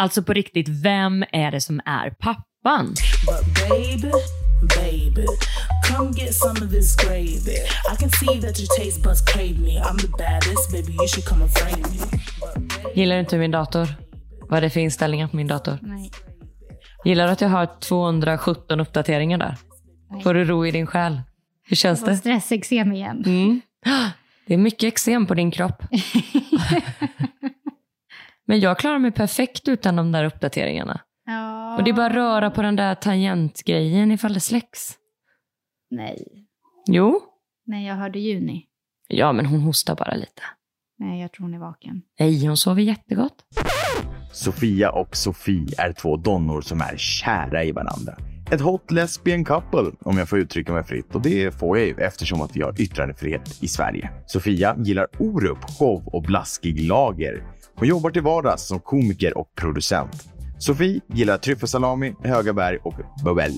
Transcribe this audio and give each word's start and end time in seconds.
Alltså 0.00 0.22
på 0.22 0.32
riktigt, 0.32 0.68
vem 0.68 1.24
är 1.32 1.50
det 1.50 1.60
som 1.60 1.80
är 1.84 2.10
pappan? 2.10 2.86
But 3.26 3.68
baby, 3.68 4.12
baby, 4.76 5.26
come 5.88 6.10
get 6.12 6.34
some 6.34 6.66
of 6.66 6.70
this 6.72 6.96
gravy. 6.96 7.56
I 7.92 7.96
can 8.00 8.10
see 8.10 8.40
that 8.40 8.58
your 8.60 8.68
taste 8.78 9.02
buds 9.02 9.20
crave 9.20 9.58
me. 9.60 9.80
I'm 9.80 9.98
the 9.98 10.08
baddest, 10.08 10.72
baby. 10.72 10.92
You 10.92 11.08
should 11.08 11.24
come 11.28 11.42
and 11.42 11.52
frame 11.52 11.82
me. 11.90 12.20
Gillar 12.94 13.14
du 13.14 13.20
inte 13.20 13.38
min 13.38 13.50
dator? 13.50 13.88
Vad 14.48 14.56
är 14.56 14.60
det 14.60 14.70
för 14.70 14.80
inställningar 14.80 15.28
på 15.28 15.36
min 15.36 15.46
dator? 15.46 15.78
Nej. 15.82 16.10
Gillar 17.04 17.26
du 17.26 17.32
att 17.32 17.40
jag 17.40 17.48
har 17.48 17.68
217 17.80 18.80
uppdateringar 18.80 19.38
där? 19.38 19.56
Får 20.22 20.34
du 20.34 20.44
ro 20.44 20.66
i 20.66 20.70
din 20.70 20.86
själ? 20.86 21.20
Hur 21.68 21.76
känns 21.76 22.02
Och 22.02 22.08
det? 22.08 22.16
stressexem 22.16 22.92
igen. 22.92 23.22
Mm. 23.26 23.60
Det 24.46 24.54
är 24.54 24.58
mycket 24.58 24.84
eksem 24.84 25.26
på 25.26 25.34
din 25.34 25.50
kropp. 25.50 25.82
Men 28.50 28.60
jag 28.60 28.78
klarar 28.78 28.98
mig 28.98 29.12
perfekt 29.12 29.68
utan 29.68 29.96
de 29.96 30.12
där 30.12 30.24
uppdateringarna. 30.24 31.00
Ja. 31.26 31.76
Och 31.76 31.84
det 31.84 31.90
är 31.90 31.94
bara 31.94 32.06
att 32.06 32.12
röra 32.12 32.50
på 32.50 32.62
den 32.62 32.76
där 32.76 32.94
tangentgrejen 32.94 34.12
ifall 34.12 34.34
det 34.34 34.40
släcks. 34.40 34.92
Nej. 35.90 36.46
Jo. 36.86 37.20
Nej, 37.66 37.86
jag 37.86 37.94
hörde 37.94 38.18
Juni. 38.18 38.66
Ja, 39.08 39.32
men 39.32 39.46
hon 39.46 39.60
hostar 39.60 39.96
bara 39.96 40.14
lite. 40.14 40.42
Nej, 40.98 41.20
jag 41.20 41.32
tror 41.32 41.44
hon 41.44 41.54
är 41.54 41.58
vaken. 41.58 42.02
Nej, 42.18 42.46
hon 42.46 42.56
sover 42.56 42.82
jättegott. 42.82 43.44
Sofia 44.32 44.90
och 44.90 45.16
Sofie 45.16 45.74
är 45.78 45.92
två 45.92 46.16
donnor 46.16 46.60
som 46.60 46.80
är 46.80 46.96
kära 46.96 47.64
i 47.64 47.72
varandra. 47.72 48.16
Ett 48.52 48.60
hot 48.60 48.90
lesbian 48.90 49.44
couple, 49.44 49.90
om 50.00 50.18
jag 50.18 50.28
får 50.28 50.38
uttrycka 50.38 50.72
mig 50.72 50.84
fritt. 50.84 51.14
Och 51.14 51.22
det 51.22 51.58
får 51.58 51.78
jag 51.78 51.86
ju 51.86 51.94
eftersom 51.94 52.40
att 52.40 52.56
vi 52.56 52.62
har 52.62 52.80
yttrandefrihet 52.80 53.62
i 53.62 53.68
Sverige. 53.68 54.10
Sofia 54.26 54.76
gillar 54.78 55.06
Orup, 55.18 55.64
show 55.78 56.08
och 56.08 56.22
blaskig 56.22 56.88
lager. 56.88 57.59
Hon 57.80 57.88
jobbar 57.88 58.10
till 58.10 58.22
vardags 58.22 58.62
som 58.62 58.80
komiker 58.80 59.38
och 59.38 59.54
producent. 59.54 60.28
Sofie 60.58 61.00
gillar 61.14 61.38
tryffelsalami, 61.38 62.14
höga 62.24 62.52
berg 62.52 62.78
och 62.82 62.94
bubbel. 63.24 63.52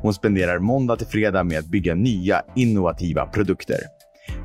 Hon 0.00 0.14
spenderar 0.14 0.58
måndag 0.58 0.96
till 0.96 1.06
fredag 1.06 1.44
med 1.44 1.58
att 1.58 1.66
bygga 1.66 1.94
nya 1.94 2.42
innovativa 2.56 3.26
produkter. 3.26 3.78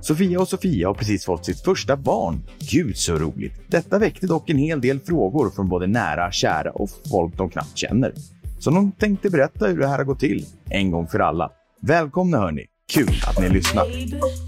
Sofia 0.02 0.40
och 0.40 0.48
Sofia 0.48 0.88
har 0.88 0.94
precis 0.94 1.26
fått 1.26 1.46
sitt 1.46 1.64
första 1.64 1.98
barn. 1.98 2.44
Gud 2.60 2.98
så 2.98 3.16
roligt! 3.16 3.54
Detta 3.68 4.00
väckte 4.00 4.28
dock 4.28 4.50
en 4.50 4.58
hel 4.58 4.82
del 4.82 5.00
frågor 5.00 5.50
från 5.50 5.70
både 5.70 5.88
nära, 5.88 6.32
kära 6.32 6.72
och 6.72 6.90
folk 7.12 7.38
de 7.38 7.50
knappt 7.50 7.78
känner. 7.78 8.14
Så 8.60 8.72
de 8.72 8.92
tänkte 8.92 9.30
berätta 9.30 9.68
hur 9.68 9.80
det 9.80 9.88
här 9.88 9.98
har 9.98 10.06
gått 10.06 10.20
till, 10.20 10.46
en 10.70 10.92
gång 10.92 11.08
för 11.08 11.20
alla. 11.20 11.52
Välkomna 11.82 12.38
hörni! 12.38 12.66
Kul 12.94 13.22
att 13.28 13.40
ni 13.40 13.50
lyssnar! 13.50 14.47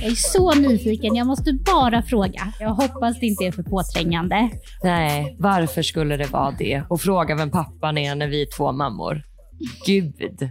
Jag 0.00 0.10
är 0.10 0.14
så 0.14 0.54
nyfiken, 0.54 1.14
jag 1.14 1.26
måste 1.26 1.52
bara 1.52 2.02
fråga. 2.02 2.52
Jag 2.60 2.70
hoppas 2.70 3.20
det 3.20 3.26
inte 3.26 3.44
är 3.44 3.52
för 3.52 3.62
påträngande. 3.62 4.50
Nej, 4.82 5.36
varför 5.38 5.82
skulle 5.82 6.16
det 6.16 6.26
vara 6.26 6.50
det? 6.58 6.82
Och 6.88 7.00
fråga 7.00 7.36
vem 7.36 7.50
pappan 7.50 7.98
är 7.98 8.14
när 8.14 8.28
vi 8.28 8.42
är 8.42 8.56
två 8.56 8.72
mammor. 8.72 9.22
Gud. 9.86 10.50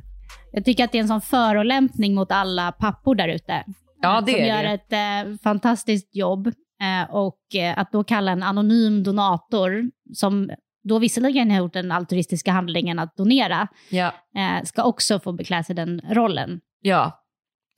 Jag 0.51 0.65
tycker 0.65 0.83
att 0.83 0.91
det 0.91 0.97
är 0.97 1.01
en 1.01 1.07
sån 1.07 1.21
förolämpning 1.21 2.15
mot 2.15 2.31
alla 2.31 2.71
pappor 2.71 3.15
där 3.15 3.27
ute. 3.27 3.63
Ja, 4.01 4.21
det 4.25 4.31
som 4.31 4.41
är 4.41 4.47
gör 4.47 4.63
det. 4.63 4.69
ett 4.69 5.27
eh, 5.27 5.37
fantastiskt 5.43 6.15
jobb. 6.15 6.47
Eh, 6.81 7.15
och 7.15 7.55
eh, 7.55 7.79
att 7.79 7.91
då 7.91 8.03
kalla 8.03 8.31
en 8.31 8.43
anonym 8.43 9.03
donator, 9.03 9.91
som 10.13 10.49
då 10.89 10.99
visserligen 10.99 11.51
har 11.51 11.57
gjort 11.57 11.73
den 11.73 11.91
altruistiska 11.91 12.51
handlingen 12.51 12.99
att 12.99 13.15
donera, 13.15 13.67
Ja. 13.89 14.13
eh, 14.35 14.63
ska 14.63 14.83
också 14.83 15.19
få 15.19 15.31
beklä 15.31 15.63
sig 15.63 15.75
den 15.75 16.01
rollen. 16.09 16.61
ja. 16.81 17.25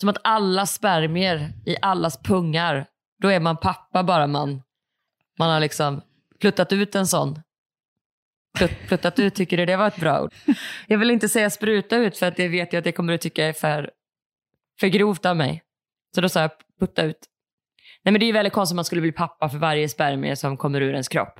Som 0.01 0.09
att 0.09 0.17
alla 0.23 0.65
spermier 0.65 1.53
i 1.65 1.75
allas 1.81 2.17
pungar, 2.23 2.85
då 3.21 3.27
är 3.27 3.39
man 3.39 3.57
pappa 3.57 4.03
bara 4.03 4.27
man, 4.27 4.61
man 5.39 5.49
har 5.49 5.59
liksom 5.59 6.01
pluttat 6.39 6.73
ut 6.73 6.95
en 6.95 7.07
sån. 7.07 7.39
Plut, 8.57 8.71
pluttat 8.87 9.19
ut, 9.19 9.35
tycker 9.35 9.57
du 9.57 9.65
det 9.65 9.77
var 9.77 9.87
ett 9.87 9.99
bra 9.99 10.21
ord? 10.21 10.33
Jag 10.87 10.97
vill 10.97 11.11
inte 11.11 11.29
säga 11.29 11.49
spruta 11.49 11.95
ut 11.97 12.17
för 12.17 12.25
att 12.25 12.35
det 12.35 12.47
vet 12.47 12.73
jag 12.73 12.77
att 12.79 12.83
det 12.83 12.91
kommer 12.91 13.11
du 13.13 13.17
tycka 13.17 13.45
är 13.45 13.53
för, 13.53 13.91
för 14.79 14.87
grovt 14.87 15.25
av 15.25 15.37
mig. 15.37 15.63
Så 16.15 16.21
då 16.21 16.29
sa 16.29 16.41
jag 16.41 16.51
putta 16.79 17.03
ut. 17.03 17.17
Nej 18.03 18.11
men 18.11 18.19
det 18.19 18.23
är 18.25 18.27
ju 18.27 18.33
väldigt 18.33 18.53
konstigt 18.53 18.73
om 18.73 18.75
man 18.75 18.85
skulle 18.85 19.01
bli 19.01 19.11
pappa 19.11 19.49
för 19.49 19.57
varje 19.57 19.89
spermie 19.89 20.35
som 20.35 20.57
kommer 20.57 20.81
ur 20.81 20.91
ens 20.91 21.07
kropp. 21.07 21.37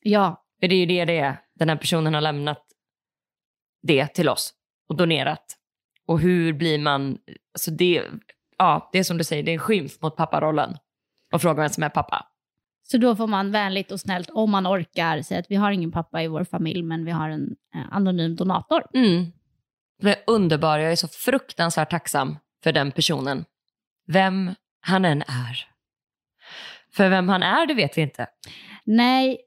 Ja, 0.00 0.44
För 0.60 0.68
det 0.68 0.74
är 0.74 0.78
ju 0.78 0.86
det 0.86 1.04
det 1.04 1.18
är. 1.18 1.40
Den 1.54 1.68
här 1.68 1.76
personen 1.76 2.14
har 2.14 2.20
lämnat 2.20 2.66
det 3.82 4.06
till 4.06 4.28
oss 4.28 4.54
och 4.88 4.96
donerat. 4.96 5.56
Och 6.06 6.20
hur 6.20 6.52
blir 6.52 6.78
man... 6.78 7.18
Alltså 7.54 7.70
det, 7.70 8.04
ja, 8.58 8.90
det 8.92 8.98
är 8.98 9.04
som 9.04 9.18
du 9.18 9.24
säger, 9.24 9.42
det 9.42 9.50
är 9.50 9.52
en 9.52 9.58
skymf 9.58 10.00
mot 10.02 10.16
papparollen. 10.16 10.76
Och 11.32 11.42
fråga 11.42 11.62
vem 11.62 11.70
som 11.70 11.82
är 11.82 11.88
pappa. 11.88 12.26
så 12.82 12.98
då 12.98 13.16
får 13.16 13.26
man 13.26 13.52
vänligt 13.52 13.92
och 13.92 14.00
snällt, 14.00 14.30
om 14.30 14.50
man 14.50 14.66
orkar, 14.66 15.22
säga 15.22 15.40
att 15.40 15.50
vi 15.50 15.56
har 15.56 15.70
ingen 15.70 15.92
pappa 15.92 16.22
i 16.22 16.28
vår 16.28 16.44
familj, 16.44 16.82
men 16.82 17.04
vi 17.04 17.10
har 17.10 17.28
en 17.28 17.56
eh, 17.74 17.96
anonym 17.96 18.36
donator. 18.36 18.82
Mm. 18.94 19.32
Det 20.02 20.10
är 20.10 20.22
underbar. 20.26 20.78
Jag 20.78 20.92
är 20.92 20.96
så 20.96 21.08
fruktansvärt 21.08 21.90
tacksam 21.90 22.38
för 22.62 22.72
den 22.72 22.92
personen. 22.92 23.44
Vem 24.06 24.54
han 24.80 25.04
än 25.04 25.22
är. 25.22 25.66
För 26.92 27.08
vem 27.08 27.28
han 27.28 27.42
är, 27.42 27.66
det 27.66 27.74
vet 27.74 27.98
vi 27.98 28.02
inte. 28.02 28.26
Nej, 28.84 29.40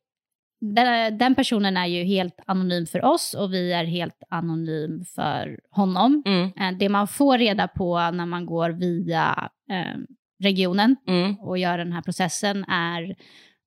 den, 0.75 1.17
den 1.17 1.35
personen 1.35 1.77
är 1.77 1.85
ju 1.85 2.03
helt 2.03 2.39
anonym 2.47 2.85
för 2.85 3.05
oss 3.05 3.33
och 3.33 3.53
vi 3.53 3.73
är 3.73 3.83
helt 3.85 4.23
anonym 4.29 5.05
för 5.15 5.59
honom. 5.71 6.23
Mm. 6.25 6.51
Eh, 6.59 6.77
Det 6.79 6.89
man 6.89 7.07
får 7.07 7.37
reda 7.37 7.67
på 7.67 8.11
när 8.11 8.25
man 8.25 8.45
går 8.45 8.69
via 8.69 9.49
eh, 9.71 9.97
regionen 10.43 10.95
Mm. 11.07 11.39
och 11.39 11.57
gör 11.57 11.77
den 11.77 11.91
här 11.91 12.01
processen 12.01 12.63
är 12.65 13.15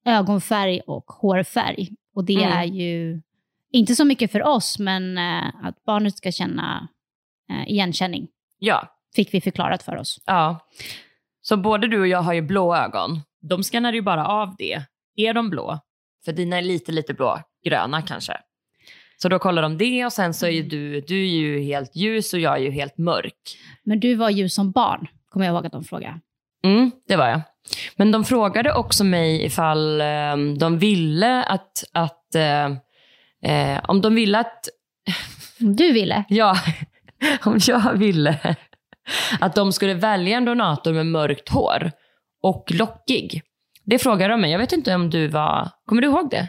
ögonfärg 0.04 0.80
och 0.86 1.04
hårfärg. 1.06 1.88
Och 2.14 2.24
det 2.24 2.34
Mm. 2.44 2.52
är 2.58 2.64
ju 2.64 3.22
inte 3.72 3.94
så 3.94 4.04
mycket 4.04 4.32
för 4.32 4.42
oss, 4.46 4.78
men 4.78 5.18
eh, 5.18 5.46
att 5.62 5.84
barnet 5.84 6.16
ska 6.16 6.32
känna 6.32 6.88
eh, 7.50 7.68
igenkänning 7.72 8.28
Ja, 8.58 8.88
fick 9.16 9.34
vi 9.34 9.40
förklarat 9.40 9.82
för 9.82 9.96
oss. 9.96 10.22
Ja. 10.26 10.58
Så 11.40 11.56
både 11.56 11.88
du 11.88 12.00
och 12.00 12.06
jag 12.08 12.22
har 12.22 12.32
ju 12.32 12.42
blå 12.42 12.76
ögon. 12.76 13.20
De 13.40 13.62
skannar 13.62 13.92
ju 13.92 14.02
bara 14.02 14.26
av 14.26 14.54
det. 14.58 14.82
Är 15.16 15.34
de 15.34 15.50
blå? 15.50 15.78
För 16.26 16.32
dina 16.32 16.58
är 16.58 16.62
lite, 16.62 16.92
lite 16.92 17.14
blå. 17.14 17.40
Gröna 17.64 18.02
kanske. 18.02 18.36
Så 19.16 19.28
då 19.28 19.38
kollar 19.38 19.62
de 19.62 19.78
det 19.78 20.04
och 20.04 20.12
sen 20.12 20.34
så 20.34 20.46
är 20.46 20.50
ju 20.50 20.62
du, 20.62 21.00
du 21.00 21.22
är 21.22 21.28
ju 21.28 21.60
helt 21.60 21.96
ljus 21.96 22.32
och 22.32 22.40
jag 22.40 22.54
är 22.56 22.60
ju 22.60 22.70
helt 22.70 22.98
mörk. 22.98 23.58
Men 23.84 24.00
du 24.00 24.14
var 24.14 24.30
ju 24.30 24.48
som 24.48 24.70
barn, 24.70 25.08
kommer 25.30 25.46
jag 25.46 25.54
ihåg 25.54 25.66
att 25.66 25.72
de 25.72 25.84
frågade. 25.84 26.20
Mm, 26.64 26.90
det 27.08 27.16
var 27.16 27.28
jag. 27.28 27.40
Men 27.96 28.12
de 28.12 28.24
frågade 28.24 28.74
också 28.74 29.04
mig 29.04 29.44
ifall 29.44 30.00
eh, 30.00 30.36
de 30.58 30.78
ville 30.78 31.42
att, 31.42 31.84
att 31.92 32.34
eh, 32.34 32.66
eh, 33.52 33.80
om 33.88 34.00
de 34.00 34.14
ville 34.14 34.38
att 34.38 34.68
Om 35.60 35.76
du 35.76 35.92
ville. 35.92 36.24
Ja, 36.28 36.56
om 37.44 37.58
jag 37.66 37.92
ville 37.98 38.56
att 39.40 39.54
de 39.54 39.72
skulle 39.72 39.94
välja 39.94 40.36
en 40.36 40.44
donator 40.44 40.92
med 40.92 41.06
mörkt 41.06 41.48
hår 41.48 41.92
och 42.42 42.72
lockig. 42.72 43.42
Det 43.86 43.98
frågade 43.98 44.34
de 44.34 44.40
mig. 44.40 44.50
Jag 44.50 44.58
vet 44.58 44.72
inte 44.72 44.94
om 44.94 45.10
du 45.10 45.28
var... 45.28 45.70
Kommer 45.86 46.02
du 46.02 46.08
ihåg 46.08 46.30
det? 46.30 46.48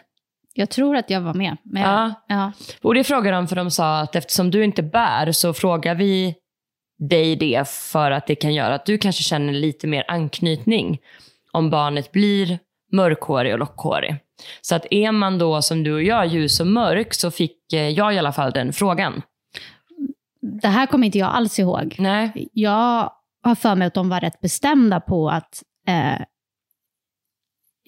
Jag 0.53 0.70
tror 0.70 0.96
att 0.96 1.09
jag 1.09 1.22
var 1.22 1.34
med. 1.34 1.58
Men 1.64 1.81
jag, 1.81 1.92
Ja. 1.92 2.14
ja. 2.28 2.52
Och 2.81 2.94
det 2.94 3.03
frågade 3.03 3.38
de 3.38 3.48
för 3.48 3.56
de 3.56 3.72
sa 3.72 4.00
att 4.00 4.16
eftersom 4.16 4.52
du 4.52 4.64
inte 4.64 4.84
bär 4.84 5.31
så 5.31 5.53
frågar 5.53 5.96
vi 5.96 6.36
dig 7.00 7.36
det 7.36 7.70
för 7.70 8.12
att 8.12 8.28
det 8.28 8.36
kan 8.36 8.53
göra 8.53 8.75
att 8.75 8.86
du 8.86 8.98
kanske 8.98 9.24
känner 9.24 9.53
lite 9.53 9.88
mer 9.88 10.06
anknytning 10.08 11.00
om 11.52 11.70
barnet 11.70 12.12
blir 12.12 12.59
mörkhårig 12.92 13.54
och 13.54 13.59
lockhårig. 13.59 14.16
Så 14.62 14.75
att 14.75 14.86
är 14.92 15.12
man 15.12 15.38
då 15.38 15.62
som 15.62 15.84
du 15.84 15.94
och 15.94 16.04
jag 16.04 16.28
ljus 16.28 16.59
och 16.59 16.68
mörk 16.68 17.14
så 17.14 17.31
fick 17.31 17.74
eh, 17.74 17.90
jag 17.90 18.14
i 18.14 18.18
alla 18.18 18.31
fall 18.31 18.52
den 18.52 18.74
frågan. 18.74 19.22
Det 20.62 20.68
här 20.68 20.86
kommer 20.86 21.06
inte 21.06 21.18
jag 21.18 21.30
alls 21.30 21.59
ihåg. 21.59 21.96
Nej. 22.00 22.50
Jag 22.54 23.12
har 23.44 23.56
för 23.56 23.75
mig 23.75 23.88
att 23.88 23.94
de 23.94 24.09
var 24.09 24.19
rätt 24.19 24.42
bestämda 24.42 25.00
på 25.00 25.30
att 25.30 25.63
eh, 25.88 26.22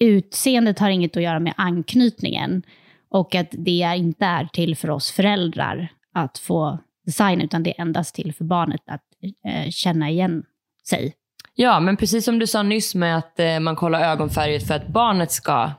utseendet 0.00 0.78
har 0.78 0.90
inget 0.90 1.16
att 1.16 1.22
göra 1.22 1.40
med 1.40 1.54
anknytningen 1.56 2.62
och 3.10 3.34
att 3.34 3.48
det 3.50 3.92
inte 3.96 4.24
är 4.26 4.44
till 4.52 4.76
för 4.76 4.90
oss 4.90 5.10
föräldrar 5.10 5.88
att 6.14 6.38
få 6.38 6.78
design, 7.06 7.40
utan 7.40 7.62
det 7.62 7.70
är 7.78 7.82
endast 7.82 8.14
till 8.14 8.34
för 8.34 8.44
barnet 8.44 8.80
att 8.86 9.02
eh, 9.46 9.70
känna 9.70 10.10
igen 10.10 10.42
sig. 10.88 11.14
Ja, 11.54 11.80
men 11.80 11.96
precis 11.96 12.24
som 12.24 12.38
du 12.38 12.46
sa 12.46 12.62
nyss 12.62 12.94
med 12.94 13.16
att 13.16 13.40
eh, 13.40 13.60
man 13.60 13.76
kollar 13.76 14.00
ögonfärget 14.00 14.66
för 14.66 14.74
att 14.74 14.86
barnet 14.86 15.30
ska 15.32 15.70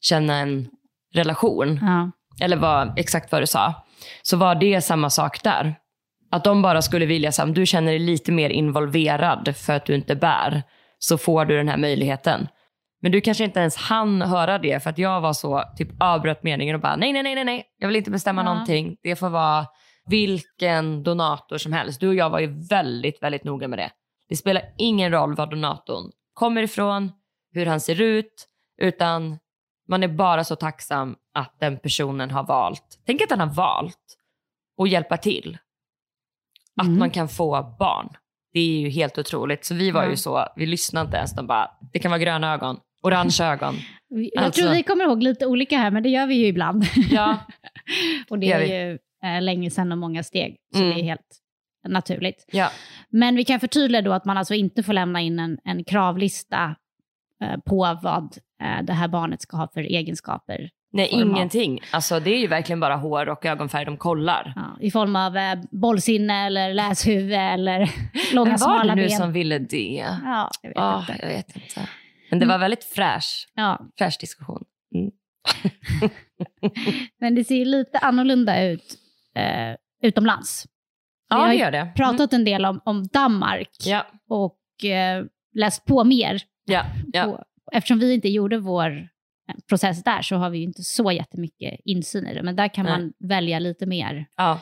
känna 0.00 0.36
en 0.36 0.68
relation, 1.14 1.78
Ja. 1.82 2.10
eller 2.44 2.56
vad, 2.56 2.98
exakt 2.98 3.32
vad 3.32 3.42
du 3.42 3.46
sa, 3.46 3.74
så 4.22 4.36
var 4.36 4.54
det 4.54 4.80
samma 4.80 5.10
sak 5.10 5.42
där. 5.42 5.74
Att 6.30 6.44
de 6.44 6.62
bara 6.62 6.82
skulle 6.82 7.06
vilja, 7.06 7.32
så 7.32 7.42
här, 7.42 7.48
om 7.48 7.54
du 7.54 7.66
känner 7.66 7.90
dig 7.92 7.98
lite 7.98 8.32
mer 8.32 8.50
involverad 8.50 9.54
för 9.56 9.72
att 9.72 9.86
du 9.86 9.94
inte 9.94 10.16
bär, 10.16 10.62
så 10.98 11.18
får 11.18 11.44
du 11.44 11.56
den 11.56 11.68
här 11.68 11.76
möjligheten. 11.76 12.48
Men 13.04 13.12
du 13.12 13.20
kanske 13.20 13.44
inte 13.44 13.60
ens 13.60 13.76
hann 13.76 14.22
höra 14.22 14.58
det 14.58 14.82
för 14.82 14.90
att 14.90 14.98
jag 14.98 15.20
var 15.20 15.32
så, 15.32 15.62
typ 15.76 15.88
avbröt 16.00 16.42
meningen 16.42 16.74
och 16.74 16.80
bara 16.80 16.96
nej, 16.96 17.12
nej, 17.12 17.22
nej, 17.22 17.34
nej, 17.34 17.44
nej, 17.44 17.64
jag 17.78 17.88
vill 17.88 17.96
inte 17.96 18.10
bestämma 18.10 18.40
Ja. 18.42 18.44
någonting. 18.52 18.96
Det 19.02 19.16
får 19.16 19.28
vara 19.30 19.66
vilken 20.06 21.02
donator 21.02 21.58
som 21.58 21.72
helst. 21.72 22.00
Du 22.00 22.08
och 22.08 22.14
jag 22.14 22.30
var 22.30 22.38
ju 22.40 22.66
väldigt, 22.68 23.22
väldigt 23.22 23.44
noga 23.44 23.68
med 23.68 23.78
det. 23.78 23.90
Det 24.28 24.36
spelar 24.36 24.62
ingen 24.78 25.10
roll 25.12 25.34
var 25.34 25.46
donatorn 25.46 26.10
kommer 26.34 26.62
ifrån, 26.62 27.12
hur 27.52 27.66
han 27.66 27.80
ser 27.80 28.00
ut, 28.00 28.48
utan 28.80 29.38
man 29.88 30.02
är 30.02 30.08
bara 30.08 30.44
så 30.44 30.56
tacksam 30.56 31.16
att 31.34 31.56
den 31.60 31.78
personen 31.78 32.30
har 32.30 32.44
valt, 32.44 33.00
tänk 33.06 33.22
att 33.22 33.30
han 33.30 33.40
har 33.40 33.54
valt 33.54 33.98
att 34.82 34.88
hjälpa 34.88 35.16
till. 35.16 35.58
Att 36.80 36.86
Mm. 36.86 36.98
man 36.98 37.10
kan 37.10 37.28
få 37.28 37.76
barn. 37.78 38.08
Det 38.52 38.60
är 38.60 38.80
ju 38.80 38.88
helt 38.88 39.18
otroligt. 39.18 39.64
Så 39.64 39.74
vi 39.74 39.90
var 39.90 40.02
Ja. 40.04 40.10
ju 40.10 40.16
så, 40.16 40.46
vi 40.56 40.66
lyssnade 40.66 41.04
inte 41.06 41.16
ens. 41.16 41.34
De 41.34 41.46
bara, 41.46 41.70
det 41.92 41.98
kan 41.98 42.10
vara 42.10 42.18
gröna 42.18 42.54
ögon, 42.54 42.76
orange 43.04 43.36
ögon. 43.42 43.74
Jag 44.34 44.44
Alltså- 44.44 44.62
tror 44.62 44.74
vi 44.74 44.82
kommer 44.82 45.04
ihåg 45.04 45.22
lite 45.22 45.46
olika 45.46 45.78
här, 45.78 45.90
men 45.90 46.02
det 46.02 46.08
gör 46.08 46.26
vi 46.26 46.34
ju 46.34 46.46
ibland. 46.46 46.84
Ja, 47.10 47.38
och 48.30 48.38
det 48.38 48.46
gör 48.46 48.60
är 48.60 48.88
ju 48.90 48.98
eh, 49.24 49.42
länge 49.42 49.70
sedan 49.70 49.92
och 49.92 49.98
många 49.98 50.22
steg, 50.22 50.56
så 50.74 50.82
Mm. 50.82 50.94
det 50.94 51.00
är 51.00 51.04
helt 51.04 51.40
naturligt. 51.88 52.44
ja. 52.52 52.70
Men 53.10 53.36
vi 53.36 53.44
kan 53.44 53.60
förtydliga 53.60 54.02
då 54.02 54.12
att 54.12 54.24
man 54.24 54.36
alltså 54.36 54.54
inte 54.54 54.82
får 54.82 54.92
lämna 54.92 55.20
in 55.20 55.38
en, 55.38 55.58
en 55.64 55.84
kravlista 55.84 56.76
eh, 57.44 57.56
på 57.66 57.98
vad 58.02 58.36
eh, 58.62 58.82
det 58.84 58.92
här 58.92 59.08
barnet 59.08 59.42
ska 59.42 59.56
ha 59.56 59.68
för 59.74 59.80
egenskaper. 59.80 60.70
Nej, 60.92 61.10
Form 61.10 61.30
av- 61.30 61.36
ingenting. 61.36 61.80
Alltså, 61.92 62.20
det 62.20 62.30
är 62.34 62.38
ju 62.38 62.46
verkligen 62.46 62.80
bara 62.80 62.96
hår 62.96 63.28
och 63.28 63.46
ögonfärg 63.46 63.84
de 63.84 63.96
kollar. 63.96 64.52
Ja, 64.56 64.76
I 64.80 64.90
form 64.90 65.16
av 65.16 65.36
eh, 65.36 65.58
bollsinne 65.70 66.46
eller 66.46 66.74
läshuvud 66.74 67.32
eller 67.32 67.90
långa 68.34 68.50
Men 68.50 68.58
var 68.58 68.58
smala 68.58 68.94
det 68.94 69.02
nu 69.02 69.08
ben. 69.08 69.18
som 69.18 69.32
ville 69.32 69.58
det? 69.58 70.04
Ja, 70.24 70.50
jag 70.62 70.68
vet 70.70 70.78
Ah, 70.78 71.00
inte. 71.00 71.16
jag 71.22 71.28
vet 71.28 71.56
inte. 71.56 71.88
Men 72.38 72.48
det 72.48 72.52
var 72.52 72.58
väldigt 72.58 72.84
fräsch, 72.84 73.48
Ja, 73.54 73.80
fräsch 73.98 74.16
diskussion. 74.20 74.64
Mm. 74.94 75.10
men 77.20 77.34
det 77.34 77.44
ser 77.44 77.54
ju 77.56 77.64
lite 77.64 77.98
annorlunda 77.98 78.62
ut 78.64 78.98
eh, 79.36 79.76
utomlands. 80.02 80.64
Vi 80.66 81.36
Ja, 81.36 81.36
har 81.36 81.48
det 81.48 81.54
gör 81.54 81.70
det. 81.70 81.78
Mm. 81.78 81.94
pratat 81.94 82.32
en 82.32 82.44
del 82.44 82.64
om, 82.64 82.80
om 82.84 83.06
Danmark 83.06 83.70
Ja, 83.84 84.06
och 84.28 84.84
eh, 84.84 85.24
läst 85.54 85.84
på 85.84 86.04
mer. 86.04 86.42
ja, 86.64 86.84
ja. 87.12 87.24
På, 87.24 87.44
eftersom 87.72 87.98
vi 87.98 88.14
inte 88.14 88.28
gjorde 88.28 88.58
vår 88.58 88.90
eh, 89.48 89.54
process 89.68 90.04
där 90.04 90.22
så 90.22 90.36
har 90.36 90.50
vi 90.50 90.58
ju 90.58 90.64
inte 90.64 90.82
så 90.82 91.12
jättemycket 91.12 91.80
insyn 91.84 92.26
i 92.26 92.34
det. 92.34 92.42
Men 92.42 92.56
där 92.56 92.68
kan 92.74 92.84
Nej. 92.86 92.98
man 92.98 93.12
välja 93.28 93.58
lite 93.58 93.86
mer 93.86 94.26
ja. 94.36 94.60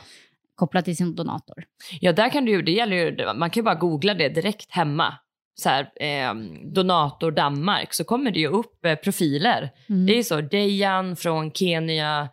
kopplat 0.54 0.84
till 0.84 0.96
sin 0.96 1.14
donator. 1.14 1.64
Ja, 2.00 2.12
där 2.12 2.28
kan 2.30 2.44
du 2.44 2.62
det 2.62 2.72
gäller 2.72 2.96
ju, 2.96 3.32
man 3.34 3.50
kan 3.50 3.60
ju 3.60 3.64
bara 3.64 3.74
googla 3.74 4.14
det 4.14 4.28
direkt 4.28 4.72
hemma. 4.72 5.14
Så 5.54 5.68
här, 5.68 5.90
eh, 6.00 6.34
donator 6.74 7.30
Danmark, 7.30 7.94
så 7.94 8.04
kommer 8.04 8.30
det 8.30 8.38
ju 8.40 8.48
upp 8.48 8.84
eh, 8.84 8.94
profiler. 8.94 9.70
Mm. 9.88 10.06
Det 10.06 10.18
är 10.18 10.22
så, 10.22 10.40
Dejan 10.40 11.16
från 11.16 11.52
Kenya, 11.52 12.28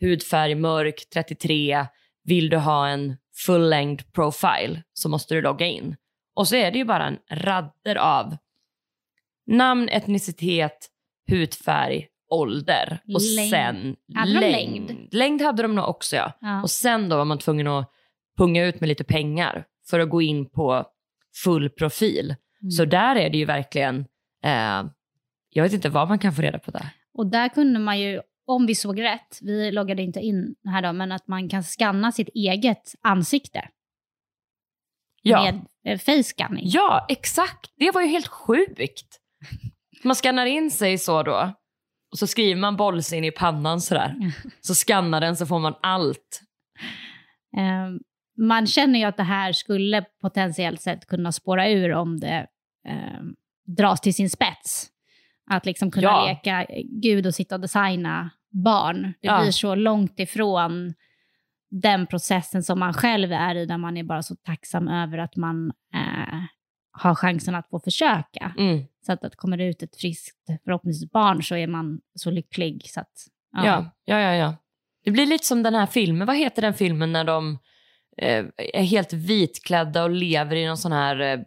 hudfärg 0.00 0.54
mörk, 0.54 1.02
33, 1.14 1.86
vill 2.24 2.48
du 2.48 2.56
ha 2.56 2.88
en 2.88 3.16
full 3.46 3.68
length 3.68 4.04
profile 4.12 4.82
så 4.92 5.08
måste 5.08 5.34
du 5.34 5.42
logga 5.42 5.66
in. 5.66 5.96
Och 6.34 6.48
så 6.48 6.56
är 6.56 6.70
det 6.70 6.78
ju 6.78 6.84
bara 6.84 7.06
en 7.06 7.18
radder 7.30 7.96
av 7.96 8.36
namn, 9.46 9.88
etnicitet, 9.88 10.90
hudfärg, 11.28 12.06
ålder 12.30 12.98
och 13.14 13.20
Längd. 13.36 13.50
sen 13.50 13.96
Hade 14.14 14.32
de 14.32 14.40
längd? 14.40 15.08
Längd 15.10 15.42
hade 15.42 15.62
de 15.62 15.74
nog 15.74 15.88
också 15.88 16.16
ja. 16.16 16.32
Ja. 16.40 16.62
Och 16.62 16.70
sen 16.70 17.08
då 17.08 17.16
var 17.16 17.24
man 17.24 17.38
tvungen 17.38 17.66
att 17.66 17.90
punga 18.36 18.64
ut 18.64 18.80
med 18.80 18.88
lite 18.88 19.04
pengar 19.04 19.64
för 19.90 20.00
att 20.00 20.10
gå 20.10 20.22
in 20.22 20.50
på 20.50 20.84
full 21.44 21.70
profil. 21.70 22.34
Mm. 22.64 22.70
Så 22.70 22.84
där 22.84 23.16
är 23.16 23.30
det 23.30 23.38
ju 23.38 23.44
verkligen, 23.44 23.96
eh, 24.44 24.84
jag 25.50 25.62
vet 25.62 25.72
inte 25.72 25.88
vad 25.88 26.08
man 26.08 26.18
kan 26.18 26.32
få 26.32 26.42
reda 26.42 26.58
på 26.58 26.70
där. 26.70 26.88
Och 27.14 27.26
där 27.26 27.48
kunde 27.48 27.78
man 27.80 28.00
ju, 28.00 28.20
om 28.46 28.66
vi 28.66 28.74
såg 28.74 29.02
rätt, 29.02 29.38
vi 29.42 29.72
loggade 29.72 30.02
inte 30.02 30.20
in 30.20 30.54
här 30.64 30.82
då, 30.82 30.92
men 30.92 31.12
att 31.12 31.28
man 31.28 31.48
kan 31.48 31.62
scanna 31.64 32.12
sitt 32.12 32.28
eget 32.34 32.94
ansikte 33.02 33.68
Ja, 35.22 35.42
med 35.42 35.66
eh, 35.94 35.98
face 35.98 36.22
scanning. 36.22 36.64
ja 36.66 37.06
exakt. 37.08 37.70
Det 37.76 37.90
var 37.90 38.02
ju 38.02 38.08
helt 38.08 38.28
sjukt. 38.28 39.20
Man 40.04 40.14
skannar 40.14 40.46
in 40.46 40.70
sig 40.70 40.98
så 40.98 41.22
då 41.22 41.52
och 42.12 42.18
så 42.18 42.26
skriver 42.26 42.60
man 42.60 42.76
bollsin 42.76 43.24
i 43.24 43.30
pannan 43.30 43.80
sådär. 43.80 44.14
Så 44.60 44.74
skannar 44.74 45.20
den 45.20 45.36
så 45.36 45.46
får 45.46 45.58
man 45.58 45.74
allt. 45.82 46.40
Eh, 47.56 47.88
man 48.46 48.66
känner 48.66 48.98
ju 48.98 49.04
att 49.04 49.16
det 49.16 49.22
här 49.22 49.52
skulle 49.52 50.04
potentiellt 50.20 50.80
sett 50.82 51.06
kunna 51.06 51.32
spåra 51.32 51.70
ur 51.70 51.92
om 51.92 52.20
det 52.20 52.46
eh, 52.88 53.20
dras 53.66 54.00
till 54.00 54.14
sin 54.14 54.30
spets. 54.30 54.90
Att 55.50 55.66
liksom 55.66 55.90
kunna 55.90 56.02
Ja. 56.06 56.26
leka 56.28 56.66
gud 57.02 57.26
och 57.26 57.34
sitta 57.34 57.54
och 57.54 57.60
designa 57.60 58.30
barn. 58.50 59.02
Det 59.02 59.14
Ja. 59.20 59.40
blir 59.42 59.50
så 59.50 59.74
långt 59.74 60.20
ifrån 60.20 60.94
den 61.70 62.06
processen 62.06 62.62
som 62.62 62.78
man 62.78 62.94
själv 62.94 63.32
är 63.32 63.54
i, 63.54 63.66
där 63.66 63.78
man 63.78 63.96
är 63.96 64.02
bara 64.04 64.22
så 64.22 64.34
tacksam 64.36 64.88
över 64.88 65.18
att 65.18 65.36
man 65.36 65.72
eh, 65.94 66.38
har 66.92 67.14
chansen 67.14 67.54
att 67.54 67.68
få 67.68 67.80
försöka. 67.80 68.54
Mm. 68.58 68.84
Så 69.06 69.12
att, 69.12 69.24
att 69.24 69.30
det 69.32 69.36
kommer 69.36 69.58
ut 69.58 69.82
ett 69.82 69.96
friskt, 69.96 70.46
förhoppningsvis 70.64 71.10
barn, 71.10 71.42
så 71.42 71.56
är 71.56 71.66
man 71.66 72.00
så 72.14 72.30
lycklig. 72.30 72.82
Så 72.90 73.00
att, 73.00 73.12
ja. 73.52 73.64
Ja, 73.64 73.90
ja, 74.04 74.18
ja, 74.20 74.34
ja. 74.34 74.56
Det 75.04 75.10
blir 75.10 75.26
lite 75.26 75.44
som 75.46 75.62
den 75.62 75.74
här 75.74 75.86
filmen. 75.86 76.26
Vad 76.26 76.36
heter 76.36 76.62
den 76.62 76.74
filmen 76.74 77.12
när 77.12 77.24
de 77.24 77.58
är 78.16 78.82
helt 78.82 79.12
vitklädda 79.12 80.04
och 80.04 80.10
lever 80.10 80.56
i 80.56 80.66
någon 80.66 80.76
sån 80.76 80.92
här 80.92 81.20
eh, 81.20 81.38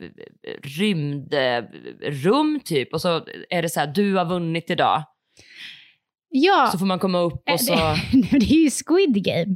rymdrum 0.64 2.56
eh, 2.56 2.62
typ. 2.62 2.94
Och 2.94 3.02
så 3.02 3.26
är 3.50 3.62
det 3.62 3.70
så 3.70 3.80
här, 3.80 3.88
du 3.88 4.16
har 4.16 4.26
vunnit 4.26 4.70
idag. 4.70 5.04
ja. 6.30 6.70
Så 6.72 6.80
får 6.80 6.86
man 6.86 7.00
komma 7.00 7.20
upp 7.20 7.50
Eh, 7.50 7.54
och 7.54 7.62
så... 7.62 7.74
det, 8.32 8.46
är 8.46 8.64
ju 8.64 8.70
Squid 8.70 9.24
Game. 9.26 9.56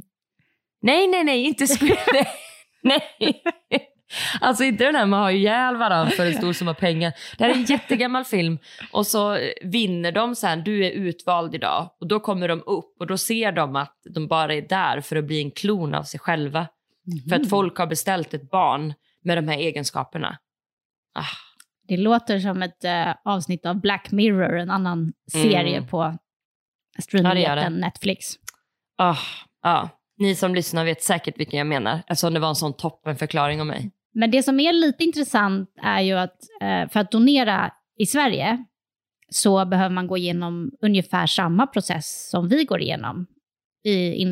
Nej, 0.82 1.06
nej, 1.06 1.24
nej, 1.24 1.44
inte 1.44 1.66
Squid 1.66 1.96
nej. 2.82 3.42
Alltså 4.40 4.64
inte 4.64 4.84
den 4.84 4.94
här 4.94 5.06
man 5.06 5.20
har 5.22 5.30
ihjäl 5.30 5.76
varandra 5.76 6.10
för 6.10 6.26
en 6.26 6.34
stor 6.34 6.52
summa 6.52 6.74
pengar. 6.74 7.12
Det 7.38 7.44
här 7.44 7.50
är 7.50 7.54
en 7.54 7.64
jättegammal 7.64 8.24
film 8.24 8.58
och 8.92 9.06
så 9.06 9.38
vinner 9.62 10.12
de 10.12 10.34
sen, 10.34 10.64
du 10.64 10.86
är 10.86 10.90
utvald 10.90 11.54
idag 11.54 11.90
och 12.00 12.08
då 12.08 12.20
kommer 12.20 12.48
de 12.48 12.62
upp 12.66 12.96
och 13.00 13.06
då 13.06 13.18
ser 13.18 13.52
de 13.52 13.76
att 13.76 13.96
de 14.14 14.28
bara 14.28 14.54
är 14.54 14.62
där 14.68 15.00
för 15.00 15.16
att 15.16 15.24
bli 15.24 15.42
en 15.42 15.50
klon 15.50 15.94
av 15.94 16.02
sig 16.02 16.20
själva. 16.20 16.66
För 17.28 17.36
att 17.36 17.48
folk 17.48 17.76
har 17.78 17.86
beställt 17.86 18.34
ett 18.34 18.50
barn 18.50 18.94
med 19.24 19.38
de 19.38 19.48
här 19.48 19.58
egenskaperna. 19.58 20.38
Ah, 21.14 21.24
Det 21.88 21.96
låter 21.96 22.38
som 22.38 22.62
ett 22.62 22.84
eh, 22.84 23.14
avsnitt 23.24 23.66
av 23.66 23.80
Black 23.80 24.10
Mirror, 24.12 24.58
en 24.58 24.70
annan 24.70 25.12
serie 25.32 25.76
Mm. 25.76 25.88
på 25.88 26.18
streamingjätten. 26.98 27.72
Netflix. 27.80 28.26
ah, 28.98 29.16
ah. 29.62 29.88
Ni 30.18 30.34
som 30.34 30.54
lyssnar 30.54 30.84
vet 30.84 31.02
säkert 31.02 31.40
vilken 31.40 31.58
jag 31.58 31.66
menar 31.66 32.02
eftersom 32.06 32.34
det 32.34 32.40
var 32.40 32.48
en 32.48 32.54
sån 32.54 32.72
toppenförklaring 32.76 33.60
om 33.60 33.66
mig. 33.66 33.90
Men 34.14 34.30
det 34.30 34.42
som 34.42 34.60
är 34.60 34.72
lite 34.72 35.04
intressant 35.04 35.70
är 35.82 36.00
ju 36.00 36.12
att 36.18 36.36
eh, 36.60 36.88
för 36.88 37.00
att 37.00 37.10
donera 37.10 37.72
i 37.98 38.06
Sverige 38.06 38.64
så 39.30 39.64
behöver 39.64 39.94
man 39.94 40.06
gå 40.06 40.16
igenom 40.16 40.70
ungefär 40.82 41.26
samma 41.26 41.66
process 41.66 42.28
som 42.30 42.48
vi 42.48 42.64
går 42.64 42.80
igenom 42.80 43.26
i 43.84 44.22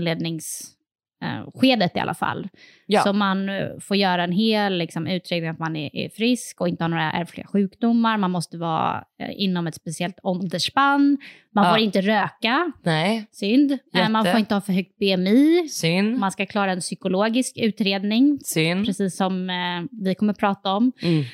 inledningsskedet 1.22 1.96
i 1.96 1.98
alla 2.00 2.14
fall. 2.14 2.48
Ja. 2.86 3.00
Så 3.00 3.12
man 3.12 3.48
eh, 3.48 3.66
får 3.80 3.96
göra 3.96 4.24
en 4.24 4.32
hel 4.32 4.78
liksom, 4.78 5.06
utredning 5.06 5.50
att 5.50 5.58
man 5.58 5.76
är, 5.76 5.96
är 5.96 6.08
frisk 6.08 6.60
och 6.60 6.68
inte 6.68 6.84
har 6.84 6.88
några 6.88 7.12
ärftliga 7.12 7.46
sjukdomar. 7.46 8.18
Man 8.18 8.30
måste 8.30 8.58
vara 8.58 9.04
eh, 9.20 9.30
inom 9.36 9.66
ett 9.66 9.74
speciellt 9.74 10.18
åldersspann. 10.22 11.18
Man 11.54 11.64
Ja. 11.64 11.70
får 11.70 11.78
inte 11.80 12.00
röka, 12.00 12.72
Nej, 12.82 13.26
synd. 13.32 13.72
Eh, 13.94 14.08
Man 14.08 14.24
Jätte. 14.24 14.32
får 14.32 14.40
inte 14.40 14.54
ha 14.54 14.60
för 14.60 14.72
högt 14.72 14.98
BMI. 14.98 15.68
synd, 15.68 16.18
Man 16.18 16.30
ska 16.32 16.46
klara 16.46 16.72
en 16.72 16.80
psykologisk 16.80 17.58
utredning, 17.58 18.38
synd. 18.42 18.86
precis 18.86 19.16
som 19.16 19.50
eh, 19.50 19.56
vi 20.04 20.14
kommer 20.14 20.32
prata 20.32 20.72
om. 20.72 20.92
Mm. 21.02 21.24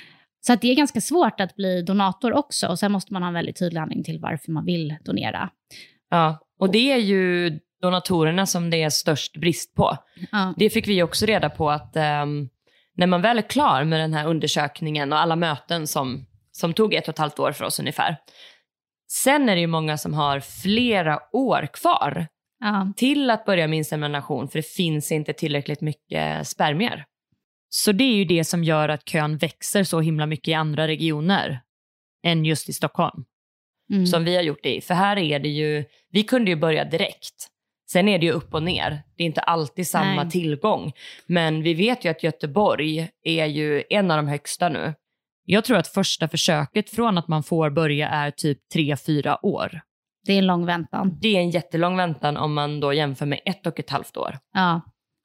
Så 0.40 0.52
att 0.52 0.61
det 0.61 0.69
är 0.71 0.75
ganska 0.76 1.00
svårt 1.00 1.40
att 1.40 1.57
bli 1.57 1.83
donator 1.83 2.33
också. 2.33 2.66
Och 2.69 2.78
sen 2.78 2.93
måste 2.93 3.12
man 3.12 3.23
ha 3.23 3.28
en 3.28 3.35
väldigt 3.35 3.59
tydlig 3.59 3.81
anledning 3.81 4.05
till 4.05 4.19
varför 4.21 4.52
man 4.52 4.64
vill 4.64 4.97
donera. 5.05 5.50
Ja, 6.11 6.38
och 6.59 6.73
det 6.73 6.93
är 6.93 6.97
ju 6.99 7.59
donatorerna 7.83 8.47
som 8.47 8.71
det 8.71 8.83
är 8.83 8.90
störst 8.90 9.37
brist 9.37 9.75
på. 9.75 9.97
Ja. 10.33 10.54
Det 10.56 10.71
fick 10.71 10.88
vi 10.88 11.02
också 11.02 11.26
reda 11.26 11.50
på 11.50 11.71
att 11.71 11.97
ehm, 11.97 12.49
när 12.95 13.06
man 13.06 13.23
väl 13.23 13.38
är 13.38 13.42
klar 13.42 13.85
med 13.85 14.00
den 14.00 14.14
här 14.14 14.26
undersökningen 14.26 15.12
och 15.12 15.18
alla 15.18 15.37
möten 15.37 15.87
som, 15.87 16.26
som 16.52 16.75
tog 16.75 16.95
ett 16.95 17.09
och 17.09 17.14
ett 17.14 17.18
halvt 17.18 17.38
år 17.38 17.52
för 17.52 17.64
oss 17.64 17.80
ungefär. 17.80 18.16
Sen 19.09 19.49
är 19.49 19.54
det 19.54 19.61
ju 19.61 19.66
många 19.66 19.99
som 19.99 20.14
har 20.14 20.40
flera 20.40 21.18
år 21.33 21.66
kvar 21.73 22.26
Ja. 22.61 22.92
till 22.97 23.30
att 23.30 23.45
börja 23.45 23.66
med 23.68 23.76
insemination 23.76 24.49
för 24.49 24.59
det 24.59 24.66
finns 24.66 25.12
inte 25.12 25.33
tillräckligt 25.33 25.80
mycket 25.80 26.47
spermier. 26.49 27.04
Så 27.68 27.92
det 27.92 28.04
är 28.04 28.14
ju 28.14 28.25
det 28.25 28.45
som 28.45 28.64
gör 28.64 28.88
att 28.88 29.04
kön 29.09 29.37
växer 29.38 29.85
så 29.85 30.00
himla 30.00 30.26
mycket 30.26 30.49
i 30.49 30.54
andra 30.54 30.87
regioner 30.88 31.61
än 32.25 32.45
just 32.45 32.68
i 32.68 32.73
Stockholm 32.73 33.25
Mm. 33.92 34.06
som 34.06 34.25
vi 34.25 34.37
har 34.37 34.42
gjort 34.42 34.62
det 34.62 34.75
i. 34.76 34.80
För 34.80 34.95
här 34.95 35.16
är 35.18 35.38
det 35.38 35.49
ju, 35.49 35.85
vi 36.11 36.23
kunde 36.23 36.50
ju 36.50 36.56
börja 36.56 36.85
direkt. 36.85 37.49
Sen 37.90 38.09
är 38.09 38.19
det 38.19 38.26
ju 38.26 38.33
upp 38.33 38.55
och 38.55 38.62
ner. 38.62 39.02
Det 39.16 39.23
är 39.23 39.26
inte 39.26 39.40
alltid 39.40 39.87
samma 39.88 40.23
Nej. 40.23 40.31
tillgång. 40.31 40.93
Men 41.26 41.62
vi 41.62 41.75
vet 41.75 42.05
ju 42.05 42.09
att 42.09 42.23
Göteborg 42.23 43.09
är 43.23 43.47
ju 43.47 43.85
en 43.90 44.11
av 44.11 44.16
de 44.16 44.28
högsta 44.28 44.69
nu. 44.69 44.95
Jag 45.45 45.64
tror 45.64 45.76
att 45.76 45.88
första 45.88 46.28
försöket 46.28 46.90
från 46.90 47.19
att 47.19 47.28
man 47.28 47.43
får 47.43 47.71
börja 47.71 48.09
är 48.09 48.31
typ 48.31 48.59
3-4 48.75 49.38
år. 49.43 49.81
Det 50.26 50.33
är 50.33 50.38
en 50.38 50.47
lång 50.47 50.66
väntan. 50.66 51.19
Det 51.21 51.37
är 51.37 51.40
en 51.40 51.50
jättelång 51.50 51.97
väntan 51.97 52.37
om 52.37 52.55
man 52.55 52.81
då 52.81 52.93
jämför 52.93 53.26
med 53.26 53.40
ett 53.45 53.66
och 53.66 53.81
ett 53.81 53.90
halvt 53.90 54.16
år 54.16 54.38
Ja, 54.52 54.81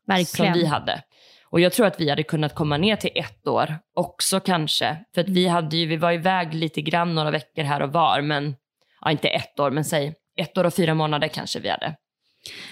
som 0.06 0.16
verkligen. 0.16 0.54
vi 0.54 0.66
hade. 0.66 1.04
Och 1.50 1.60
jag 1.60 1.74
tror 1.74 1.86
att 1.88 2.02
vi 2.02 2.10
hade 2.10 2.24
kunnat 2.24 2.56
komma 2.56 2.78
ner 2.78 2.96
till 2.96 3.12
ett 3.16 3.48
år 3.48 3.76
också 3.96 4.40
kanske. 4.40 4.98
För 5.14 5.22
att 5.22 5.30
vi, 5.30 5.48
hade 5.48 5.78
ju, 5.78 5.86
vi 5.86 5.98
var 5.98 6.12
iväg 6.12 6.54
lite 6.54 6.82
grann 6.82 7.16
några 7.16 7.32
veckor 7.32 7.64
här 7.64 7.82
och 7.82 7.94
var, 7.94 8.22
men 8.22 8.56
ja, 9.02 9.12
inte 9.12 9.28
ett 9.28 9.60
år, 9.60 9.72
men 9.72 9.86
säg 9.86 10.14
ett 10.38 10.58
år 10.58 10.64
och 10.64 10.74
fyra 10.74 10.94
månader 10.94 11.28
kanske 11.28 11.60
vi 11.60 11.70
hade. 11.70 11.96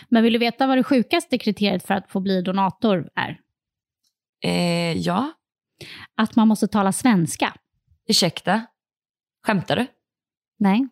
Men 0.10 0.24
vill 0.24 0.34
du 0.34 0.40
veta 0.40 0.68
vad 0.68 0.78
det 0.78 0.84
sjukaste 0.84 1.38
kriteriet 1.38 1.84
för 1.88 1.94
att 1.94 2.12
få 2.12 2.20
bli 2.20 2.42
donator 2.42 3.10
är? 3.16 3.40
Eh, 4.44 4.98
ja, 4.98 5.32
Att 6.16 6.36
man 6.36 6.48
måste 6.48 6.68
tala 6.68 6.92
svenska. 6.92 7.54
ursäkta. 8.08 8.66
Skämtar 9.46 9.76
du? 9.76 9.88
Nej. 10.58 10.88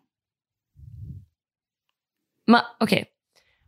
Ma- 2.50 2.64
Okej. 2.80 3.04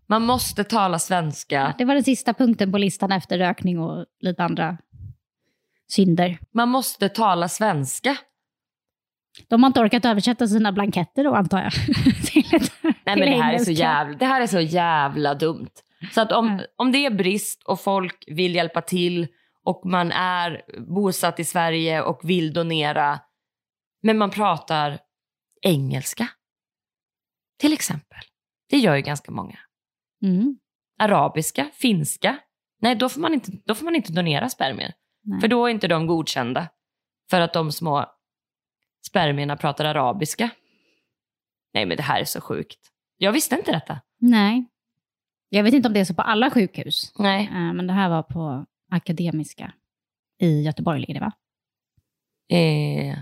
Man 0.07 0.23
måste 0.23 0.65
tala 0.65 0.99
svenska. 0.99 1.75
Det 1.79 1.85
var 1.85 1.95
den 1.95 2.05
sista 2.05 2.35
punkten 2.35 2.73
på 2.73 2.79
listan 2.79 3.13
efter 3.13 3.39
rökning 3.39 3.79
och 3.79 4.07
lite 4.21 4.45
andra 4.45 4.79
synder. 5.89 6.39
Man 6.55 6.69
måste 6.69 7.09
tala 7.09 7.49
svenska. 7.49 8.17
De 9.49 9.63
har 9.63 9.67
inte 9.71 9.81
orkat 9.81 10.05
översätta 10.05 10.47
sina 10.47 10.73
blanketter 10.73 11.25
då, 11.25 11.35
antar 11.35 11.63
jag. 11.63 11.73
till 12.27 12.61
Nej, 12.83 12.95
men 13.05 13.19
det 13.21 13.43
här, 13.43 13.55
är 13.55 13.59
så 13.59 13.71
jävla, 13.71 14.17
det 14.19 14.27
här 14.27 14.41
är 14.41 14.47
så 14.47 14.61
jävla 14.61 15.35
dumt. 15.35 15.71
Så 16.13 16.21
att 16.21 16.33
om, 16.33 16.47
Mm. 16.49 16.65
om 16.77 16.93
det 16.93 17.07
är 17.07 17.11
brist 17.11 17.63
och 17.65 17.81
folk 17.81 18.25
vill 18.27 18.55
hjälpa 18.55 18.81
till 18.81 19.29
och 19.65 19.83
man 19.87 20.13
är 20.13 20.63
bosatt 20.95 21.41
i 21.41 21.45
Sverige 21.45 22.03
och 22.03 22.21
vill 22.23 22.53
donera, 22.53 23.21
men 24.03 24.19
man 24.19 24.31
pratar 24.31 24.99
engelska, 25.63 26.29
till 27.59 27.73
exempel. 27.73 28.19
Det 28.71 28.77
gör 28.79 28.95
ju 28.97 29.03
ganska 29.03 29.31
många. 29.33 29.59
Mm. 30.23 30.59
Arabiska, 30.99 31.71
finska. 31.73 32.39
Nej, 32.83 32.95
då 32.97 33.09
får 33.09 33.21
man 33.21 33.35
inte, 33.35 33.53
då 33.65 33.75
får 33.75 33.85
man 33.85 33.97
inte 33.97 34.13
donera 34.13 34.49
spermier. 34.49 34.93
Nej. 35.25 35.41
För 35.41 35.49
då 35.49 35.67
är 35.67 35.71
inte 35.71 35.89
de 35.89 36.07
godkända. 36.07 36.69
För 37.31 37.41
att 37.41 37.53
de 37.53 37.73
små 37.73 38.07
spermierna 39.07 39.57
pratar 39.57 39.85
arabiska. 39.85 40.51
Nej, 41.75 41.87
men 41.87 41.97
det 41.97 42.03
här 42.03 42.21
är 42.21 42.25
så 42.25 42.41
sjukt. 42.41 42.79
Jag 43.17 43.33
visste 43.33 43.55
inte 43.55 43.73
detta. 43.73 44.01
Nej. 44.19 44.65
Jag 45.49 45.63
vet 45.63 45.75
inte 45.75 45.89
om 45.89 45.95
det 45.95 46.01
är 46.01 46.05
så 46.05 46.15
på 46.15 46.23
alla 46.23 46.51
sjukhus. 46.51 47.13
Nej. 47.19 47.45
Eh, 47.47 47.73
Men 47.73 47.87
det 47.87 47.93
här 47.93 48.09
var 48.09 48.23
på 48.23 48.67
Akademiska 48.91 49.73
i 50.41 50.63
Göteborg, 50.63 51.01
ligger 51.01 51.15
det 51.15 51.21
va? 51.21 51.33
Eh, 52.53 53.19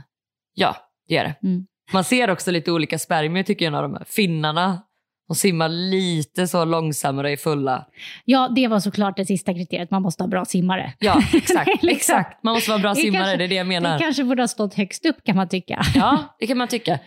ja, 0.54 0.76
det 1.08 1.14
gör 1.14 1.24
det. 1.24 1.34
Mm. 1.42 1.66
Man 1.92 2.04
ser 2.04 2.30
också 2.30 2.50
lite 2.50 2.72
olika 2.72 2.98
spermier 2.98 3.42
tycker 3.42 3.64
jag, 3.64 3.72
när 3.72 3.82
de 3.82 3.94
här 3.94 4.04
finnarna. 4.04 4.82
De 5.28 5.34
simmar 5.36 5.68
lite 5.68 6.48
så 6.48 6.64
långsammare 6.64 7.32
är 7.32 7.36
fulla. 7.36 7.86
Ja, 8.24 8.48
det 8.56 8.68
var 8.68 8.80
såklart 8.80 9.16
det 9.16 9.24
sista 9.26 9.54
kriteriet. 9.54 9.90
Man 9.90 10.02
måste 10.02 10.22
ha 10.22 10.28
bra 10.28 10.44
simmare. 10.44 10.92
Ja, 10.98 11.22
exakt. 11.34 11.68
Liksom. 11.82 11.88
exakt. 11.88 12.44
Man 12.44 12.54
måste 12.54 12.70
vara 12.70 12.78
bra 12.80 12.90
Det 12.94 13.00
simmare, 13.00 13.22
kanske- 13.22 13.36
det 13.36 13.44
är 13.44 13.48
det 13.48 13.54
jag 13.54 13.66
Det 13.66 13.68
menar. 13.68 13.98
kanske 13.98 14.24
borde 14.24 14.42
ha 14.42 14.48
stått 14.48 14.74
högst 14.74 15.06
upp 15.06 15.16
kan 15.24 15.36
man 15.36 15.48
tycka. 15.48 15.82
Ja, 15.94 16.36
det 16.40 16.46
kan 16.46 16.58
man 16.58 16.68
tycka. 16.68 16.98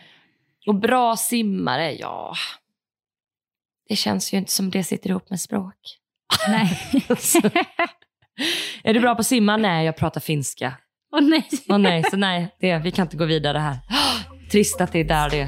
Och 0.68 0.76
bra 0.76 1.16
simmare, 1.18 1.94
ja. 1.94 2.34
Det 3.90 3.96
känns 3.96 4.34
ju 4.34 4.38
inte 4.38 4.52
som 4.52 4.72
det 4.72 4.84
sitter 4.84 5.10
ihop 5.10 5.30
med 5.30 5.40
språk. 5.40 5.76
Nej. 6.48 6.80
Är 8.84 8.94
du 8.94 9.00
bra 9.00 9.16
på 9.16 9.20
att 9.20 9.28
simma? 9.28 9.58
Nej, 9.58 9.86
jag 9.86 9.98
pratar 9.98 10.22
finska. 10.22 10.74
Åh 11.16 11.22
nej. 11.22 11.48
Åh 11.70 11.78
nej, 11.78 12.04
så 12.12 12.18
nej, 12.18 12.56
det, 12.60 12.78
vi 12.78 12.92
kan 12.92 13.06
inte 13.06 13.18
gå 13.18 13.26
vidare 13.26 13.58
här. 13.58 13.78
Trist 14.52 14.82
att 14.82 14.92
det 14.92 15.00
är 15.00 15.04
där 15.04 15.30
det, 15.30 15.48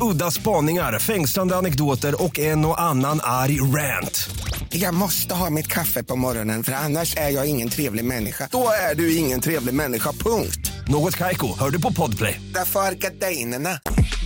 Udda 0.00 0.30
spaningar, 0.30 0.98
fängslande 0.98 1.56
anekdoter 1.56 2.22
och 2.24 2.38
en 2.38 2.64
och 2.64 2.80
annan 2.80 3.20
arg 3.22 3.60
rant. 3.60 4.30
Jag 4.68 4.94
måste 4.94 5.34
ha 5.34 5.50
mitt 5.50 5.66
kaffe 5.66 6.02
på 6.04 6.16
morgonen 6.16 6.62
för 6.62 6.72
annars 6.72 7.16
är 7.16 7.30
jag 7.30 7.46
ingen 7.48 7.68
trevlig 7.68 8.04
människa. 8.04 8.48
Då 8.52 8.68
är 8.90 8.94
du 8.94 9.16
ingen 9.16 9.40
trevlig 9.40 9.74
människa, 9.74 10.12
punkt. 10.12 10.72
Något 10.88 11.16
Kaiko, 11.16 11.46
hör 11.58 11.70
du 11.70 11.80
på 11.80 11.92
Podplay. 11.92 12.40
Därför 12.54 12.80
är 12.80 12.94
gardinerna. 12.94 13.70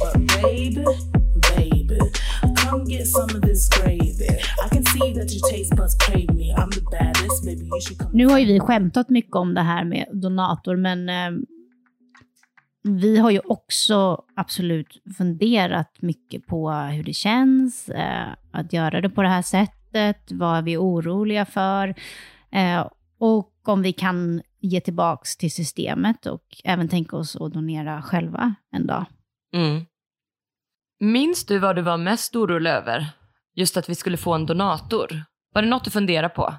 But 0.01 0.43
baby, 0.43 0.85
baby, 1.57 1.99
come 2.57 2.85
get 2.85 3.09
some 3.09 3.39
of 3.39 3.43
this 3.43 3.69
gravy. 3.69 4.31
I 4.67 4.69
can 4.75 4.85
see 4.85 5.15
that 5.15 5.33
your 5.33 5.51
taste 5.51 5.77
buds 5.77 5.95
crave 5.95 6.35
me. 6.35 6.55
I'm 6.55 6.71
the 6.71 6.81
baddest, 6.81 7.45
baby. 7.45 7.65
You 7.65 7.81
should 7.81 7.99
come. 7.99 8.11
Nu 8.13 8.27
har 8.27 8.39
ju 8.39 8.47
vi 8.47 8.61
skämtat 8.61 9.11
mycket 9.11 9.37
om 9.37 9.55
det 9.55 9.63
här 9.63 9.85
med 9.85 10.07
donator, 10.13 10.77
men 10.77 11.09
eh, 11.09 11.41
vi 12.83 13.19
har 13.19 13.31
ju 13.31 13.41
också 13.45 14.25
absolut 14.37 15.03
funderat 15.19 16.03
mycket 16.03 16.47
på 16.47 16.71
hur 16.71 17.05
det 17.05 17.13
känns 17.13 17.89
eh, 17.89 18.29
att 18.53 18.73
göra 18.73 19.01
det 19.01 19.11
på 19.11 19.23
det 19.23 19.29
här 19.29 19.43
sättet. 19.43 20.33
Vad 20.33 20.59
är 20.59 20.63
vi 20.63 20.77
oroliga 20.77 21.45
för? 21.45 21.95
Eh, 22.53 22.87
och 23.19 23.69
om 23.69 23.83
vi 23.83 23.93
kan 23.93 24.43
ge 24.61 24.81
tillbaks 24.81 25.37
till 25.37 25.53
systemet 25.53 26.27
och 26.27 26.45
även 26.65 26.89
tänka 26.89 27.17
oss 27.17 27.37
att 27.37 27.53
donera 27.53 28.03
själva 28.03 28.55
en 28.73 28.87
dag. 28.87 29.05
Mm. 29.55 29.87
Minns 31.01 31.47
du 31.47 31.59
vad 31.59 31.77
du 31.77 31.83
var 31.83 31.97
mest 31.97 32.37
orolig 32.37 32.71
över? 32.71 33.07
Just 33.55 33.77
att 33.77 33.89
vi 33.89 33.95
skulle 33.95 34.17
få 34.17 34.35
en 34.35 34.47
donator. 34.47 35.25
Var 35.53 35.63
det 35.63 35.69
något 35.69 35.85
du 35.85 35.91
funderade 35.91 36.29
på? 36.29 36.55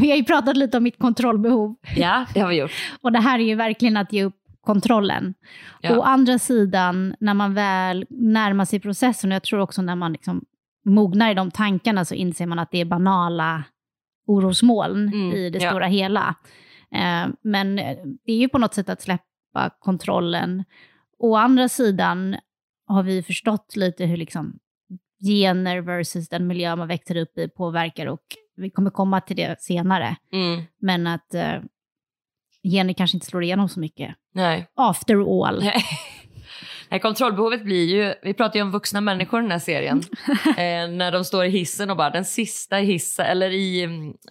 Vi 0.00 0.10
har 0.10 0.16
ju 0.16 0.24
pratat 0.24 0.56
lite 0.56 0.76
om 0.76 0.82
mitt 0.82 0.98
kontrollbehov. 0.98 1.74
Ja, 1.96 2.26
det 2.34 2.40
har 2.40 2.48
vi 2.48 2.56
gjort. 2.56 2.72
Och 3.00 3.12
det 3.12 3.18
här 3.20 3.38
är 3.38 3.42
ju 3.44 3.54
verkligen 3.54 3.96
att 3.96 4.12
ge 4.12 4.24
upp 4.24 4.36
kontrollen. 4.64 5.34
Ja. 5.80 5.98
Å 5.98 6.02
andra 6.02 6.38
sidan, 6.38 7.14
när 7.20 7.34
man 7.34 7.54
väl 7.54 8.06
närmar 8.10 8.64
sig 8.64 8.80
processen, 8.80 9.30
och 9.30 9.34
jag 9.34 9.42
tror 9.42 9.60
också 9.60 9.82
när 9.82 9.96
man 9.96 10.12
liksom 10.12 10.44
mognar 10.84 11.30
i 11.30 11.34
de 11.34 11.50
tankarna, 11.50 12.04
så 12.04 12.14
inser 12.14 12.46
man 12.46 12.58
att 12.58 12.70
det 12.70 12.80
är 12.80 12.84
banala 12.84 13.64
orosmoln 14.26 15.08
Mm, 15.08 15.32
i 15.32 15.50
det 15.50 15.58
ja. 15.58 15.70
stora 15.70 15.86
hela. 15.86 16.34
Eh, 16.94 17.28
men 17.42 17.76
det 18.24 18.32
är 18.32 18.36
ju 18.36 18.48
på 18.48 18.58
något 18.58 18.74
sätt 18.74 18.88
att 18.88 19.02
släppa 19.02 19.70
kontrollen. 19.78 20.64
Å 21.18 21.36
andra 21.36 21.68
sidan 21.68 22.36
har 22.86 23.02
vi 23.02 23.22
förstått 23.22 23.76
lite 23.76 24.04
hur 24.04 24.16
liksom 24.16 24.58
gener 25.26 25.80
versus 25.80 26.28
den 26.28 26.46
miljö 26.46 26.76
man 26.76 26.88
växer 26.88 27.16
upp 27.16 27.38
i 27.38 27.48
påverkar 27.48 28.06
och 28.06 28.22
vi 28.60 28.70
kommer 28.70 28.90
komma 28.90 29.20
till 29.20 29.36
det 29.36 29.62
senare. 29.62 30.16
Mm. 30.32 30.62
Men 30.80 31.06
att 31.06 31.34
eh, 31.34 31.54
gener 32.72 32.92
kanske 32.94 33.16
inte 33.16 33.26
slår 33.26 33.42
igenom 33.42 33.68
så 33.68 33.80
mycket. 33.80 34.14
Nej. 34.34 34.66
After 34.74 35.46
all. 35.46 35.60
Nej. 35.64 35.82
Nej, 36.92 37.00
kontrollbehovet 37.00 37.64
blir 37.64 37.84
ju, 37.84 38.14
vi 38.22 38.34
pratar 38.34 38.56
ju 38.56 38.62
om 38.62 38.70
vuxna 38.70 39.00
människor 39.00 39.40
i 39.40 39.42
den 39.42 39.50
här 39.50 39.58
serien, 39.58 39.98
eh, 40.46 40.96
när 40.96 41.12
de 41.12 41.24
står 41.24 41.44
i 41.44 41.48
hissen 41.48 41.90
och 41.90 41.96
bara 41.96 42.10
den 42.10 42.24
sista 42.24 42.80
i 42.80 42.84
hissen, 42.84 43.26
eller 43.26 43.50
i 43.50 43.82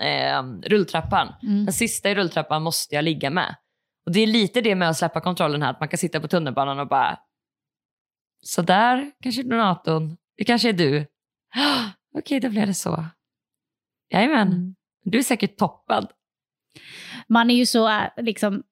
eh, 0.01 0.43
rulltrappan, 0.69 1.33
Mm. 1.43 1.65
den 1.65 1.73
sista 1.73 2.09
i 2.09 2.15
rulltrappan 2.15 2.61
måste 2.63 2.95
jag 2.95 3.03
ligga 3.03 3.29
med. 3.29 3.55
Och 4.05 4.11
det 4.11 4.19
är 4.19 4.27
lite 4.27 4.61
det 4.61 4.75
med 4.75 4.89
att 4.89 4.97
släppa 4.97 5.21
kontrollen 5.21 5.61
här, 5.61 5.69
att 5.71 5.79
man 5.79 5.89
kan 5.89 5.97
sitta 5.97 6.19
på 6.19 6.27
tunnelbanan 6.27 6.79
och 6.79 6.87
bara, 6.87 7.19
så 8.41 8.61
där 8.61 9.11
kanske 9.23 9.43
donatorn, 9.43 10.17
det 10.37 10.43
kanske 10.43 10.69
är 10.69 10.73
du. 10.73 11.05
Okej, 12.17 12.39
då 12.39 12.49
blev 12.49 12.67
det 12.67 12.73
så. 12.73 13.05
Jajamän, 14.11 14.47
Mm. 14.47 14.75
du 15.03 15.17
är 15.17 15.21
säkert 15.23 15.57
toppad. 15.57 16.07
Man 17.27 17.49
är 17.49 17.55
ju 17.55 17.65
så, 17.65 17.89
eh, 17.89 18.03
liksom, 18.17 18.63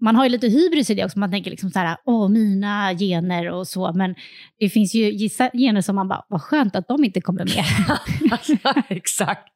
man 0.00 0.16
har 0.16 0.24
ju 0.24 0.30
lite 0.30 0.48
hybris 0.48 0.90
i 0.90 0.94
det 0.94 1.04
också. 1.04 1.18
Man 1.18 1.30
tänker 1.30 1.50
liksom 1.50 1.70
så 1.70 1.78
här, 1.78 1.96
åh, 2.04 2.28
mina 2.28 2.94
gener 2.94 3.50
och 3.50 3.68
så. 3.68 3.92
Men 3.92 4.14
det 4.58 4.68
finns 4.68 4.94
ju 4.94 5.10
gissa 5.12 5.50
gener 5.54 5.80
som 5.80 5.96
man 5.96 6.08
bara, 6.08 6.24
vad 6.28 6.42
skönt 6.42 6.76
att 6.76 6.88
de 6.88 7.04
inte 7.04 7.20
kommer 7.20 7.44
med. 7.44 7.64
Exakt. 8.88 9.48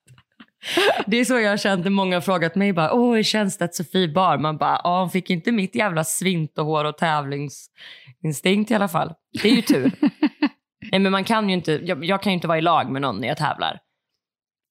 Det 1.07 1.17
är 1.17 1.25
så 1.25 1.39
jag 1.39 1.51
har 1.51 1.57
känt 1.57 1.85
när 1.85 1.91
många 1.91 2.17
har 2.17 2.21
frågat 2.21 2.55
mig. 2.55 2.73
Bara, 2.73 2.93
Åh, 2.93 3.15
hur 3.17 3.23
känns 3.23 3.59
det 3.59 3.65
att 3.65 3.75
Sofie 3.75 4.09
bar? 4.09 4.39
Man 4.39 4.57
bara, 4.57 4.81
ja, 4.85 5.01
hon 5.01 5.11
fick 5.11 5.31
inte 5.31 5.53
mitt 5.53 5.75
jävla 5.75 6.05
svintohår 6.05 6.85
och 6.85 6.97
tävlingsinstinkt 6.99 8.71
i 8.71 8.75
alla 8.75 8.89
fall. 8.89 9.13
Det 9.43 9.49
är 9.49 9.55
ju 9.57 9.63
tur. 9.63 9.93
Nej, 10.93 11.01
men 11.01 11.13
man 11.13 11.25
kan 11.25 11.49
ju 11.49 11.55
inte, 11.55 11.73
jag, 11.73 12.05
jag 12.05 12.23
kan 12.23 12.33
ju 12.33 12.35
inte 12.35 12.49
vara 12.49 12.59
i 12.59 12.63
lag 12.63 12.91
med 12.91 13.03
någon 13.03 13.21
när 13.21 13.29
jag 13.29 13.37
tävlar. 13.37 13.79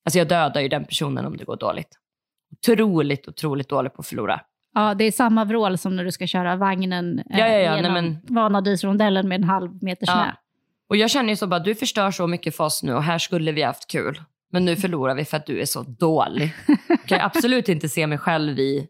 Alltså 0.07 0.19
jag 0.19 0.27
dödar 0.27 0.61
ju 0.61 0.67
den 0.67 0.85
personen 0.85 1.25
om 1.25 1.37
det 1.37 1.43
går 1.43 1.55
dåligt. 1.57 1.87
Otroligt, 2.51 3.27
otroligt 3.27 3.69
dålig 3.69 3.93
på 3.93 3.99
att 4.01 4.07
förlora. 4.07 4.41
ja, 4.75 4.93
det 4.93 5.03
är 5.03 5.11
samma 5.11 5.45
vrål 5.45 5.77
som 5.77 5.95
när 5.95 6.03
du 6.03 6.11
ska 6.11 6.27
köra 6.27 6.55
vagnen 6.55 7.19
eh, 7.19 7.39
Ja, 7.39 7.47
ja, 7.47 7.57
ja, 7.57 7.75
genom 7.75 7.93
men- 7.93 8.19
Vanadisrondellen 8.27 9.27
med 9.27 9.35
en 9.35 9.43
halv 9.43 9.83
meter 9.83 10.05
snö. 10.05 10.15
Ja. 10.15 10.31
Och 10.89 10.97
jag 10.97 11.09
känner 11.09 11.29
ju 11.29 11.35
så 11.35 11.47
bara, 11.47 11.59
du 11.59 11.75
förstör 11.75 12.11
så 12.11 12.27
mycket 12.27 12.55
för 12.55 12.63
oss 12.63 12.83
nu 12.83 12.93
och 12.93 13.03
här 13.03 13.17
skulle 13.17 13.51
vi 13.51 13.61
haft 13.63 13.87
kul. 13.91 14.21
Men 14.51 14.65
nu 14.65 14.75
förlorar 14.75 15.15
vi 15.15 15.25
för 15.25 15.37
att 15.37 15.45
du 15.45 15.61
är 15.61 15.65
så 15.65 15.81
dålig. 15.83 16.53
Jag 16.87 17.03
kan 17.05 17.21
absolut 17.35 17.69
inte 17.69 17.89
se 17.89 18.07
mig 18.07 18.17
själv 18.17 18.59
i, 18.59 18.87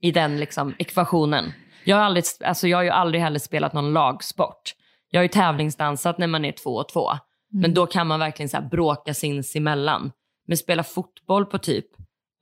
i 0.00 0.10
den 0.10 0.36
liksom, 0.40 0.74
ekvationen. 0.78 1.52
Jag 1.84 1.96
har, 1.96 2.02
aldrig, 2.04 2.24
alltså 2.44 2.68
jag 2.68 2.78
har 2.78 2.82
ju 2.82 2.90
aldrig 2.90 3.22
heller 3.22 3.38
spelat 3.38 3.72
någon 3.72 3.92
lagsport. 3.92 4.74
Jag 5.10 5.18
har 5.18 5.22
ju 5.22 5.28
tävlingsdansat 5.28 6.18
när 6.18 6.26
man 6.26 6.44
är 6.44 6.52
två 6.52 6.70
och 6.70 6.88
två. 6.88 7.10
Men 7.52 7.74
då 7.74 7.86
kan 7.86 8.06
man 8.06 8.20
verkligen 8.20 8.48
så 8.48 8.56
här 8.56 8.68
bråka 8.68 9.14
sinsemellan. 9.14 10.12
Men 10.50 10.56
spela 10.56 10.82
fotboll 10.82 11.46
på 11.46 11.58
typ 11.58 11.86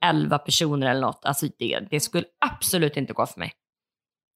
11 0.05 0.37
personer 0.37 0.87
eller 0.87 1.01
något, 1.01 1.25
alltså 1.25 1.47
det, 1.59 1.79
det 1.91 1.99
skulle 1.99 2.25
absolut 2.45 2.97
inte 2.97 3.13
gå 3.13 3.25
för 3.25 3.39
mig. 3.39 3.51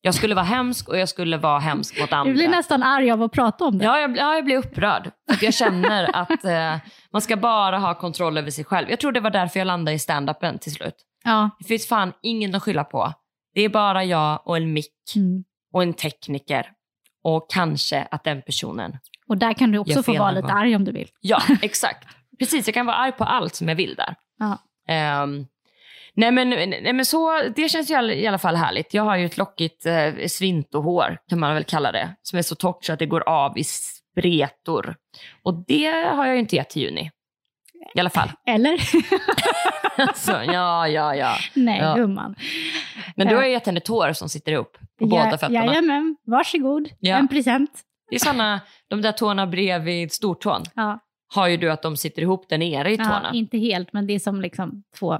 Jag 0.02 0.14
skulle 0.14 0.36
vara 0.36 0.46
hemsk 0.46 0.90
och 0.90 0.98
jag 0.98 1.10
skulle 1.10 1.38
vara 1.38 1.60
hemsk 1.60 2.00
mot 2.00 2.14
andra. 2.14 2.30
Du 2.32 2.38
blir 2.38 2.50
nästan 2.50 2.84
arg 2.84 3.12
av 3.12 3.24
att 3.24 3.32
prata 3.32 3.66
om 3.66 3.78
det. 3.78 3.86
Ja, 3.86 4.00
jag, 4.00 4.18
ja, 4.18 4.36
jag 4.36 4.46
blir 4.46 4.58
upprörd. 4.58 5.12
För 5.38 5.46
jag 5.46 5.54
känner 5.54 6.16
att 6.16 6.46
eh, 6.46 6.76
man 7.12 7.22
ska 7.22 7.38
bara 7.38 7.78
ha 7.78 7.96
kontroll 7.96 8.38
över 8.38 8.52
sig 8.52 8.64
själv. 8.66 8.90
Jag 8.90 9.00
tror 9.00 9.12
det 9.12 9.20
var 9.20 9.30
därför 9.30 9.60
jag 9.60 9.66
landade 9.66 9.96
i 9.96 10.00
stand-upen 10.00 10.58
till 10.60 10.74
slut. 10.74 10.96
Ja. 11.24 11.50
Det 11.60 11.66
finns 11.66 11.88
fan 11.88 12.14
ingen 12.22 12.56
att 12.56 12.64
skylla 12.64 12.84
på. 12.84 13.14
Det 13.54 13.62
är 13.62 13.70
bara 13.70 14.04
jag 14.04 14.48
och 14.48 14.58
en 14.58 14.74
mick 14.74 14.88
Mm. 15.16 15.44
och 15.74 15.84
en 15.84 15.94
tekniker. 15.94 16.72
Och 17.24 17.52
kanske 17.52 18.08
att 18.12 18.24
den 18.24 18.42
personen... 18.42 18.98
Och 19.28 19.38
där 19.38 19.54
kan 19.54 19.72
du 19.72 19.78
också 19.78 20.04
få 20.04 20.18
vara 20.18 20.32
lite 20.32 20.48
arg 20.48 20.76
om 20.76 20.86
du 20.86 20.92
vill. 20.92 21.10
Ja, 21.22 21.42
exakt. 21.62 22.08
Precis, 22.44 22.68
jag 22.68 22.74
kan 22.74 22.86
vara 22.86 22.96
arg 22.96 23.12
på 23.12 23.24
allt 23.24 23.56
som 23.56 23.68
jag 23.70 23.76
vill 23.76 23.96
där. 23.96 24.16
Ja. 24.40 24.58
Ehm, 24.88 25.46
nej, 26.16 26.32
men, 26.32 26.50
nej 26.50 26.94
men 26.94 27.06
så, 27.06 27.42
det 27.56 27.70
känns 27.70 27.92
ju 27.92 28.14
i 28.14 28.28
alla- 28.28 28.38
fall 28.38 28.56
härligt. 28.56 28.94
Jag 28.94 29.04
har 29.04 29.16
ju 29.18 29.26
ett 29.26 29.38
lockigt 29.38 29.86
eh, 29.86 30.14
svintohår, 30.28 31.18
kan 31.30 31.40
man 31.40 31.54
väl 31.54 31.64
kalla 31.64 31.92
det, 31.92 32.16
som 32.22 32.40
är 32.40 32.44
så 32.44 32.56
torrt 32.56 32.86
så 32.86 32.94
att 32.94 33.00
det 33.00 33.06
går 33.06 33.30
av 33.30 33.58
i 33.58 33.64
spretor. 33.64 34.96
Och 35.44 35.64
det 35.68 35.92
har 35.92 36.26
jag 36.26 36.34
ju 36.36 36.40
inte 36.40 36.56
gett 36.56 36.70
till 36.70 36.82
juni. 36.82 37.12
I 37.96 38.00
alla 38.00 38.10
fall. 38.10 38.32
Eller? 38.48 38.78
så, 40.16 40.32
ja, 40.32 40.88
ja, 40.88 41.16
ja. 41.16 41.36
Nej, 41.54 41.80
Ja. 41.80 41.96
gumman. 41.96 42.36
Men 43.16 43.28
du 43.28 43.34
Ja. 43.34 43.40
har 43.40 43.46
ju 43.46 43.52
gett 43.52 43.66
henne 43.66 43.80
tår 43.80 44.14
som 44.14 44.30
sitter 44.30 44.52
ihop 44.52 44.78
på 45.00 45.06
båda 45.06 45.32
fötterna. 45.38 45.66
Jajamän, 45.66 46.16
varsågod. 46.26 46.90
Ja. 47.00 47.16
En 47.16 47.28
present. 47.28 47.72
Det 48.10 48.16
är 48.16 48.20
såna, 48.20 48.60
de 48.90 49.02
där 49.02 49.12
tårna 49.12 49.48
bredvid 49.48 50.12
stortån 50.12 50.64
Ja. 50.76 51.00
Har 51.34 51.48
ju 51.48 51.58
du 51.58 51.72
att 51.72 51.82
de 51.82 51.98
sitter 51.98 52.22
ihop 52.22 52.50
där 52.50 52.58
nere 52.58 52.92
i 52.94 52.98
tårna. 52.98 53.22
Ja, 53.24 53.38
inte 53.38 53.58
helt, 53.58 53.94
men 53.94 54.08
det 54.08 54.14
är 54.14 54.20
som 54.20 54.42
liksom 54.42 54.84
två... 55.00 55.18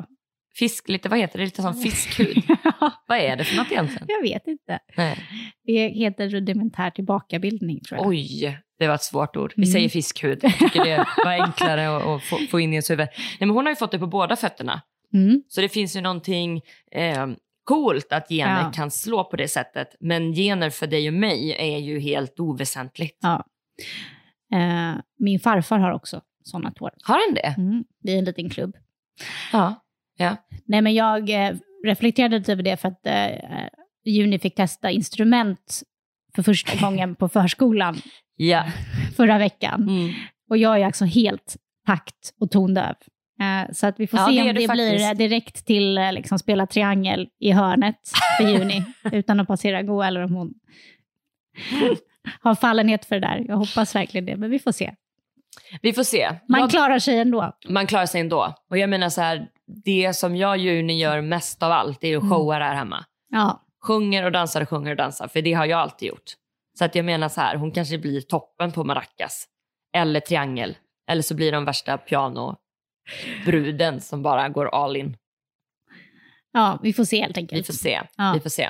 Fisk, 0.56 0.90
lite, 0.90 1.10
vad 1.10 1.20
heter 1.20 1.40
det? 1.40 1.46
Lite 1.46 1.62
som 1.62 1.74
fiskhud. 1.74 2.44
vad 3.08 3.18
är 3.18 3.36
det 3.36 3.44
för 3.44 3.56
något 3.58 3.72
egentligen? 3.72 4.06
jag 4.08 4.22
vet 4.22 4.48
inte. 4.48 4.80
Nej. 4.98 5.18
Det 5.64 5.88
heter 5.88 6.30
rudimentär 6.30 6.90
tillbakabildning, 6.90 7.80
tror 7.80 8.00
jag. 8.00 8.08
Oj, 8.08 8.58
det 8.80 8.88
var 8.88 8.96
ett 8.96 9.04
svårt 9.04 9.36
ord. 9.38 9.54
Vi 9.56 9.64
Mm. 9.64 9.72
säger 9.74 9.90
fiskhud. 9.90 10.40
Jag 10.44 10.58
tycker 10.60 10.86
det 10.86 10.98
var 11.26 11.32
enklare 11.32 11.98
att, 11.98 12.04
att 12.04 12.24
få, 12.24 12.38
få 12.52 12.60
in 12.60 12.70
i 12.70 12.76
ens 12.76 12.90
huvud. 12.90 13.08
Nej, 13.18 13.38
men 13.40 13.50
hon 13.50 13.66
har 13.66 13.72
ju 13.72 13.76
fått 13.76 13.92
det 13.92 14.00
på 14.00 14.08
båda 14.08 14.36
fötterna. 14.36 14.82
Mm. 15.14 15.44
Så 15.48 15.62
det 15.62 15.70
finns 15.70 15.96
ju 15.96 16.02
någonting 16.02 16.62
eh, 16.92 17.28
coolt 17.64 18.14
att 18.14 18.30
gener 18.30 18.62
Ja. 18.64 18.72
kan 18.76 18.92
slå 18.92 19.24
på 19.24 19.36
det 19.36 19.48
sättet. 19.48 19.88
Men 20.00 20.34
gener 20.34 20.70
för 20.70 20.88
dig 20.88 21.08
och 21.08 21.14
mig 21.14 21.56
är 21.60 21.78
ju 21.78 22.00
helt 22.00 22.40
oväsentligt. 22.40 23.18
Ja. 23.22 23.46
Eh, 24.54 24.96
min 25.20 25.40
farfar 25.40 25.80
har 25.80 25.92
också 25.92 26.22
sådana 26.44 26.72
tår. 26.72 26.92
Har 27.04 27.28
den 27.28 27.36
det? 27.36 27.62
Mm. 27.62 27.84
Det 28.04 28.12
är 28.12 28.20
en 28.20 28.26
liten 28.26 28.50
klubb. 28.50 28.76
Ja. 29.52 29.86
ja. 30.18 30.36
Nej, 30.66 30.82
men 30.82 30.94
jag 30.94 31.30
eh, 31.30 31.56
reflekterade 31.86 32.38
lite 32.38 32.52
över 32.52 32.64
det 32.64 32.78
för 32.78 32.88
att 32.88 33.08
eh, 33.08 33.68
Juni 34.06 34.40
fick 34.40 34.56
testa 34.56 34.92
instrument 34.92 35.84
för 36.36 36.44
första 36.44 36.78
gången 36.86 37.16
på 37.16 37.30
förskolan 37.30 37.98
Ja. 38.36 38.66
förra 39.18 39.38
veckan. 39.38 39.82
Mm. 39.82 40.14
Och 40.50 40.58
jag 40.58 40.82
är 40.82 40.86
alltså 40.86 41.06
helt 41.06 41.58
takt 41.86 42.34
och 42.40 42.52
tondöv. 42.52 42.96
Eh, 43.40 43.72
så 43.74 43.88
att 43.88 44.00
vi 44.00 44.08
får 44.08 44.20
Ja, 44.20 44.26
se 44.28 44.34
det 44.34 44.42
om 44.42 44.48
du 44.48 44.54
det 44.54 44.74
blir 44.74 45.10
eh, 45.10 45.14
direkt 45.14 45.66
till 45.66 45.98
eh, 45.98 46.14
liksom, 46.14 46.40
spela 46.40 46.68
triangel 46.68 47.30
i 47.40 47.52
hörnet 47.52 47.96
för 48.38 48.44
Juni 48.50 48.84
utan 49.12 49.40
att 49.40 49.48
passera 49.48 49.84
gå 49.84 50.04
eller 50.04 50.22
om 50.22 50.34
hon 50.36 50.54
har 52.42 52.56
fallenhet 52.56 53.06
för 53.06 53.16
det 53.16 53.22
där. 53.28 53.46
Jag 53.48 53.56
hoppas 53.58 53.96
verkligen 53.96 54.26
det, 54.26 54.36
men 54.36 54.50
vi 54.50 54.60
får 54.60 54.72
se. 54.72 54.94
Vi 55.82 55.94
får 55.94 56.04
se. 56.04 56.30
Man 56.50 56.62
Jag- 56.62 56.70
klarar 56.70 57.00
sig 57.00 57.20
ändå. 57.20 57.52
man 57.70 57.88
klarar 57.88 58.06
sig 58.06 58.22
ändå. 58.22 58.54
Och 58.70 58.78
jag 58.78 58.90
menar 58.90 59.10
så 59.10 59.22
här, 59.22 59.48
det 59.86 60.14
som 60.14 60.36
jag 60.36 60.50
och 60.50 60.58
Juni 60.58 61.00
gör 61.00 61.22
mest 61.22 61.64
av 61.64 61.72
allt 61.72 62.04
är 62.04 62.18
att 62.18 62.24
Mm. 62.24 62.36
showa 62.36 62.54
här 62.60 62.76
hemma. 62.76 63.06
Ja, 63.30 63.60
Sjunger 63.88 64.26
och 64.26 64.32
dansar 64.32 64.62
och 64.62 64.70
sjunger 64.70 64.92
och 64.92 64.98
dansar, 64.98 65.28
för 65.28 65.42
det 65.42 65.54
har 65.54 65.66
jag 65.66 65.80
alltid 65.80 66.08
gjort. 66.10 66.32
Så 66.80 66.86
att 66.86 66.96
jag 66.96 67.06
menar 67.06 67.30
så 67.30 67.42
här, 67.42 67.56
hon 67.56 67.72
kanske 67.72 67.98
blir 67.98 68.22
toppen 68.22 68.72
på 68.72 68.84
maracas. 68.84 69.46
Eller 69.96 70.20
triangel. 70.20 70.78
Eller 71.10 71.22
så 71.22 71.36
blir 71.36 71.52
de 71.52 71.66
värsta 71.66 71.98
pianobruden 71.98 74.02
som 74.02 74.24
bara 74.24 74.50
går 74.50 74.76
all 74.76 74.96
in. 74.96 75.18
ja, 76.52 76.80
vi 76.84 76.94
får 76.94 77.04
se 77.06 77.22
helt 77.22 77.38
enkelt. 77.38 77.60
Vi 77.60 77.64
får 77.64 77.74
se. 77.74 78.02
Ja. 78.18 78.32
Vi 78.34 78.40
får 78.40 78.50
se. 78.50 78.70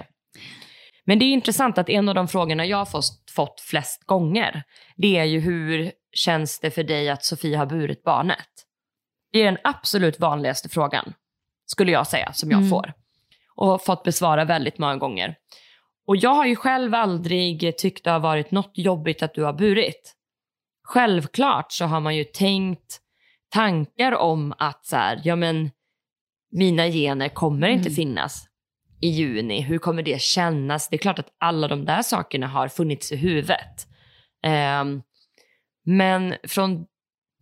Men 1.05 1.19
det 1.19 1.25
är 1.25 1.33
intressant 1.33 1.77
att 1.77 1.89
en 1.89 2.09
av 2.09 2.15
de 2.15 2.27
frågorna 2.27 2.65
jag 2.65 2.77
har 2.77 2.85
fått, 2.85 3.31
fått 3.35 3.61
flest 3.61 4.03
gånger, 4.03 4.63
det 4.95 5.17
är 5.17 5.23
ju 5.23 5.39
hur 5.39 5.91
känns 6.11 6.59
det 6.59 6.71
för 6.71 6.83
dig 6.83 7.09
att 7.09 7.23
Sofie 7.25 7.57
har 7.57 7.65
burit 7.65 8.03
barnet? 8.03 8.47
Det 9.31 9.39
är 9.41 9.45
den 9.45 9.57
absolut 9.63 10.19
vanligaste 10.19 10.69
frågan, 10.69 11.13
skulle 11.65 11.91
jag 11.91 12.07
säga, 12.07 12.33
som 12.33 12.51
jag 12.51 12.57
Mm. 12.57 12.69
får. 12.69 12.93
Och 13.55 13.83
fått 13.85 14.03
besvara 14.03 14.45
väldigt 14.45 14.77
många 14.77 14.97
gånger. 14.97 15.35
Och 16.07 16.15
jag 16.15 16.33
har 16.33 16.45
ju 16.45 16.55
själv 16.55 16.93
aldrig 16.93 17.77
tyckt 17.77 18.03
det 18.03 18.11
har 18.11 18.19
varit 18.19 18.51
något 18.51 18.71
jobbigt 18.73 19.23
att 19.23 19.33
du 19.33 19.43
har 19.43 19.53
burit. 19.53 20.15
Självklart 20.83 21.71
så 21.71 21.85
har 21.85 21.99
man 21.99 22.15
ju 22.15 22.23
tänkt 22.23 22.99
tankar 23.49 24.11
om 24.11 24.53
att 24.57 24.85
så 24.85 24.95
här, 24.95 25.21
ja 25.23 25.35
men 25.35 25.71
mina 26.51 26.87
gener 26.87 27.29
kommer 27.29 27.67
inte 27.67 27.89
Mm. 27.89 27.95
finnas 27.95 28.45
i 29.03 29.07
juni. 29.07 29.61
Hur 29.61 29.77
kommer 29.77 30.03
det 30.03 30.21
kännas? 30.21 30.89
Det 30.89 30.95
är 30.95 30.97
klart 30.97 31.19
att 31.19 31.35
alla 31.39 31.67
de 31.67 31.85
där 31.85 32.01
sakerna 32.01 32.47
har 32.47 32.67
funnits 32.67 33.11
i 33.11 33.15
huvudet. 33.15 33.87
Ehm, 34.43 35.01
men 35.85 36.35
från 36.43 36.85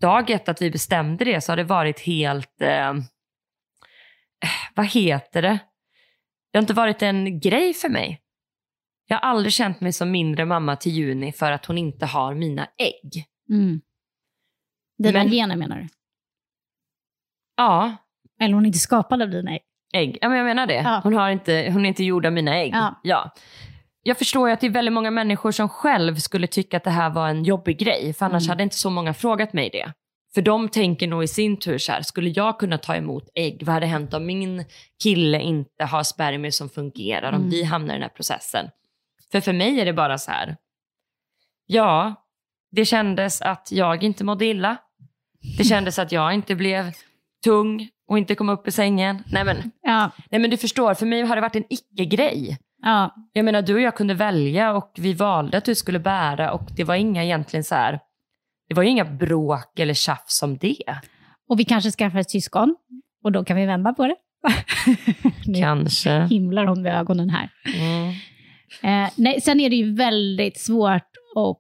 dag 0.02 0.30
ett 0.30 0.50
att 0.50 0.62
vi 0.62 0.72
bestämde 0.72 1.26
det 1.26 1.42
så 1.42 1.52
har 1.52 1.58
det 1.58 1.64
varit 1.64 2.00
helt, 2.00 2.62
ehm, 2.62 2.98
eh, 2.98 3.04
vad 4.76 4.86
heter 4.88 5.42
det? 5.42 5.60
Det 6.52 6.58
har 6.58 6.62
inte 6.62 6.74
varit 6.74 7.02
en 7.02 7.40
grej 7.40 7.74
för 7.74 7.90
mig. 7.90 8.22
Jag 9.08 9.18
har 9.18 9.22
aldrig 9.30 9.54
känt 9.54 9.82
mig 9.82 9.94
som 9.94 10.12
mindre 10.12 10.46
mamma 10.46 10.76
till 10.76 10.92
juni 10.92 11.32
för 11.32 11.52
att 11.52 11.66
hon 11.66 11.78
inte 11.78 12.06
har 12.06 12.36
mina 12.36 12.68
ägg. 12.78 13.26
Mm. 13.50 13.82
Dina 14.98 15.20
Men- 15.24 15.32
gener 15.32 15.56
menar 15.56 15.78
du? 15.80 15.88
Ja, 17.56 17.98
Eller 18.40 18.54
hon 18.54 18.64
är 18.64 18.68
inte 18.68 18.80
skapad 18.80 19.22
av 19.22 19.30
dina 19.30 19.52
ägg? 19.52 19.62
Ägg. 19.94 20.18
Ja, 20.22 20.30
men 20.30 20.38
jag 20.38 20.46
menar 20.46 20.68
det. 20.68 20.74
Ja. 20.74 21.02
Hon, 21.04 21.14
har 21.14 21.30
inte, 21.30 21.70
hon 21.74 21.86
är 21.86 21.90
inte 21.90 22.04
gjord 22.04 22.26
av 22.26 22.34
mina 22.34 22.56
ägg. 22.58 22.74
Ja. 23.04 23.34
Jag 24.04 24.18
förstår 24.18 24.48
ju 24.50 24.54
att 24.54 24.62
det 24.62 24.68
är 24.68 24.72
väldigt 24.72 24.94
många 24.94 25.12
människor 25.12 25.52
som 25.52 25.70
själv 25.70 26.16
skulle 26.16 26.48
tycka 26.48 26.78
att 26.78 26.84
det 26.84 26.90
här 26.90 27.10
var 27.10 27.28
en 27.30 27.44
jobbig 27.44 27.80
grej, 27.80 28.14
för 28.14 28.26
annars 28.26 28.44
Mm. 28.44 28.50
hade 28.50 28.64
inte 28.64 28.76
så 28.76 28.90
många 28.90 29.14
frågat 29.14 29.54
mig 29.54 29.70
det. 29.70 29.92
För 30.34 30.42
de 30.42 30.70
tänker 30.70 31.08
nog 31.08 31.24
i 31.24 31.28
sin 31.28 31.60
tur 31.60 31.78
så 31.78 31.92
här, 31.92 32.02
skulle 32.02 32.30
jag 32.30 32.60
kunna 32.60 32.78
ta 32.78 32.96
emot 32.96 33.30
ägg? 33.36 33.64
Vad 33.66 33.74
hade 33.74 33.86
hänt 33.86 34.14
om 34.14 34.26
min 34.26 34.66
kille 35.04 35.42
inte 35.42 35.84
har 35.86 36.04
spermier 36.04 36.52
som 36.52 36.70
fungerar, 36.70 37.30
om 37.30 37.36
Mm. 37.36 37.50
vi 37.50 37.64
hamnar 37.64 37.94
i 37.94 37.98
den 37.98 38.02
här 38.02 38.10
processen? 38.10 38.70
För 39.32 39.42
för 39.42 39.54
mig 39.54 39.80
är 39.80 39.86
det 39.86 39.94
bara 39.94 40.18
så 40.18 40.32
här, 40.32 40.58
ja, 41.66 42.16
det 42.72 42.86
kändes 42.86 43.42
att 43.42 43.68
jag 43.72 44.04
inte 44.04 44.24
mådde 44.24 44.46
illa. 44.46 44.78
Det 45.58 45.64
kändes 45.64 46.00
att 46.00 46.12
jag 46.12 46.34
inte 46.34 46.56
blev 46.56 46.92
tung 47.44 47.90
och 48.08 48.18
inte 48.18 48.36
kom 48.36 48.50
upp 48.50 48.68
i 48.68 48.72
sängen. 48.72 49.24
Nej 49.32 49.44
men, 49.44 49.72
Ja, 49.82 50.12
nej 50.30 50.42
men 50.42 50.50
du 50.50 50.58
förstår, 50.58 50.94
för 50.94 51.06
mig 51.06 51.22
har 51.22 51.36
det 51.36 51.42
varit 51.42 51.56
en 51.56 51.64
icke-grej. 51.70 52.58
ja. 52.84 53.16
Jag 53.34 53.46
menar, 53.46 53.62
du 53.62 53.74
och 53.76 53.82
jag 53.82 53.96
kunde 53.96 54.14
välja 54.14 54.74
och 54.76 54.92
vi 54.98 55.14
valde 55.14 55.58
att 55.58 55.66
du 55.66 55.76
skulle 55.76 56.00
bära 56.00 56.52
och 56.52 56.70
det 56.76 56.84
var 56.84 56.96
inga 56.96 57.24
egentligen 57.24 57.64
så 57.64 57.76
här, 57.76 58.00
det 58.70 58.76
var 58.76 58.84
ju 58.84 58.90
inga 58.90 59.06
bråk 59.06 59.80
eller 59.80 59.94
tjafs 59.94 60.44
om 60.44 60.58
det. 60.58 60.78
Och 61.50 61.60
vi 61.60 61.66
kanske 61.66 61.92
skaffar 61.92 62.20
ett 62.20 62.32
syskon 62.32 62.76
och 63.24 63.32
då 63.32 63.44
kan 63.46 63.58
vi 63.58 63.66
vända 63.66 63.94
på 63.94 64.08
det. 64.08 64.16
nu 65.46 65.60
Kanske. 65.60 66.22
himlar 66.22 66.66
hon 66.66 66.82
med 66.82 67.00
ögonen 67.00 67.30
här. 67.30 67.50
Mm. 67.76 68.10
Eh, 68.84 69.12
nej, 69.16 69.42
sen 69.42 69.60
är 69.60 69.70
det 69.70 69.76
ju 69.76 69.96
väldigt 69.96 70.60
svårt 70.60 71.12
att 71.36 71.58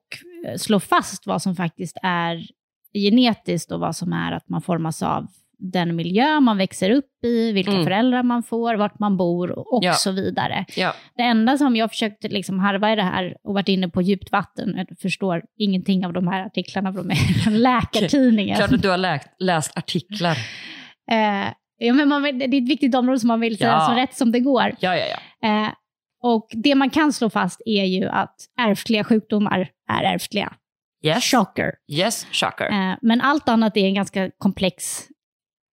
eh, 0.52 0.58
slå 0.58 0.80
fast 0.80 1.28
vad 1.28 1.42
som 1.42 1.56
faktiskt 1.56 1.98
är 2.04 2.48
genetiskt 2.94 3.72
och 3.72 3.80
vad 3.80 3.96
som 3.96 4.14
är 4.14 4.32
att 4.32 4.50
man 4.50 4.62
formas 4.62 5.04
av 5.04 5.28
den 5.62 5.96
miljö 5.96 6.40
man 6.40 6.58
växer 6.58 6.90
upp 6.92 7.24
i, 7.26 7.52
vilka 7.52 7.72
Mm. 7.72 7.84
föräldrar 7.84 8.24
man 8.24 8.44
får, 8.44 8.76
vart 8.76 9.00
man 9.00 9.18
bor 9.18 9.74
och 9.74 9.84
Ja. 9.84 9.94
så 9.94 10.12
vidare. 10.12 10.66
Ja. 10.76 10.94
Det 11.18 11.24
enda 11.24 11.58
som 11.58 11.76
jag 11.76 11.90
försökte 11.90 12.28
liksom 12.28 12.60
harva 12.60 12.94
i 12.94 12.96
det 12.96 13.04
här 13.04 13.36
och 13.44 13.54
varit 13.54 13.68
inne 13.68 13.90
på 13.90 14.02
djupt 14.02 14.32
vatten, 14.32 14.74
jag 14.78 15.00
förstår 15.02 15.42
ingenting 15.58 16.06
av 16.06 16.14
de 16.14 16.28
här 16.28 16.46
artiklarna 16.46 16.94
från 16.94 17.12
från 17.44 17.58
Läkartidningen. 17.60 18.58
Klart 18.58 18.72
att 18.74 18.82
du 18.82 18.90
har 18.90 18.98
läst, 18.98 19.30
läst 19.40 19.78
artiklar. 19.78 20.38
Eh, 21.12 21.54
ja, 21.78 21.94
men 21.94 22.10
man, 22.10 22.24
det 22.24 22.30
är 22.46 22.48
ett 22.62 22.70
viktigt 22.70 22.96
område 22.96 23.20
som 23.20 23.28
man 23.28 23.40
vill 23.40 23.58
säga 23.58 23.70
Ja. 23.70 23.86
så 23.90 23.94
rätt 23.96 24.16
som 24.16 24.32
det 24.32 24.40
går. 24.40 24.76
Ja, 24.80 24.96
ja, 24.98 25.06
ja. 25.42 25.48
Eh, 25.66 25.70
och 26.24 26.48
det 26.54 26.76
man 26.76 26.90
kan 26.90 27.14
slå 27.14 27.30
fast 27.30 27.62
är 27.66 27.84
ju 27.86 28.08
att 28.08 28.36
ärftliga 28.60 29.04
sjukdomar 29.04 29.70
är 29.90 30.04
ärftliga. 30.04 30.54
Yes, 31.06 31.24
Shocker. 31.32 31.72
yes 31.92 32.28
shocker. 32.32 32.66
Eh, 32.92 32.98
men 33.02 33.22
allt 33.22 33.50
annat 33.50 33.78
är 33.78 33.86
en 33.86 33.94
ganska 33.94 34.32
komplex 34.38 35.08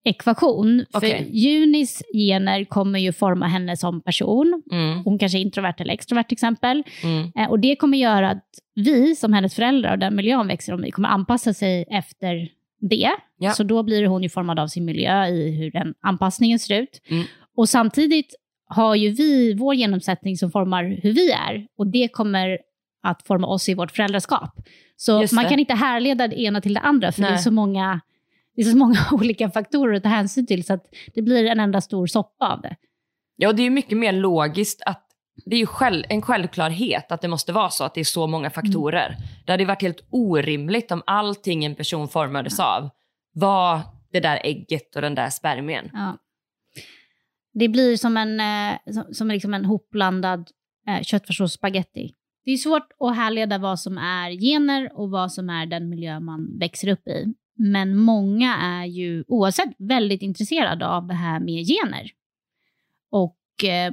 ekvation. 0.05 0.85
Okej. 0.93 1.11
För 1.25 1.31
Junis 1.31 2.03
gener 2.15 2.65
kommer 2.65 2.99
ju 2.99 3.13
forma 3.13 3.47
henne 3.47 3.77
som 3.77 4.01
person. 4.01 4.63
Mm, 4.73 5.03
Hon 5.05 5.19
kanske 5.19 5.39
är 5.39 5.41
introvert 5.43 5.75
eller 5.79 5.95
extrovert 5.95 6.25
till 6.25 6.35
exempel. 6.35 6.83
mm, 7.03 7.33
Eh, 7.39 7.51
och 7.51 7.59
det 7.61 7.77
kommer 7.77 7.99
göra 7.99 8.31
att 8.31 8.45
vi 8.75 9.15
som 9.17 9.33
hennes 9.33 9.55
föräldrar 9.55 9.93
och 9.93 9.99
den 9.99 10.17
miljö 10.17 10.37
hon 10.37 10.47
växer 10.47 10.73
upp 10.73 10.85
i 10.87 10.91
kommer 10.91 11.09
anpassa 11.09 11.55
sig 11.55 11.85
efter 11.91 12.49
det. 12.81 13.11
Ja. 13.39 13.51
Så 13.51 13.63
då 13.63 13.83
blir 13.83 14.07
hon 14.07 14.23
ju 14.23 14.29
formad 14.29 14.59
av 14.59 14.67
sin 14.67 14.85
miljö 14.85 15.27
i 15.27 15.51
hur 15.51 15.71
den 15.71 15.95
anpassningen 16.01 16.59
ser 16.59 16.81
ut. 16.83 17.01
Mm. 17.09 17.25
Och 17.57 17.69
samtidigt 17.69 18.35
har 18.67 18.95
ju 18.95 19.11
vi 19.11 19.55
vår 19.55 19.75
genomsättning 19.75 20.37
som 20.37 20.51
formar 20.51 20.85
hur 21.03 21.13
vi 21.13 21.31
är. 21.31 21.67
Och 21.79 21.87
det 21.87 22.09
kommer 22.09 22.59
att 23.03 23.23
forma 23.27 23.47
oss 23.47 23.69
i 23.69 23.75
vårt 23.75 23.91
föräldraskap. 23.91 24.51
Så 24.97 25.27
man 25.33 25.45
kan 25.45 25.59
inte 25.59 25.75
härleda 25.75 26.29
det 26.29 26.41
ena 26.41 26.61
till 26.61 26.75
det 26.75 26.81
andra, 26.81 27.13
för 27.13 27.23
det 27.23 27.29
är, 27.29 27.33
Nej. 27.33 27.43
så 27.43 27.51
många, 27.51 28.01
det 28.59 28.63
är 28.63 28.71
så 28.71 28.77
många 28.77 28.99
olika 29.13 29.51
faktorer 29.51 29.97
att 29.97 30.03
ta 30.03 30.09
hänsyn 30.09 30.47
till, 30.47 30.65
så 30.65 30.75
att 30.75 30.87
det 31.15 31.23
blir 31.23 31.45
en 31.45 31.61
enda 31.61 31.81
stor 31.81 32.07
soppa 32.07 32.53
av 32.53 32.61
det. 32.61 32.77
Ja, 33.37 33.53
det 33.53 33.63
är 33.63 33.71
mycket 33.71 33.99
mer 33.99 34.13
logiskt 34.13 34.83
att 34.87 35.05
det 35.47 35.57
är 35.57 35.61
ju 35.61 35.67
själv, 35.67 36.05
en 36.09 36.23
självklarhet 36.23 37.13
att 37.13 37.21
det 37.21 37.29
måste 37.29 37.53
vara 37.53 37.71
så 37.71 37.85
att 37.85 37.95
det 37.95 38.01
är 38.01 38.05
så 38.05 38.27
många 38.27 38.51
faktorer. 38.51 39.17
Det 39.47 39.53
hade 39.53 39.65
varit 39.65 39.83
helt 39.83 40.07
orimligt 40.11 40.91
om 40.91 41.03
allting 41.07 41.65
en 41.65 41.75
person 41.75 42.09
formades 42.09 42.61
av 42.61 42.91
var 43.33 43.81
det 44.13 44.21
där 44.21 44.41
ägget 44.45 44.97
och 44.97 45.03
den 45.03 45.15
där 45.15 45.31
spermien. 45.31 45.91
Ja. 45.93 46.19
Det 47.55 47.69
blir 47.69 47.97
som 47.97 48.17
en, 48.17 48.41
eh, 48.41 48.79
som, 48.93 49.15
som 49.15 49.29
liksom 49.29 49.55
en 49.55 49.65
hopblandad 49.65 50.51
eh, 50.89 51.03
köttfärssås 51.03 51.53
spaghetti. 51.53 52.15
Det 52.45 52.51
är 52.51 52.57
svårt 52.57 52.89
att 53.01 53.17
härleda 53.17 53.59
vad 53.59 53.81
som 53.81 53.99
är 53.99 54.31
gener 54.31 54.91
och 54.95 55.11
vad 55.11 55.33
som 55.33 55.51
är 55.51 55.67
den 55.67 55.89
miljö 55.89 56.21
man 56.21 56.59
växer 56.59 56.89
upp 56.89 57.09
i. 57.09 57.35
Men 57.59 57.97
många 57.97 58.57
är 58.57 58.85
ju 58.85 59.25
oavsett 59.29 59.75
väldigt 59.79 60.23
intresserade 60.23 60.89
av 60.89 61.07
det 61.07 61.15
här 61.15 61.41
med 61.41 61.67
gener. 61.67 62.11
Och 63.11 63.65
eh, 63.65 63.93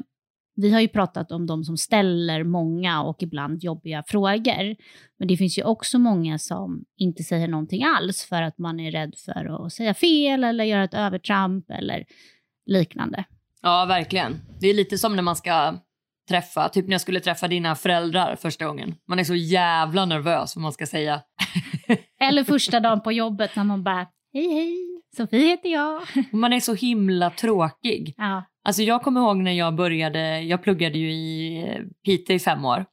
vi 0.56 0.73
har 0.73 0.80
ju 0.80 0.88
pratat 0.88 1.32
om 1.32 1.45
de 1.45 1.63
som 1.63 1.78
ställer 1.78 2.43
många 2.43 3.04
och 3.04 3.23
ibland 3.23 3.63
jobbiga 3.63 4.04
frågor. 4.08 4.75
Men 5.19 5.28
det 5.28 5.38
finns 5.38 5.58
ju 5.58 5.63
också 5.63 5.99
många 5.99 6.39
som 6.39 6.86
inte 6.97 7.23
säger 7.23 7.47
någonting 7.47 7.84
alls 7.84 8.25
för 8.25 8.41
att 8.41 8.58
man 8.58 8.80
är 8.80 8.91
rädd 8.91 9.15
för 9.25 9.65
att 9.65 9.73
säga 9.73 9.93
fel 9.93 10.43
eller 10.43 10.63
göra 10.63 10.84
ett 10.84 10.93
övertramp 10.93 11.71
eller 11.71 12.06
liknande. 12.65 13.25
Ja, 13.62 13.86
verkligen. 13.86 14.36
Det 14.60 14.67
är 14.67 14.73
lite 14.73 14.97
som 14.97 15.15
när 15.15 15.23
man 15.23 15.36
ska 15.36 15.80
träffa, 16.30 16.70
typ 16.70 16.86
när 16.86 16.94
jag 16.94 17.02
skulle 17.02 17.20
träffa 17.20 17.48
dina 17.48 17.76
föräldrar 17.76 18.36
första 18.36 18.66
gången. 18.66 18.96
Man 19.08 19.20
är 19.20 19.24
så 19.24 19.36
jävla 19.36 20.06
nervös 20.06 20.56
vad 20.56 20.64
man 20.64 20.74
ska 20.74 20.86
säga. 20.86 21.22
Eller 22.20 22.44
första 22.44 22.80
dagen 22.80 23.02
på 23.02 23.12
jobbet 23.12 23.56
när 23.56 23.64
man 23.64 23.84
bara, 23.84 24.08
hej 24.34 24.54
hej, 24.54 24.78
Sofie 25.18 25.48
heter 25.50 25.70
jag. 25.70 26.02
Man 26.32 26.54
är 26.54 26.60
så 26.60 26.74
himla 26.74 27.30
tråkig. 27.30 28.14
Ja, 28.18 28.44
Alltså 28.66 28.84
jag 28.84 29.02
kommer 29.02 29.22
ihåg 29.22 29.38
när 29.38 29.52
jag 29.52 29.76
började, 29.76 30.42
jag 30.42 30.64
pluggade 30.64 30.98
ju 30.98 31.12
i 31.12 31.58
eh, 31.64 31.82
Piteå 32.06 32.36
i 32.36 32.40
fem 32.40 32.66
år. 32.66 32.86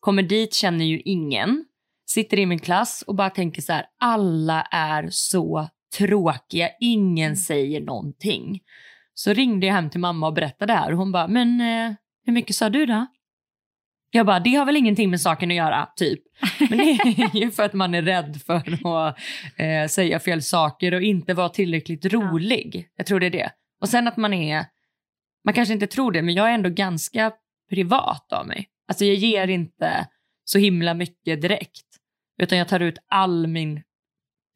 Kommer 0.00 0.22
dit, 0.22 0.54
känner 0.54 0.84
ju 0.84 1.00
ingen. 1.00 1.64
Sitter 2.06 2.38
i 2.38 2.46
min 2.46 2.58
klass 2.58 3.04
och 3.06 3.14
bara 3.14 3.30
tänker 3.30 3.62
så 3.62 3.72
här, 3.72 3.86
alla 4.00 4.62
är 4.62 5.08
så 5.10 5.68
tråkiga, 5.98 6.68
ingen 6.80 7.36
säger 7.36 7.80
någonting. 7.80 8.60
Så 9.14 9.32
ringde 9.32 9.66
jag 9.66 9.74
hem 9.74 9.90
till 9.90 10.00
mamma 10.00 10.26
och 10.26 10.32
berättade 10.32 10.72
det 10.72 10.78
här 10.78 10.92
och 10.92 10.98
hon 10.98 11.12
bara, 11.12 11.28
men 11.28 11.60
eh, 11.60 11.94
hur 12.28 12.32
mycket 12.34 12.56
sa 12.56 12.68
du 12.68 12.86
då? 12.86 13.06
Jag 14.10 14.26
bara, 14.26 14.40
det 14.40 14.54
har 14.54 14.66
väl 14.66 14.76
ingenting 14.76 15.10
med 15.10 15.20
saken 15.20 15.50
att 15.50 15.56
göra, 15.56 15.88
typ. 15.96 16.20
Men 16.70 16.78
det 16.78 16.84
är 16.84 17.36
ju 17.36 17.50
för 17.50 17.62
att 17.62 17.72
man 17.72 17.94
är 17.94 18.02
rädd 18.02 18.40
för 18.46 18.54
att 18.54 19.18
eh, 19.56 19.88
säga 19.88 20.20
fel 20.20 20.42
saker 20.42 20.94
och 20.94 21.02
inte 21.02 21.34
vara 21.34 21.48
tillräckligt 21.48 22.04
rolig. 22.04 22.88
Jag 22.96 23.06
tror 23.06 23.20
det 23.20 23.26
är 23.26 23.30
det. 23.30 23.50
Och 23.80 23.88
sen 23.88 24.08
att 24.08 24.16
man 24.16 24.34
är, 24.34 24.64
man 25.44 25.54
kanske 25.54 25.74
inte 25.74 25.86
tror 25.86 26.12
det, 26.12 26.22
men 26.22 26.34
jag 26.34 26.50
är 26.50 26.54
ändå 26.54 26.70
ganska 26.70 27.32
privat 27.70 28.32
av 28.32 28.46
mig. 28.46 28.68
Alltså 28.88 29.04
jag 29.04 29.16
ger 29.16 29.48
inte 29.48 30.06
så 30.44 30.58
himla 30.58 30.94
mycket 30.94 31.42
direkt. 31.42 31.86
Utan 32.42 32.58
jag 32.58 32.68
tar 32.68 32.80
ut 32.80 32.98
all 33.08 33.46
min 33.46 33.82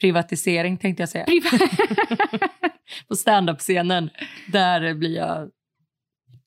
privatisering 0.00 0.78
tänkte 0.78 1.02
jag 1.02 1.08
säga. 1.08 1.26
På 3.08 3.16
standup-scenen, 3.16 4.10
där 4.48 4.94
blir 4.94 5.16
jag 5.16 5.50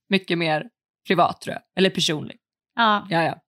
mycket 0.09 0.37
mer 0.37 0.69
privat 1.07 1.41
tror 1.41 1.53
jag. 1.53 1.61
Eller 1.77 1.89
personlig. 1.89 2.37
ja. 2.75 3.07
Ja, 3.09 3.23
ja. 3.23 3.41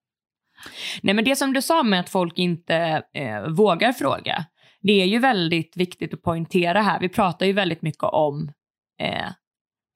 Nej, 1.02 1.14
men 1.14 1.24
det 1.24 1.36
som 1.36 1.52
du 1.52 1.62
sa 1.62 1.82
med 1.82 2.00
att 2.00 2.08
folk 2.08 2.38
inte 2.38 3.02
eh, 3.14 3.48
vågar 3.48 3.92
fråga, 3.92 4.44
det 4.80 4.92
är 4.92 5.06
ju 5.06 5.18
väldigt 5.18 5.76
viktigt 5.76 6.14
att 6.14 6.22
poängtera 6.22 6.82
här. 6.82 7.00
Vi 7.00 7.08
pratar 7.08 7.46
ju 7.46 7.52
väldigt 7.52 7.82
mycket 7.82 8.02
om 8.02 8.52
eh, 9.00 9.28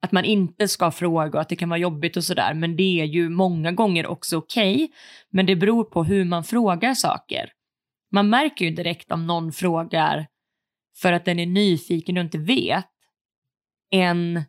att 0.01 0.11
man 0.11 0.25
inte 0.25 0.67
ska 0.67 0.91
fråga 0.91 1.37
och 1.37 1.41
att 1.41 1.49
det 1.49 1.55
kan 1.55 1.69
vara 1.69 1.79
jobbigt 1.79 2.17
och 2.17 2.23
sådär, 2.23 2.53
men 2.53 2.75
det 2.75 3.01
är 3.01 3.05
ju 3.05 3.29
många 3.29 3.71
gånger 3.71 4.07
också 4.07 4.37
okej. 4.37 4.91
men 5.29 5.45
det 5.45 5.55
beror 5.55 5.83
på 5.83 6.03
hur 6.03 6.25
man 6.25 6.43
frågar 6.43 6.93
saker. 6.93 7.51
Man 8.11 8.29
märker 8.29 8.65
ju 8.65 8.71
direkt 8.71 9.11
om 9.11 9.27
någon 9.27 9.51
frågar 9.51 10.27
för 11.01 11.13
att 11.13 11.25
den 11.25 11.39
är 11.39 11.45
nyfiken 11.45 12.17
och 12.17 12.23
inte 12.23 12.37
vet, 12.37 12.85
än, 13.93 14.43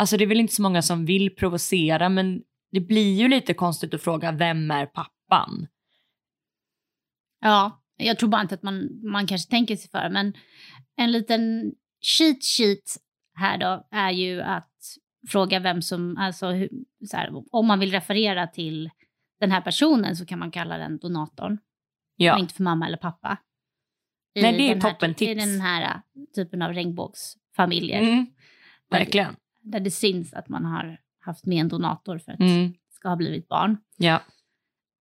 alltså 0.00 0.16
det 0.16 0.24
är 0.24 0.28
väl 0.28 0.40
inte 0.40 0.54
så 0.54 0.62
många 0.62 0.82
som 0.82 1.04
vill 1.06 1.34
provocera, 1.36 2.08
men 2.08 2.42
det 2.72 2.80
blir 2.80 3.14
ju 3.18 3.28
lite 3.28 3.54
konstigt 3.54 3.94
att 3.94 4.02
fråga 4.02 4.32
vem 4.32 4.70
är 4.70 4.86
pappan? 4.86 5.66
ja, 7.40 7.84
jag 7.96 8.18
tror 8.18 8.28
bara 8.28 8.42
inte 8.42 8.54
att 8.54 8.62
man, 8.62 8.88
man 9.10 9.26
kanske 9.26 9.50
tänker 9.50 9.76
sig 9.76 9.90
för, 9.90 10.08
men 10.10 10.34
en 10.96 11.12
liten 11.12 11.72
cheat 12.00 12.38
sheet 12.56 12.84
här 13.34 13.58
då 13.58 13.88
är 13.90 14.10
ju 14.10 14.40
att 14.42 14.72
fråga 15.28 15.60
vem 15.60 15.82
som, 15.82 16.16
alltså 16.16 16.48
hur, 16.50 16.68
här, 17.12 17.30
om 17.50 17.66
man 17.66 17.78
vill 17.78 17.90
referera 17.90 18.46
till 18.46 18.90
den 19.40 19.50
här 19.50 19.60
personen 19.60 20.16
så 20.16 20.26
kan 20.26 20.38
man 20.38 20.50
kalla 20.50 20.78
den 20.78 20.98
donatorn. 20.98 21.58
Ja. 22.16 22.34
och 22.34 22.40
inte 22.40 22.54
för 22.54 22.62
mamma 22.62 22.86
eller 22.86 22.96
pappa. 22.96 23.38
I 24.34 24.42
Nej, 24.42 24.52
det 24.52 24.62
är 24.62 24.74
den 24.74 24.82
här- 24.82 24.90
toppentips. 24.90 25.30
I 25.30 25.34
den 25.34 25.60
här 25.60 25.82
äh, 25.82 26.00
typen 26.34 26.62
av 26.62 26.72
regnbågsfamiljer. 26.72 28.00
Mm, 28.00 28.26
verkligen. 28.90 29.36
Där 29.62 29.80
det 29.80 29.90
syns 29.90 30.34
att 30.34 30.48
man 30.48 30.64
har 30.64 31.00
haft 31.20 31.46
med 31.46 31.58
en 31.60 31.68
donator 31.68 32.18
för 32.18 32.32
att 32.32 32.40
Mm, 32.40 32.72
det 32.72 32.92
ska 32.94 33.08
ha 33.08 33.16
blivit 33.16 33.48
barn. 33.48 33.76
ja. 33.96 34.22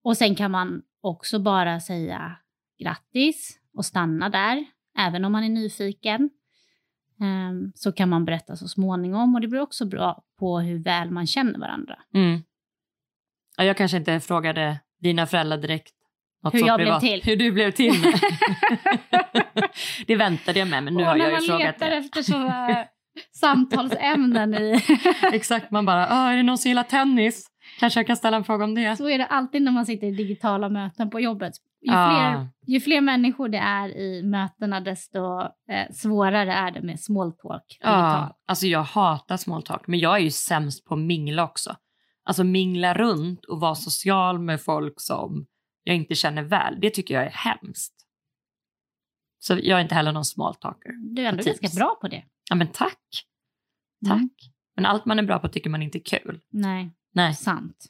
Och 0.04 0.17
sen 0.17 0.36
kan 0.36 0.52
man 0.52 0.82
också 1.02 1.39
bara 1.39 1.80
säga 1.80 2.36
grattis 2.80 3.60
och 3.74 3.86
stanna 3.86 4.30
där. 4.30 4.65
Även 4.98 5.26
om 5.26 5.32
man 5.32 5.43
är 5.43 5.50
nyfiken. 5.50 6.30
Ehm, 7.22 7.72
så 7.76 7.91
kan 7.91 8.10
man 8.10 8.26
berätta 8.26 8.56
så 8.56 8.67
småningom. 8.67 9.36
Och 9.36 9.41
det 9.41 9.48
blir 9.48 9.60
också 9.60 9.86
bra 9.86 10.24
på 10.39 10.60
hur 10.60 10.80
väl 10.84 11.12
man 11.12 11.28
känner 11.28 11.60
varandra. 11.60 12.00
Mm. 12.13 12.39
Ja, 13.58 13.63
jag 13.63 13.78
kanske 13.78 13.98
inte 13.98 14.19
frågade 14.19 14.80
dina 15.00 15.28
föräldrar 15.28 15.58
direkt. 15.58 15.93
något 16.43 16.54
Hur 16.54 16.60
så 16.60 16.67
jag 16.67 16.80
blev 16.80 17.00
till. 17.00 17.22
Hur 17.24 17.36
du 17.36 17.52
blev 17.52 17.72
till. 17.72 17.93
det 20.08 20.15
väntade 20.15 20.60
jag 20.60 20.67
med, 20.67 20.84
men 20.84 20.93
nu 20.93 21.04
har 21.04 21.12
Och 21.12 21.17
när 21.17 21.30
jag 21.30 21.41
ju 21.41 21.48
frågat 21.48 21.80
det. 21.80 21.86
efter 21.86 22.22
sådana 22.24 22.86
samtalsämnen 23.32 24.53
i... 24.53 24.82
Exakt, 25.34 25.71
man 25.71 25.86
bara, 25.86 26.08
"Ah, 26.10 26.32
är 26.32 26.38
det 26.38 26.43
någon 26.43 26.58
som 26.58 26.69
gillar 26.69 26.84
tennis? 26.84 27.47
Kanske 27.79 27.99
jag 27.99 28.08
kan 28.08 28.17
ställa 28.17 28.38
en 28.38 28.43
fråga 28.43 28.63
om 28.63 28.75
det. 28.75 28.95
Så 28.97 29.10
är 29.10 29.17
det 29.17 29.25
alltid 29.25 29.62
när 29.62 29.71
man 29.71 29.86
sitter 29.86 30.08
i 30.08 30.12
digitala 30.12 30.69
möten 30.69 31.10
på 31.10 31.19
jobbet. 31.19 31.53
Ju, 31.82 31.91
Ah. 31.93 32.10
fler, 32.10 32.47
ju 32.73 32.79
fler 32.79 33.01
människor 33.01 33.49
det 33.49 33.58
är 33.58 33.97
i 33.97 34.23
mötena, 34.23 34.79
desto 34.82 35.41
eh, 35.41 35.91
svårare 35.93 36.53
är 36.53 36.71
det 36.71 36.82
med 36.82 36.99
small 36.99 37.32
talk. 37.32 37.77
Ja, 37.82 38.38
alltså 38.47 38.67
jag 38.67 38.84
hatar 38.84 39.38
small 39.38 39.63
talk, 39.63 39.88
men 39.88 39.99
jag 39.99 40.15
är 40.15 40.19
ju 40.19 40.32
sämst 40.32 40.86
på 40.86 40.93
att 40.93 40.99
mingla 40.99 41.43
också. 41.43 41.75
Alltså 42.25 42.43
mingla 42.43 42.93
runt 42.93 43.45
och 43.45 43.60
vara 43.60 43.75
social 43.75 44.39
med 44.39 44.62
folk 44.62 44.93
som 44.97 45.45
jag 45.84 45.95
inte 45.95 46.15
känner 46.15 46.41
väl, 46.43 46.77
det 46.82 46.89
tycker 46.89 47.13
jag 47.13 47.23
är 47.25 47.29
hemskt. 47.32 47.93
Så 49.39 49.53
jag 49.53 49.77
är 49.79 49.82
inte 49.82 49.95
heller 49.95 50.12
någon 50.12 50.25
small 50.25 50.55
talker. 50.55 51.15
Du 51.15 51.21
är 51.25 51.29
ändå 51.29 51.43
ganska 51.43 51.79
bra 51.79 51.97
på 52.01 52.08
det. 52.08 52.23
Ja 52.49 52.55
men 52.55 52.67
tack. 52.67 52.97
Tack. 54.05 54.17
Mm. 54.17 54.29
Men 54.75 54.85
allt 54.85 55.05
man 55.05 55.19
är 55.19 55.23
bra 55.23 55.39
på 55.39 55.47
tycker 55.47 55.69
man 55.69 55.81
inte 55.81 55.97
är 55.97 56.03
kul. 56.03 56.39
Nej, 56.51 56.91
Nej. 57.13 57.35
sant. 57.35 57.88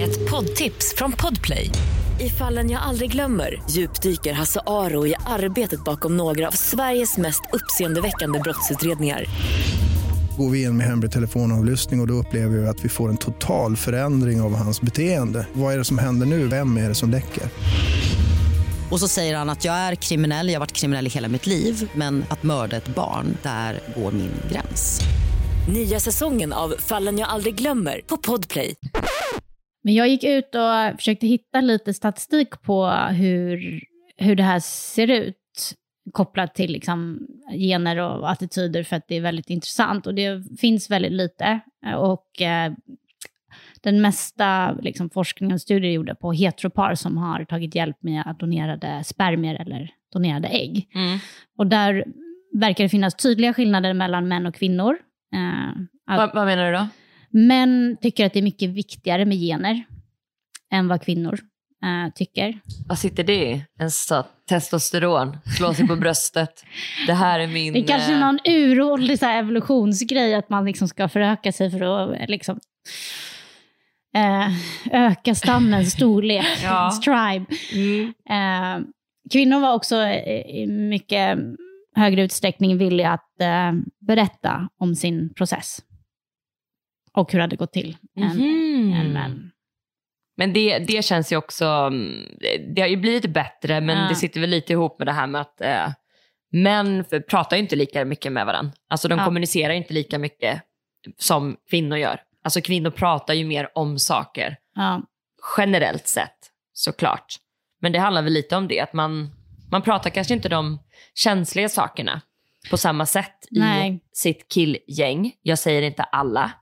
Ett 0.00 0.30
poddtips 0.30 0.94
från 0.96 1.12
Podplay. 1.12 1.70
I 2.20 2.28
fallen 2.28 2.70
jag 2.70 2.82
aldrig 2.82 3.12
glömmer 3.12 3.62
djupdyker 3.70 4.32
Hasse 4.32 4.60
Aro 4.66 5.06
i 5.06 5.14
arbetet 5.26 5.84
bakom 5.84 6.16
några 6.16 6.48
av 6.48 6.52
Sveriges 6.52 7.18
mest 7.18 7.42
uppseendeväckande 7.52 8.38
brottsutredningar. 8.38 9.24
Går 10.38 10.50
vi 10.50 10.62
in 10.62 10.76
med 10.76 10.86
hemlig 10.86 11.12
telefonavlyssning 11.12 12.00
och, 12.00 12.04
och 12.04 12.08
då 12.08 12.14
upplever 12.14 12.58
vi 12.58 12.66
att 12.66 12.84
vi 12.84 12.88
får 12.88 13.08
en 13.08 13.16
total 13.16 13.76
förändring 13.76 14.40
av 14.40 14.54
hans 14.56 14.80
beteende. 14.80 15.46
Vad 15.52 15.74
är 15.74 15.78
det 15.78 15.84
som 15.84 15.98
händer 15.98 16.26
nu? 16.26 16.48
Vem 16.48 16.76
är 16.76 16.88
det 16.88 16.94
som 16.94 17.10
läcker? 17.10 17.42
Och 18.94 19.00
så 19.00 19.08
säger 19.08 19.36
han 19.36 19.50
att 19.50 19.64
jag 19.64 19.74
är 19.74 19.94
kriminell, 19.94 20.48
jag 20.48 20.54
har 20.54 20.60
varit 20.60 20.72
kriminell 20.72 21.06
i 21.06 21.10
hela 21.10 21.28
mitt 21.28 21.46
liv 21.46 21.90
men 21.94 22.24
att 22.30 22.42
mörda 22.42 22.76
ett 22.76 22.88
barn, 22.88 23.36
där 23.42 23.80
går 23.96 24.12
min 24.12 24.30
gräns. 24.52 25.00
Nya 25.74 26.00
säsongen 26.00 26.52
av 26.52 26.74
Fallen 26.78 27.18
jag 27.18 27.28
aldrig 27.28 27.54
glömmer 27.54 28.00
på 28.06 28.16
Podplay. 28.16 28.74
Men 29.84 29.94
jag 29.94 30.08
gick 30.08 30.24
ut 30.24 30.54
och 30.54 30.96
försökte 30.96 31.26
hitta 31.26 31.60
lite 31.60 31.94
statistik 31.94 32.62
på 32.62 32.86
hur, 32.90 33.80
hur 34.16 34.36
det 34.36 34.42
här 34.42 34.60
ser 34.60 35.10
ut. 35.10 35.36
kopplat 36.12 36.54
till 36.54 36.72
liksom, 36.72 37.26
gener 37.50 37.98
och 37.98 38.30
attityder 38.30 38.82
för 38.82 38.96
att 38.96 39.08
det 39.08 39.16
är 39.16 39.20
väldigt 39.20 39.50
intressant. 39.50 40.06
Och 40.06 40.14
det 40.14 40.58
finns 40.60 40.90
väldigt 40.90 41.12
lite. 41.12 41.60
Och 41.98 42.42
eh, 42.42 42.72
den 43.84 44.00
mesta 44.00 44.72
liksom, 44.72 45.10
forskningen 45.10 45.54
och 45.54 45.60
studier 45.60 45.92
gjorda 45.92 46.14
på 46.14 46.32
heteropar 46.32 46.94
som 46.94 47.16
har 47.16 47.44
tagit 47.44 47.74
hjälp 47.74 47.96
med 48.00 48.22
att 48.26 48.38
donerade 48.38 49.04
spermier 49.04 49.54
eller 49.54 49.90
donerade 50.12 50.48
ägg. 50.48 50.88
Mm. 50.94 51.18
Och 51.58 51.66
där 51.66 52.04
verkar 52.54 52.84
det 52.84 52.88
finnas 52.88 53.14
tydliga 53.14 53.54
skillnader 53.54 53.94
mellan 53.94 54.28
män 54.28 54.46
och 54.46 54.54
kvinnor. 54.54 54.96
Eh, 55.34 56.16
Vad, 56.16 56.34
vad 56.34 56.46
menar 56.46 56.66
du 56.66 56.72
då? 56.72 56.88
Män 57.30 57.96
tycker 58.00 58.26
att 58.26 58.32
det 58.32 58.38
är 58.38 58.42
mycket 58.42 58.70
viktigare 58.70 59.24
med 59.24 59.38
gener 59.38 59.84
än 60.72 60.88
vad 60.88 61.02
kvinnor 61.02 61.38
eh, 61.84 62.12
tycker. 62.14 62.60
Vad 62.88 62.98
sitter 62.98 63.24
det 63.24 63.50
i? 63.50 63.64
En 63.78 63.90
så, 63.90 64.24
testosteron, 64.48 65.36
slå 65.56 65.74
sig 65.74 65.88
på 65.88 65.96
bröstet. 65.96 66.64
Det 67.06 67.14
här 67.14 67.40
är 67.40 67.46
min... 67.46 67.72
Det 67.72 67.78
är 67.78 67.86
kanske 67.86 68.12
eh, 68.12 68.20
någon 68.20 68.38
uråldrig 68.44 69.22
evolutionsgrej 69.22 70.34
att 70.34 70.48
man 70.50 70.64
liksom 70.64 70.88
ska 70.88 71.08
föröka 71.08 71.52
sig 71.52 71.70
för 71.70 72.12
att 72.12 72.28
liksom, 72.28 72.60
eh, 74.14 74.48
öka 74.92 75.34
stammens 75.34 75.92
storlek, 75.92 76.46
Ja. 76.62 76.90
tribe. 77.04 77.46
Mm. 77.72 78.14
Eh, 78.30 78.86
kvinnor 79.32 79.60
var 79.60 79.74
också 79.74 79.96
i 80.06 80.66
mycket 80.66 81.38
högre 81.96 82.22
utsträckning 82.22 82.78
villiga 82.78 83.10
att 83.10 83.40
eh, 83.40 83.72
berätta 84.06 84.68
om 84.78 84.94
sin 84.94 85.34
process. 85.34 85.78
Och 87.12 87.32
hur 87.32 87.38
det 87.38 87.42
hade 87.42 87.56
gått 87.56 87.72
till. 87.72 87.96
än- 88.16 88.36
Mhm. 88.36 88.92
än 88.92 89.12
män. 89.12 89.50
Men 90.36 90.52
det, 90.52 90.78
det 90.78 91.04
känns 91.04 91.32
ju 91.32 91.36
också, 91.36 91.64
mm, 91.66 92.26
det 92.74 92.80
har 92.82 92.88
ju 92.88 92.96
blivit 92.96 93.26
bättre 93.34 93.80
men 93.80 93.98
Ja. 93.98 94.08
det 94.08 94.14
sitter 94.14 94.40
väl 94.40 94.50
lite 94.50 94.72
ihop 94.72 94.98
med 94.98 95.08
det 95.08 95.12
här 95.12 95.26
med 95.26 95.40
att 95.40 95.60
eh, 95.60 95.88
män 96.52 97.04
pratar 97.30 97.56
ju 97.56 97.62
inte 97.62 97.76
lika 97.76 98.04
mycket 98.04 98.32
med 98.32 98.46
varandra. 98.46 98.72
Alltså 98.90 99.08
de 99.08 99.18
Ja. 99.18 99.24
kommunicerar 99.24 99.74
inte 99.74 99.94
lika 99.94 100.18
mycket 100.18 100.62
som 101.18 101.56
kvinnor 101.70 101.98
gör. 101.98 102.20
Alltså 102.44 102.60
kvinnor 102.60 102.90
pratar 102.90 103.34
ju 103.34 103.44
mer 103.44 103.68
om 103.74 103.98
saker, 103.98 104.56
Ja. 104.74 105.02
generellt 105.56 106.06
sett 106.08 106.38
såklart. 106.72 107.36
Men 107.80 107.92
det 107.92 107.98
handlar 107.98 108.22
väl 108.22 108.32
lite 108.32 108.56
om 108.56 108.68
det, 108.68 108.80
att 108.80 108.92
man, 108.92 109.30
man 109.70 109.82
pratar 109.82 110.10
kanske 110.10 110.34
inte 110.34 110.48
de 110.48 110.78
känsliga 111.14 111.68
sakerna 111.68 112.20
på 112.70 112.76
samma 112.76 113.06
sätt 113.06 113.46
i 113.50 113.58
Nej. 113.58 114.00
sitt 114.12 114.48
killgäng. 114.48 115.32
Jag 115.42 115.58
säger 115.58 115.82
inte 115.82 116.02
alla, 116.02 116.52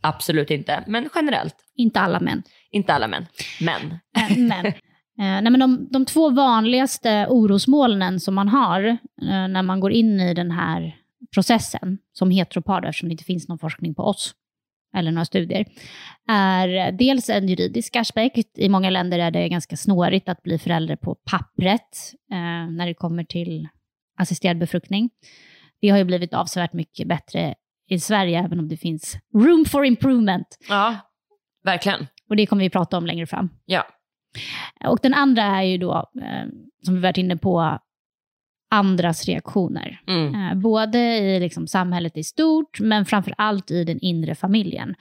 absolut 0.00 0.50
inte, 0.50 0.84
men 0.86 1.08
generellt. 1.14 1.56
Inte 1.74 2.00
alla 2.00 2.20
män. 2.20 2.42
Inte 2.70 2.94
alla 2.94 3.08
män, 3.08 3.26
men. 3.60 3.92
Eh, 4.16 4.36
Men, 5.18 5.36
eh, 5.36 5.42
nej, 5.42 5.50
men 5.50 5.60
de, 5.60 5.88
de 5.90 6.04
två 6.04 6.30
vanligaste 6.30 7.26
orosmolnen 7.28 8.20
som 8.20 8.34
man 8.34 8.48
har 8.48 8.84
eh, 9.22 9.48
när 9.48 9.62
man 9.62 9.80
går 9.80 9.92
in 9.92 10.20
i 10.20 10.34
den 10.34 10.50
här 10.50 10.96
processen, 11.34 11.98
som 12.12 12.30
heteropar, 12.30 12.82
eftersom 12.82 13.08
det 13.08 13.12
inte 13.12 13.24
finns 13.24 13.48
någon 13.48 13.58
forskning 13.58 13.94
på 13.94 14.02
oss, 14.02 14.34
eller 14.96 15.10
några 15.10 15.24
studier, 15.24 15.66
är 16.28 16.92
dels 16.92 17.30
en 17.30 17.48
juridisk 17.48 17.96
aspekt. 17.96 18.58
I 18.58 18.68
många 18.68 18.90
länder 18.90 19.18
är 19.18 19.30
det 19.30 19.48
ganska 19.48 19.76
snårigt 19.76 20.28
att 20.28 20.42
bli 20.42 20.58
förälder 20.58 20.96
på 20.96 21.14
pappret 21.14 22.14
eh, 22.30 22.70
när 22.70 22.86
det 22.86 22.94
kommer 22.94 23.24
till 23.24 23.68
assisterad 24.18 24.58
befruktning. 24.58 25.10
Det 25.80 25.88
har 25.88 25.98
ju 25.98 26.04
blivit 26.04 26.34
avsevärt 26.34 26.72
mycket 26.72 27.08
bättre 27.08 27.54
i 27.88 28.00
Sverige, 28.00 28.38
även 28.38 28.58
om 28.58 28.68
det 28.68 28.76
finns 28.76 29.18
room 29.34 29.64
for 29.64 29.84
improvement. 29.84 30.58
Ja, 30.68 30.96
verkligen. 31.64 32.06
Och 32.28 32.36
det 32.36 32.46
kommer 32.46 32.62
vi 32.62 32.70
prata 32.70 32.96
om 32.96 33.06
längre 33.06 33.26
fram. 33.26 33.50
Ja. 33.64 33.86
Och 34.84 34.98
den 35.02 35.14
andra 35.14 35.42
är 35.42 35.62
ju 35.62 35.78
då, 35.78 36.10
eh, 36.22 36.46
som 36.84 36.94
vi 36.94 37.00
varit 37.00 37.16
inne 37.16 37.36
på, 37.36 37.78
andras 38.70 39.24
reaktioner. 39.26 40.00
Mm. 40.06 40.34
Eh, 40.34 40.54
både 40.54 40.98
i 41.18 41.40
liksom 41.40 41.66
samhället 41.66 42.16
i 42.16 42.24
stort, 42.24 42.80
men 42.80 43.04
framför 43.04 43.34
allt 43.38 43.70
i 43.70 43.84
den 43.84 43.98
inre 44.00 44.34
familjen. 44.34 44.94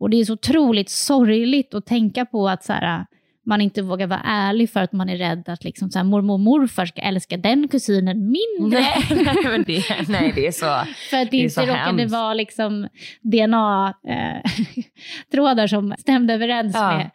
Och 0.00 0.10
det 0.10 0.16
är 0.20 0.24
så 0.24 0.32
otroligt 0.32 0.90
sorgligt 0.90 1.74
att 1.74 1.86
tänka 1.86 2.26
på 2.26 2.48
att 2.48 2.64
så 2.64 2.72
här, 2.72 3.06
man 3.46 3.60
inte 3.60 3.82
vågar 3.82 4.06
vara 4.06 4.20
ärlig 4.24 4.70
för 4.70 4.80
att 4.80 4.92
man 4.92 5.08
är 5.08 5.16
rädd 5.16 5.48
att 5.48 5.64
liksom, 5.64 5.90
så 5.90 5.98
här, 5.98 6.04
mormor 6.04 6.34
och 6.34 6.40
morfar 6.40 6.86
ska 6.86 7.00
älska 7.02 7.36
den 7.36 7.68
kusinen 7.68 8.30
mindre. 8.30 8.80
Nej, 8.80 9.64
det, 9.66 9.82
nej, 10.08 10.32
det 10.34 10.46
är 10.46 10.52
så. 10.52 10.66
För 11.10 11.16
att 11.16 11.30
det, 11.30 11.36
Det 11.36 11.36
inte 11.36 11.54
så 11.54 11.60
råkade 11.60 12.00
hemskt. 12.02 12.12
vara 12.12 12.34
liksom 12.34 12.88
DNA-trådar 13.22 15.66
som 15.66 15.94
stämde 15.98 16.34
överens 16.34 16.74
Ja. 16.74 16.96
med, 16.96 17.10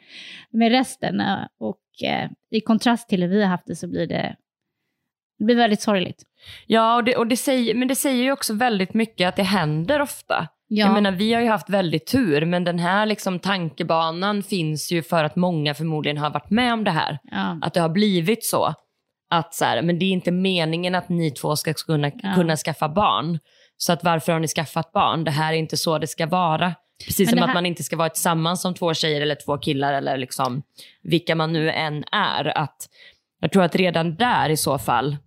med 0.52 0.72
resten. 0.72 1.20
Eh, 1.22 1.38
Och 1.60 1.82
eh, 2.04 2.30
i 2.52 2.62
kontrast 2.62 3.10
till 3.10 3.22
hur 3.22 3.30
vi 3.30 3.42
har 3.42 3.50
haft 3.50 3.68
det 3.68 3.76
så 3.76 3.88
blir 3.88 4.08
det, 4.08 4.36
det 5.40 5.46
blir 5.46 5.56
väldigt 5.56 5.82
sorgligt. 5.82 6.24
Ja, 6.68 6.96
och 6.96 7.04
det, 7.04 7.16
och 7.16 7.28
det 7.28 7.38
säger, 7.38 7.76
men 7.76 7.88
det 7.88 7.96
säger 7.96 8.24
ju 8.24 8.32
också 8.32 8.54
väldigt 8.54 8.94
mycket 8.94 9.28
att 9.28 9.36
det 9.36 9.44
händer 9.44 10.02
ofta. 10.02 10.48
Ja. 10.68 10.86
Jag 10.86 10.94
menar, 10.94 11.12
vi 11.12 11.34
har 11.34 11.42
ju 11.42 11.48
haft 11.48 11.70
väldigt 11.70 12.08
tur, 12.08 12.46
men 12.46 12.64
den 12.64 12.80
här 12.80 13.06
liksom 13.06 13.40
tankebanan 13.40 14.44
finns 14.44 14.92
ju 14.92 15.04
för 15.04 15.24
att 15.24 15.36
många 15.36 15.74
förmodligen 15.74 16.18
har 16.18 16.30
varit 16.30 16.50
med 16.50 16.74
om 16.74 16.84
det 16.84 16.92
här. 16.92 17.20
Ja. 17.24 17.60
Att 17.62 17.74
det 17.74 17.80
har 17.82 17.90
blivit 17.90 18.46
så. 18.46 18.74
Att 19.30 19.54
så 19.54 19.66
här, 19.66 19.82
men 19.82 20.00
det 20.00 20.06
är 20.06 20.12
inte 20.12 20.32
meningen 20.32 20.96
att 20.96 21.10
ni 21.10 21.32
två 21.32 21.56
ska 21.56 21.74
kunna, 21.74 22.12
Ja. 22.24 22.34
kunna 22.36 22.56
skaffa 22.56 22.90
barn. 22.90 23.40
Så 23.78 23.94
att 23.94 24.04
varför 24.04 24.32
har 24.34 24.40
ni 24.40 24.48
skaffat 24.48 24.92
barn? 24.92 25.24
Det 25.24 25.32
här 25.32 25.54
är 25.54 25.58
inte 25.58 25.78
så 25.78 25.98
det 25.98 26.08
ska 26.08 26.26
vara. 26.26 26.74
Precis 27.06 27.30
som 27.30 27.36
det 27.38 27.44
att 27.44 27.48
här- 27.48 27.54
man 27.54 27.66
inte 27.66 27.84
ska 27.84 27.96
vara 27.96 28.10
tillsammans 28.10 28.62
som 28.62 28.74
två 28.74 28.94
tjejer 28.94 29.22
eller 29.22 29.36
två 29.46 29.58
killar 29.58 29.94
eller 29.94 30.18
liksom 30.18 30.62
vilka 31.04 31.36
man 31.36 31.54
nu 31.54 31.72
än 31.72 32.04
är. 32.12 32.58
Att, 32.58 32.78
jag 33.42 33.52
tror 33.52 33.64
att 33.64 33.76
redan 33.76 34.16
där 34.16 34.50
i 34.50 34.58
så 34.58 34.78
fall, 34.78 35.18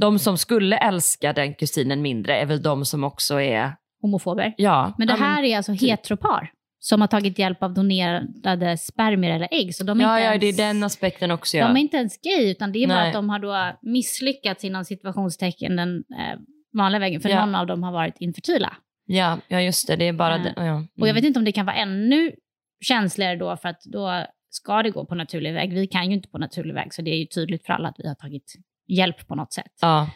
de 0.00 0.18
som 0.18 0.38
skulle 0.38 0.76
älska 0.76 1.32
den 1.32 1.54
kusinen 1.54 2.02
mindre 2.02 2.36
är 2.36 2.46
väl 2.46 2.62
de 2.62 2.84
som 2.84 3.04
också 3.04 3.40
är, 3.40 3.72
Homofober. 4.02 4.54
ja. 4.56 4.94
Men 4.98 5.06
det 5.06 5.14
här 5.14 5.42
är 5.42 5.56
alltså 5.56 5.72
heteropar 5.72 6.50
som 6.80 7.00
har 7.00 7.08
tagit 7.08 7.38
hjälp 7.38 7.62
av 7.62 7.74
donerade 7.74 8.78
spermier 8.78 9.34
eller 9.34 9.48
ägg. 9.50 9.74
Så 9.74 9.84
de 9.84 10.00
är, 10.00 10.04
ja, 10.04 10.16
inte 10.16 10.24
ja, 10.24 10.30
ens, 10.32 10.56
det 10.56 10.62
är 10.62 10.66
den 10.66 10.82
aspekten 10.82 11.30
också. 11.30 11.56
Ja. 11.56 11.66
de 11.68 11.76
är 11.76 11.80
inte 11.80 11.96
ens 11.96 12.20
gay, 12.22 12.50
utan 12.50 12.72
det 12.72 12.82
är 12.82 12.88
bara 12.88 12.98
Nej. 12.98 13.08
att 13.08 13.14
de 13.14 13.30
har 13.30 13.38
då 13.38 13.78
misslyckats 13.82 14.64
inom 14.64 14.84
situationstecken 14.84 15.76
den 15.76 15.96
eh, 15.98 16.38
vanliga 16.78 16.98
vägen. 17.00 17.20
För 17.20 17.28
Ja. 17.28 17.46
någon 17.46 17.54
av 17.54 17.66
dem 17.66 17.82
har 17.82 17.92
varit 17.92 18.14
infertila. 18.20 18.76
ja, 19.06 19.38
ja, 19.48 19.60
just 19.60 19.86
det. 19.88 19.96
Det 19.96 20.04
är 20.08 20.12
bara 20.12 20.36
Ja. 20.36 20.42
den. 20.42 20.52
Ja. 20.56 20.62
Mm. 20.72 20.88
Och 21.00 21.08
jag 21.08 21.14
vet 21.14 21.24
inte 21.24 21.38
om 21.38 21.44
det 21.44 21.52
kan 21.52 21.66
vara 21.66 21.76
ännu 21.76 22.32
känsligare 22.80 23.36
då, 23.36 23.56
för 23.56 23.68
att 23.68 23.80
då 23.84 24.24
ska 24.50 24.82
det 24.82 24.90
gå 24.90 25.04
på 25.06 25.14
naturlig 25.14 25.52
väg. 25.54 25.72
Vi 25.72 25.86
kan 25.86 26.06
ju 26.08 26.14
inte 26.14 26.28
på 26.28 26.38
naturlig 26.38 26.74
väg, 26.74 26.94
så 26.94 27.02
det 27.02 27.10
är 27.10 27.18
ju 27.18 27.26
tydligt 27.26 27.66
för 27.66 27.72
alla 27.72 27.88
att 27.88 27.96
vi 27.98 28.08
har 28.08 28.14
tagit 28.14 28.52
hjälp 28.88 29.26
på 29.28 29.34
något 29.34 29.52
sätt. 29.52 29.72
Ja. 29.80 30.10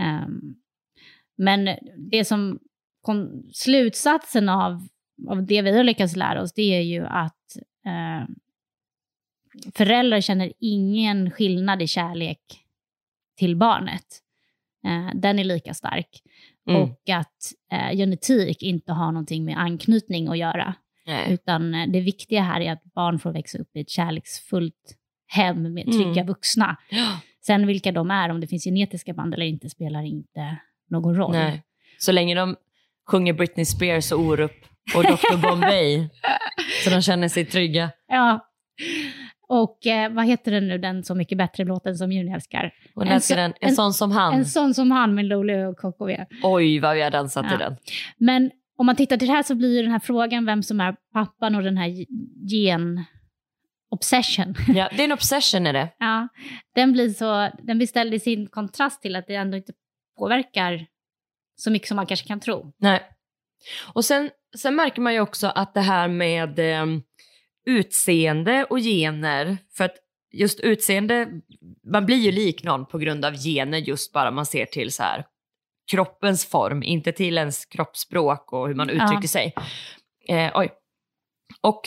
Ehm, 0.00 0.40
men 1.36 1.76
det 2.10 2.24
som 2.24 2.58
kom, 3.02 3.42
slutsatsen 3.52 4.48
av, 4.48 4.88
av 5.28 5.46
det 5.46 5.62
vi 5.62 5.76
har 5.76 5.84
lyckats 5.84 6.16
lära 6.16 6.42
oss, 6.42 6.52
det 6.52 6.62
är 6.76 6.80
ju 6.80 7.06
att 7.06 7.56
eh, 7.86 8.28
föräldrar 9.74 10.20
känner 10.20 10.52
ingen 10.60 11.30
skillnad 11.30 11.82
i 11.82 11.86
kärlek 11.86 12.40
till 13.38 13.56
barnet. 13.56 14.04
Eh, 14.86 15.10
den 15.14 15.38
är 15.38 15.44
lika 15.44 15.74
stark. 15.74 16.22
Mm. 16.68 16.82
Och 16.82 17.08
att 17.10 17.52
eh, 17.72 17.96
genetik 17.96 18.62
inte 18.62 18.92
har 18.92 19.12
någonting 19.12 19.44
med 19.44 19.58
anknytning 19.58 20.28
att 20.28 20.38
göra. 20.38 20.74
Nej. 21.06 21.32
Utan 21.32 21.74
eh, 21.74 21.88
det 21.88 22.00
viktiga 22.00 22.42
här 22.42 22.60
är 22.60 22.72
att 22.72 22.84
barn 22.84 23.18
får 23.18 23.32
växa 23.32 23.58
upp 23.58 23.76
i 23.76 23.80
ett 23.80 23.90
kärleksfullt 23.90 24.96
hem 25.26 25.74
med 25.74 25.84
trygga 25.84 26.10
Mm. 26.20 26.26
vuxna. 26.26 26.76
Sen 27.48 27.66
vilka 27.66 27.92
de 27.92 28.10
är, 28.10 28.28
om 28.28 28.40
det 28.40 28.46
finns 28.46 28.64
genetiska 28.64 29.12
band 29.14 29.34
eller 29.34 29.46
inte, 29.46 29.68
spelar 29.68 30.02
inte 30.02 30.56
någon 30.90 31.16
roll. 31.16 31.32
Nej. 31.32 31.62
Så 31.98 32.12
länge 32.12 32.34
de 32.34 32.56
sjunger 33.10 33.32
Britney 33.32 33.64
Spears 33.64 34.12
och 34.12 34.20
Orup 34.20 34.52
och 34.96 35.02
Dr 35.02 35.36
Bombay 35.42 36.08
så 36.84 36.90
de 36.90 37.02
känner 37.02 37.28
sig 37.28 37.44
trygga. 37.44 37.90
Ja. 38.08 38.44
Och 39.48 39.86
eh, 39.86 40.12
vad 40.12 40.26
heter 40.26 40.50
den 40.52 40.68
nu, 40.68 40.78
den 40.78 41.04
Så 41.04 41.14
mycket 41.14 41.38
bättre 41.38 41.64
låten 41.64 41.96
som 41.96 42.12
Juni 42.12 42.32
älskar? 42.32 42.72
Och 42.94 43.02
En 43.02 43.08
älskar 43.08 43.36
den. 43.36 43.52
En, 43.60 43.68
en- 43.68 43.74
sån 43.74 43.92
som 43.94 44.10
han. 44.12 44.34
En 44.34 44.44
sån 44.44 44.74
som 44.74 44.90
han 44.90 45.14
med 45.14 45.24
Lolly 45.24 45.64
och 45.64 45.76
KKV. 45.76 46.24
Oj 46.42 46.78
vad 46.80 46.94
vi 46.96 47.02
har 47.02 47.10
dansat 47.10 47.44
Ja. 47.44 47.50
till 47.50 47.58
den. 47.58 47.76
Men 48.18 48.50
om 48.78 48.86
man 48.86 48.96
tittar 48.96 49.16
till 49.16 49.28
det 49.28 49.34
här 49.34 49.42
så 49.42 49.54
blir 49.54 49.76
ju 49.76 49.82
den 49.82 49.90
här 49.92 49.98
frågan 49.98 50.44
vem 50.46 50.62
som 50.62 50.80
är 50.80 50.96
pappan 51.12 51.54
och 51.54 51.62
den 51.62 51.76
här 51.76 51.88
gen-obsession. 53.90 54.54
Ja, 54.76 54.88
det 54.92 55.00
är 55.02 55.04
en 55.04 55.12
obsession 55.12 55.66
är 55.66 55.72
det. 55.72 55.88
Ja, 55.98 56.28
den 56.74 56.92
blir, 56.92 57.08
så, 57.08 57.50
den 57.62 57.78
blir 57.78 57.86
ställd 57.86 58.14
i 58.14 58.20
sin 58.20 58.46
kontrast 58.48 59.02
till 59.02 59.16
att 59.16 59.26
det 59.26 59.34
ändå 59.34 59.56
inte 59.56 59.72
påverkar 60.18 60.86
så 61.56 61.70
mycket 61.70 61.88
som 61.88 61.96
man 61.96 62.06
kanske 62.06 62.26
kan 62.26 62.40
tro. 62.40 62.72
Nej. 62.78 63.02
Och 63.94 64.04
sen, 64.04 64.30
sen 64.56 64.74
märker 64.76 65.00
man 65.02 65.12
ju 65.14 65.20
också 65.20 65.46
att 65.46 65.74
det 65.74 65.80
här 65.80 66.08
med 66.08 66.58
eh, 66.58 66.86
utseende 67.66 68.64
och 68.64 68.78
gener, 68.78 69.56
för 69.76 69.84
att 69.84 69.96
just 70.32 70.60
utseende, 70.60 71.28
man 71.92 72.06
blir 72.06 72.16
ju 72.16 72.32
lik 72.32 72.62
någon 72.64 72.86
på 72.86 72.98
grund 72.98 73.24
av 73.24 73.34
gener 73.34 73.78
just 73.78 74.12
bara 74.12 74.30
man 74.30 74.46
ser 74.46 74.66
till 74.66 74.92
så 74.92 75.02
här 75.02 75.24
kroppens 75.90 76.46
form, 76.46 76.82
inte 76.82 77.12
till 77.12 77.38
ens 77.38 77.64
kroppsspråk 77.66 78.52
och 78.52 78.68
hur 78.68 78.74
man 78.74 78.88
Ja. 78.88 78.94
uttrycker 79.04 79.28
sig. 79.28 79.54
Eh, 80.28 80.50
oj. 80.54 80.70
Och 81.60 81.80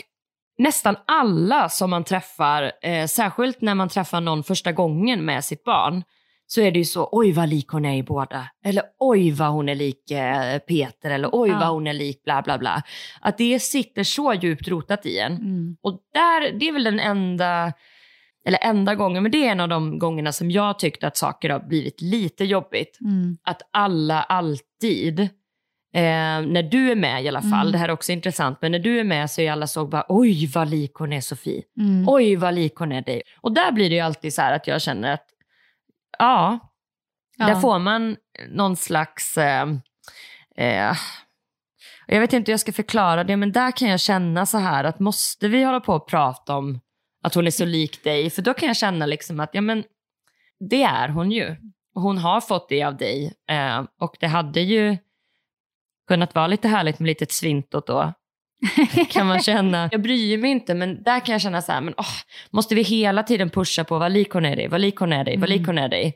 nästan 0.62 0.96
alla 1.08 1.70
som 1.70 1.90
man 1.90 2.04
träffar, 2.04 2.72
eh, 2.82 3.06
särskilt 3.06 3.62
när 3.62 3.76
man 3.76 3.90
träffar 3.90 4.22
någon 4.22 4.44
första 4.44 4.72
gången 4.72 5.26
med 5.26 5.44
sitt 5.44 5.64
barn, 5.64 6.04
så 6.48 6.62
är 6.62 6.72
det 6.72 6.80
ju 6.80 6.86
så, 6.86 7.10
oj 7.12 7.32
vad 7.32 7.50
lik 7.50 7.68
hon 7.68 7.86
är 7.86 7.96
i 7.98 8.04
båda. 8.04 8.48
Eller 8.66 8.84
oj 9.00 9.32
vad 9.32 9.50
hon 9.50 9.70
är 9.70 9.76
lik 9.76 10.12
eh, 10.12 10.60
Peter, 10.60 11.12
eller 11.12 11.30
oj 11.32 11.50
Ja. 11.50 11.60
vad 11.60 11.68
hon 11.68 11.88
är 11.88 11.94
lik 11.94 12.24
bla 12.24 12.42
bla 12.42 12.58
bla. 12.58 12.82
Att 13.22 13.38
det 13.38 13.60
sitter 13.60 14.04
så 14.04 14.34
djupt 14.34 14.68
rotat 14.68 15.06
i 15.06 15.20
en. 15.20 15.36
Mm. 15.36 15.78
Och 15.82 16.00
där, 16.14 16.60
det 16.60 16.68
är 16.68 16.74
väl 16.74 16.84
den 16.84 17.00
enda, 17.00 17.74
eller 18.46 18.60
enda 18.62 18.96
gången, 18.96 19.24
men 19.24 19.32
det 19.32 19.48
är 19.48 19.52
en 19.52 19.60
av 19.60 19.70
de 19.70 20.00
gångerna 20.00 20.32
som 20.32 20.52
jag 20.52 20.80
tyckte 20.80 21.08
att 21.08 21.18
saker 21.18 21.50
har 21.50 21.60
blivit 21.60 22.02
lite 22.02 22.46
jobbigt. 22.46 22.98
Mm. 23.02 23.38
Att 23.44 23.62
alla 23.74 24.24
alltid, 24.24 25.30
eh, 25.94 26.02
när 26.48 26.64
du 26.64 26.92
är 26.92 26.96
med 26.96 27.24
i 27.24 27.28
alla 27.28 27.42
fall, 27.42 27.52
Mm. 27.68 27.72
det 27.72 27.78
här 27.78 27.90
är 27.90 27.94
också 27.94 28.12
intressant, 28.12 28.58
men 28.62 28.72
när 28.72 28.80
du 28.80 29.00
är 29.00 29.04
med 29.04 29.32
så 29.32 29.42
är 29.42 29.52
alla 29.52 29.68
så 29.68 29.86
bara 29.88 30.06
oj 30.10 30.48
vad 30.48 30.70
lik 30.70 30.92
hon 30.94 31.14
är 31.14 31.22
Sofie. 31.22 31.64
Mm. 31.80 32.06
Oj 32.10 32.36
vad 32.36 32.54
lik 32.54 32.76
hon 32.76 32.92
är 32.92 33.02
dig. 33.02 33.22
Och 33.42 33.52
där 33.52 33.72
blir 33.72 33.90
det 33.90 33.96
ju 33.96 34.02
alltid 34.02 34.34
så 34.34 34.42
här 34.42 34.54
att 34.56 34.68
jag 34.68 34.82
känner 34.82 35.14
att 35.14 35.26
ja, 36.20 36.60
Ja. 37.38 37.48
där 37.48 37.56
får 37.56 37.80
man 37.80 38.18
någon 38.50 38.76
slags, 38.76 39.38
eh, 39.38 39.68
eh, 40.58 40.94
jag 42.08 42.20
vet 42.22 42.34
inte 42.34 42.50
hur 42.52 42.54
jag 42.54 42.60
ska 42.60 42.72
förklara 42.74 43.24
det, 43.24 43.38
men 43.38 43.52
där 43.52 43.72
kan 43.72 43.88
jag 43.90 44.00
känna 44.00 44.46
så 44.46 44.58
här 44.58 44.84
att 44.84 45.00
måste 45.00 45.48
vi 45.48 45.64
hålla 45.64 45.80
på 45.80 45.94
och 45.94 46.08
prata 46.08 46.56
om 46.58 46.80
att 47.24 47.36
hon 47.36 47.48
är 47.48 47.52
så 47.52 47.66
lik 47.66 48.04
dig? 48.04 48.30
För 48.30 48.42
då 48.42 48.54
kan 48.54 48.68
jag 48.68 48.78
känna 48.78 49.06
liksom 49.06 49.40
att 49.40 49.50
ja, 49.54 49.62
men 49.62 49.84
det 50.70 50.84
är 50.84 51.10
hon 51.10 51.32
ju. 51.32 51.56
Hon 51.94 52.18
har 52.18 52.42
fått 52.42 52.70
det 52.70 52.84
av 52.84 52.98
dig. 52.98 53.34
Eh, 53.50 53.84
och 54.00 54.16
det 54.20 54.28
hade 54.28 54.62
ju 54.62 54.98
kunnat 56.12 56.36
vara 56.36 56.48
lite 56.48 56.68
härligt 56.68 57.00
med 57.00 57.08
lite 57.08 57.26
svintot 57.34 57.88
då. 57.88 58.14
kan 59.10 59.28
man 59.28 59.40
känna. 59.42 59.90
Jag 59.92 60.02
bryr 60.02 60.38
mig 60.38 60.52
inte, 60.52 60.74
men 60.76 61.04
där 61.04 61.20
kan 61.20 61.34
jag 61.34 61.42
känna 61.42 61.62
så 61.62 61.72
här, 61.72 61.82
men 61.82 61.94
åh, 61.98 62.06
måste 62.52 62.76
vi 62.76 62.82
hela 62.82 63.24
tiden 63.24 63.50
pusha 63.50 63.84
på 63.84 64.00
vad 64.00 64.12
lik 64.12 64.30
hon 64.32 64.46
är 64.46 64.56
dig, 64.56 64.68
vad 64.68 64.82
lik 64.82 64.96
hon 64.96 65.14
är 65.14 65.24
dig, 65.24 65.38
vad 65.38 65.50
lik 65.50 65.68
hon 65.68 65.78
är 65.78 65.90
dig. 65.90 66.14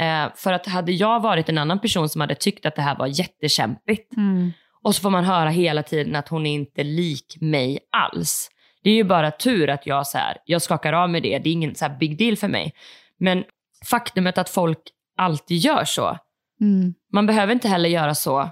Eh, 0.00 0.26
för 0.36 0.52
att 0.52 0.66
hade 0.66 0.92
jag 0.92 1.20
varit 1.22 1.48
en 1.48 1.58
annan 1.58 1.80
person 1.80 2.08
som 2.08 2.20
hade 2.20 2.34
tyckt 2.34 2.66
att 2.66 2.76
det 2.76 2.82
här 2.82 2.96
var 2.98 3.06
jättekämpigt 3.06 4.16
Mm. 4.16 4.52
och 4.82 4.94
så 4.94 5.00
får 5.02 5.10
man 5.10 5.24
höra 5.24 5.48
hela 5.50 5.82
tiden 5.82 6.16
att 6.16 6.28
hon 6.28 6.46
är 6.46 6.54
inte 6.54 6.84
lik 6.84 7.36
mig 7.40 7.78
alls. 7.96 8.50
Det 8.82 8.90
är 8.90 8.94
ju 8.94 9.04
bara 9.04 9.30
tur 9.30 9.70
att 9.70 9.86
jag, 9.86 10.06
så 10.06 10.18
här, 10.18 10.36
jag 10.44 10.62
skakar 10.62 10.92
av 10.92 11.10
med 11.10 11.22
det, 11.22 11.38
det 11.38 11.48
är 11.50 11.52
ingen 11.52 11.74
så 11.74 11.88
big 12.00 12.18
deal 12.18 12.36
för 12.36 12.48
mig. 12.48 12.72
Men 13.18 13.44
faktumet 13.90 14.38
att 14.38 14.48
folk 14.48 14.78
alltid 15.18 15.56
gör 15.58 15.84
så, 15.84 16.18
Mm. 16.60 16.94
man 17.12 17.26
behöver 17.26 17.52
inte 17.52 17.68
heller 17.68 17.88
göra 17.88 18.14
så. 18.14 18.50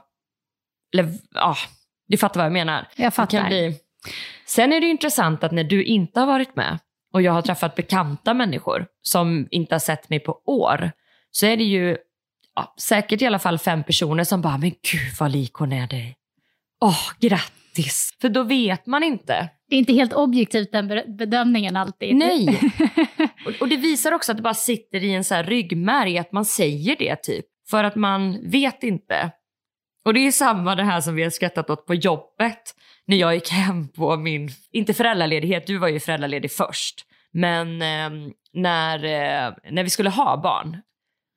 Eller 0.95 1.09
ja, 1.35 1.57
du 2.09 2.17
fattar 2.17 2.41
vad 2.41 2.45
jag 2.47 2.53
menar. 2.53 2.75
Jag 2.75 2.87
Det 2.97 3.03
kan 3.03 3.13
fattar. 3.13 3.47
bli... 3.49 3.75
Sen 4.47 4.73
är 4.73 4.81
det 4.81 4.87
intressant 4.87 5.45
att 5.45 5.53
när 5.53 5.65
du 5.65 5.85
inte 5.85 6.21
har 6.21 6.27
varit 6.27 6.57
med 6.57 6.79
och 7.13 7.23
jag 7.23 7.33
har 7.33 7.43
träffat 7.43 7.75
bekanta 7.75 8.35
människor 8.35 8.87
som 9.03 9.49
inte 9.51 9.75
har 9.75 9.81
sett 9.81 10.11
mig 10.11 10.21
på 10.21 10.33
år, 10.47 10.91
så 11.31 11.47
är 11.47 11.57
det 11.57 11.65
ju 11.65 11.97
ja, 12.55 12.75
säkert 12.81 13.23
i 13.23 13.27
alla 13.27 13.39
fall 13.39 13.59
fem 13.59 13.85
personer 13.85 14.25
som 14.25 14.41
bara, 14.43 14.59
men 14.59 14.71
gud 14.71 15.15
vad 15.21 15.31
lik 15.33 15.53
hon 15.53 15.73
är 15.73 15.87
dig. 15.87 16.17
Åh, 16.81 16.99
grattis. 17.21 18.17
För 18.21 18.29
då 18.29 18.43
vet 18.43 18.87
man 18.87 19.03
inte. 19.03 19.49
Det 19.69 19.75
är 19.77 19.79
inte 19.79 19.93
helt 19.93 20.13
objektivt 20.13 20.73
den 20.73 20.89
be- 20.89 21.05
bedömningen 21.09 21.77
alltid. 21.77 22.17
Nej. 22.17 22.61
Och, 23.47 23.53
och 23.61 23.69
det 23.69 23.77
visar 23.77 24.13
också 24.13 24.33
att 24.33 24.37
det 24.39 24.43
bara 24.43 24.55
sitter 24.55 25.05
i 25.05 25.15
en 25.15 25.25
så 25.25 25.43
ryggmärg 25.43 26.19
att 26.19 26.33
man 26.33 26.45
säger 26.45 26.97
det 26.99 27.17
typ. 27.17 27.45
För 27.71 27.85
att 27.85 27.97
man 27.97 28.51
vet 28.51 28.83
inte. 28.83 29.31
Och 30.05 30.15
det 30.15 30.21
är 30.27 30.31
samma 30.31 30.75
det 30.75 30.83
här 30.85 31.01
som 31.01 31.15
vi 31.15 31.23
har 31.23 31.31
skrattat 31.31 31.71
åt 31.71 31.87
på 31.87 31.95
jobbet. 31.95 32.75
När 33.07 33.17
jag 33.17 33.35
gick 33.35 33.51
hem 33.51 33.89
på 33.89 34.17
min, 34.17 34.49
inte 34.73 34.95
föräldraledighet, 34.95 35.67
du 35.67 35.79
var 35.79 35.89
ju 35.89 36.01
föräldraledig 36.01 36.53
först. 36.53 37.07
Men 37.33 37.83
ehm, 37.83 38.33
när, 38.53 39.05
eh, 39.05 39.55
när 39.71 39.85
vi 39.85 39.91
skulle 39.91 40.11
ha 40.11 40.37
barn. 40.43 40.77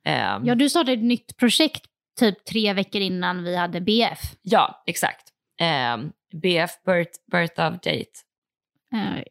Ehm, 0.06 0.46
Ja, 0.46 0.56
du 0.56 0.70
startade 0.70 0.94
ett 0.94 1.04
nytt 1.04 1.38
projekt 1.38 1.86
typ 2.20 2.46
tre 2.46 2.74
veckor 2.74 3.02
innan 3.02 3.44
vi 3.44 3.56
hade 3.56 3.82
BF. 3.82 4.20
ja, 4.42 4.84
exakt. 4.88 5.24
Ehm, 5.62 6.12
BF, 6.42 6.72
birth, 6.86 7.12
birth 7.32 7.62
of 7.62 7.74
date. 7.74 8.06
Eh, 8.94 9.24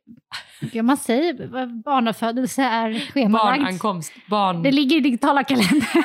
ja, 0.72 0.82
man 0.82 0.96
säger 0.96 1.66
barnafödelse 1.82 2.62
är 2.62 2.94
schemalagt. 3.12 3.58
Barnankomst. 3.60 4.12
Barn... 4.30 4.62
Det 4.62 4.72
ligger 4.72 4.96
i 4.96 5.00
digitala 5.00 5.44
kalendern. 5.44 5.82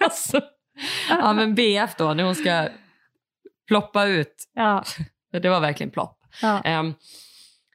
Alltså, 0.00 0.40
ja 1.08 1.32
men 1.32 1.54
BF 1.54 1.94
då, 1.96 2.14
när 2.14 2.24
hon 2.24 2.34
ska 2.34 2.68
ploppa 3.68 4.04
ut. 4.04 4.34
ja, 4.54 4.84
Det 5.42 5.48
var 5.48 5.60
verkligen 5.60 5.90
plopp. 5.90 6.18
ja. 6.42 6.60
Ehm, 6.64 6.94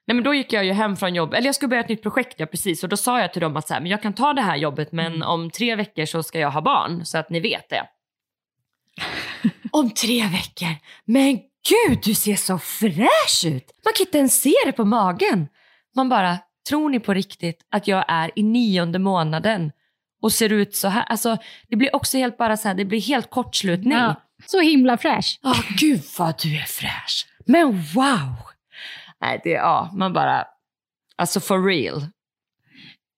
nej 0.07 0.15
men 0.15 0.23
då 0.23 0.33
gick 0.33 0.53
jag 0.53 0.65
ju 0.65 0.71
hem 0.71 0.95
från 0.95 1.15
jobb, 1.15 1.33
eller 1.33 1.45
jag 1.45 1.55
skulle 1.55 1.69
börja 1.69 1.83
ett 1.83 1.89
nytt 1.89 2.03
projekt, 2.03 2.35
ja 2.39 2.45
precis. 2.45 2.83
Och 2.83 2.89
då 2.89 2.97
sa 2.97 3.19
jag 3.21 3.33
till 3.33 3.41
dem 3.41 3.57
att 3.57 3.67
så 3.67 3.73
här, 3.73 3.81
men 3.81 3.91
jag 3.91 4.01
kan 4.01 4.13
ta 4.13 4.33
det 4.33 4.41
här 4.41 4.57
jobbet 4.57 4.91
men 4.91 5.05
Mm. 5.13 5.27
om 5.27 5.49
tre 5.51 5.75
veckor 5.75 6.05
så 6.05 6.23
ska 6.23 6.39
jag 6.39 6.51
ha 6.51 6.61
barn, 6.61 7.05
så 7.05 7.17
att 7.17 7.29
ni 7.29 7.39
vet 7.39 7.69
det. 7.69 7.83
om 9.71 9.89
tre 9.91 10.21
veckor? 10.27 10.75
Men 11.05 11.39
gud, 11.69 11.99
du 12.03 12.13
ser 12.13 12.35
så 12.35 12.57
fräsch 12.59 13.43
ut! 13.45 13.71
Man 13.85 13.93
kan 13.95 14.05
inte 14.05 14.17
ens 14.17 14.41
se 14.41 14.53
det 14.65 14.71
på 14.71 14.85
magen. 14.85 15.47
Man 15.95 16.09
bara, 16.09 16.37
tror 16.69 16.89
ni 16.89 16.99
på 16.99 17.13
riktigt 17.13 17.65
att 17.71 17.87
jag 17.87 18.05
är 18.07 18.31
i 18.35 18.43
nionde 18.43 18.99
månaden 18.99 19.71
och 20.21 20.31
ser 20.31 20.51
ut 20.51 20.75
så 20.75 20.87
här? 20.87 21.03
Alltså, 21.03 21.37
det 21.67 21.75
blir 21.75 21.95
också 21.95 22.17
helt 22.17 22.37
bara 22.37 22.57
så 22.57 22.67
här, 22.67 22.75
det 22.75 22.85
blir 22.85 23.01
helt 23.01 23.29
kortslutning. 23.29 23.93
ja. 23.93 24.15
Så 24.45 24.59
himla 24.59 24.97
fräsch. 24.97 25.39
Ja, 25.41 25.55
gud 25.77 26.01
vad 26.17 26.39
du 26.43 26.55
är 26.55 26.65
fräsch. 26.65 27.27
Men 27.45 27.67
wow! 27.71 28.35
Nej, 29.21 29.41
det, 29.43 29.49
ja, 29.49 29.91
man 29.93 30.13
bara, 30.13 30.45
alltså 31.15 31.39
for 31.39 31.65
real. 31.65 32.05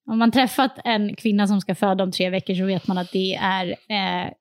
Om 0.09 0.17
man 0.19 0.31
träffat 0.31 0.75
en 0.83 1.15
kvinna 1.15 1.47
som 1.47 1.61
ska 1.61 1.75
föda 1.75 2.03
om 2.03 2.11
tre 2.11 2.29
veckor 2.29 2.55
så 2.55 2.65
vet 2.65 2.87
man 2.87 2.97
att 2.97 3.11
det 3.11 3.35
är 3.35 3.67
eh, 3.69 4.31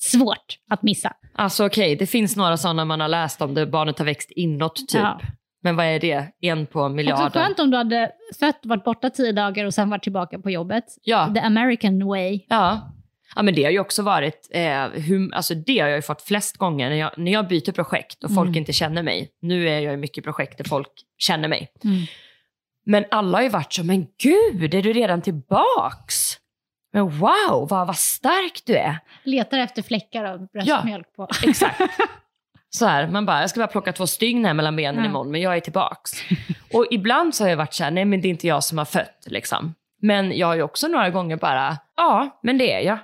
svårt 0.00 0.58
att 0.70 0.82
missa. 0.82 1.12
Alltså 1.34 1.66
okej, 1.66 1.96
det 1.96 2.06
finns 2.06 2.36
några 2.36 2.56
sådana 2.56 2.84
man 2.84 3.00
har 3.00 3.08
läst 3.08 3.42
om 3.42 3.54
där 3.54 3.66
barnet 3.66 3.98
har 3.98 4.06
växt 4.06 4.30
inåt 4.30 4.76
typ. 4.76 5.00
Ja. 5.00 5.20
Men 5.64 5.76
vad 5.76 5.86
är 5.86 6.00
det? 6.00 6.26
En 6.40 6.66
på 6.66 6.80
Också 6.80 6.88
miljarden? 6.94 7.30
skönt 7.30 7.58
om 7.58 7.70
du 7.70 7.76
hade 7.76 8.12
fött, 8.40 8.60
varit 8.62 8.84
borta 8.84 9.10
tio 9.10 9.32
dagar 9.32 9.64
och 9.64 9.74
sen 9.74 9.90
varit 9.90 10.02
tillbaka 10.02 10.38
på 10.38 10.50
jobbet. 10.50 10.84
Ja. 11.02 11.30
The 11.34 11.40
American 11.40 12.06
way. 12.06 12.40
Ja. 12.48 12.92
ja, 13.36 13.42
men 13.42 13.54
det 13.54 13.64
har 13.64 13.70
ju 13.70 13.78
också 13.80 14.02
varit, 14.02 14.48
eh, 14.52 14.84
hur, 14.88 15.34
alltså 15.34 15.54
det 15.54 15.78
har 15.78 15.88
jag 15.88 15.96
ju 15.98 16.02
fått 16.02 16.22
flest 16.22 16.56
gånger 16.56 16.88
när 16.90 16.96
jag, 16.96 17.10
när 17.16 17.32
jag 17.32 17.48
byter 17.48 17.72
projekt 17.72 18.24
och 18.24 18.34
folk 18.34 18.48
Mm. 18.48 18.58
inte 18.58 18.72
känner 18.72 19.02
mig. 19.02 19.30
Nu 19.42 19.68
är 19.68 19.80
jag 19.80 19.94
i 19.94 19.96
mycket 19.96 20.24
projekt 20.24 20.58
där 20.58 20.64
folk 20.64 20.90
känner 21.18 21.48
mig. 21.48 21.68
Mm. 21.84 21.96
Men 22.86 23.04
alla 23.10 23.38
har 23.38 23.42
ju 23.42 23.48
varit 23.48 23.72
så, 23.72 23.84
men 23.84 24.06
gud, 24.22 24.74
är 24.74 24.82
du 24.82 24.92
redan 24.92 25.22
tillbaks? 25.22 26.36
Men 26.92 27.18
wow, 27.18 27.68
vad, 27.70 27.86
vad 27.86 27.96
stark 27.96 28.62
du 28.66 28.76
är. 28.76 28.98
Letar 29.24 29.58
efter 29.58 29.82
fläckar 29.82 30.24
av 30.24 30.46
bröstmjölk 30.46 31.14
på. 31.16 31.28
Exakt. 31.44 31.80
Så 32.76 32.86
här, 32.86 33.06
man 33.06 33.26
bara, 33.26 33.40
jag 33.40 33.50
ska 33.50 33.60
bara 33.60 33.66
plocka 33.66 33.92
två 33.92 34.06
stygn 34.06 34.44
här 34.44 34.54
mellan 34.54 34.76
benen 34.76 35.04
Ja. 35.04 35.10
imorgon, 35.10 35.30
men 35.30 35.40
jag 35.40 35.56
är 35.56 35.60
tillbaks. 35.60 36.10
och 36.72 36.86
ibland 36.90 37.34
så 37.34 37.44
har 37.44 37.48
jag 37.48 37.56
varit 37.56 37.74
så 37.74 37.84
här, 37.84 37.90
nej 37.90 38.04
men 38.04 38.20
det 38.20 38.28
är 38.28 38.30
inte 38.30 38.46
jag 38.46 38.64
som 38.64 38.78
har 38.78 38.84
fött. 38.84 39.24
Liksom. 39.26 39.74
Men 40.02 40.36
jag 40.38 40.46
har 40.46 40.54
ju 40.54 40.62
också 40.62 40.88
några 40.88 41.10
gånger 41.10 41.36
bara, 41.36 41.78
ja, 41.96 42.40
men 42.42 42.58
det 42.58 42.72
är 42.72 42.80
jag. 42.80 42.98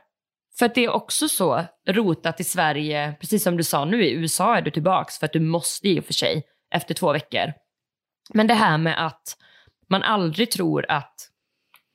För 0.58 0.66
att 0.66 0.74
det 0.74 0.84
är 0.84 0.90
också 0.90 1.28
så 1.28 1.64
rotat 1.88 2.40
i 2.40 2.44
Sverige, 2.44 3.14
precis 3.20 3.42
som 3.42 3.56
du 3.56 3.64
sa 3.64 3.84
nu 3.84 4.04
i 4.04 4.12
USA 4.12 4.56
är 4.56 4.62
du 4.62 4.70
tillbaks 4.70 5.18
för 5.18 5.26
att 5.26 5.32
du 5.32 5.40
måste 5.40 5.88
i 5.88 6.00
och 6.00 6.04
för 6.04 6.12
sig 6.12 6.42
efter 6.74 6.94
två 6.94 7.12
veckor. 7.12 7.52
Men 8.34 8.46
det 8.46 8.54
här 8.54 8.78
med 8.78 9.06
att 9.06 9.36
man 9.90 10.02
aldrig 10.02 10.50
tror 10.50 10.86
att 10.88 11.14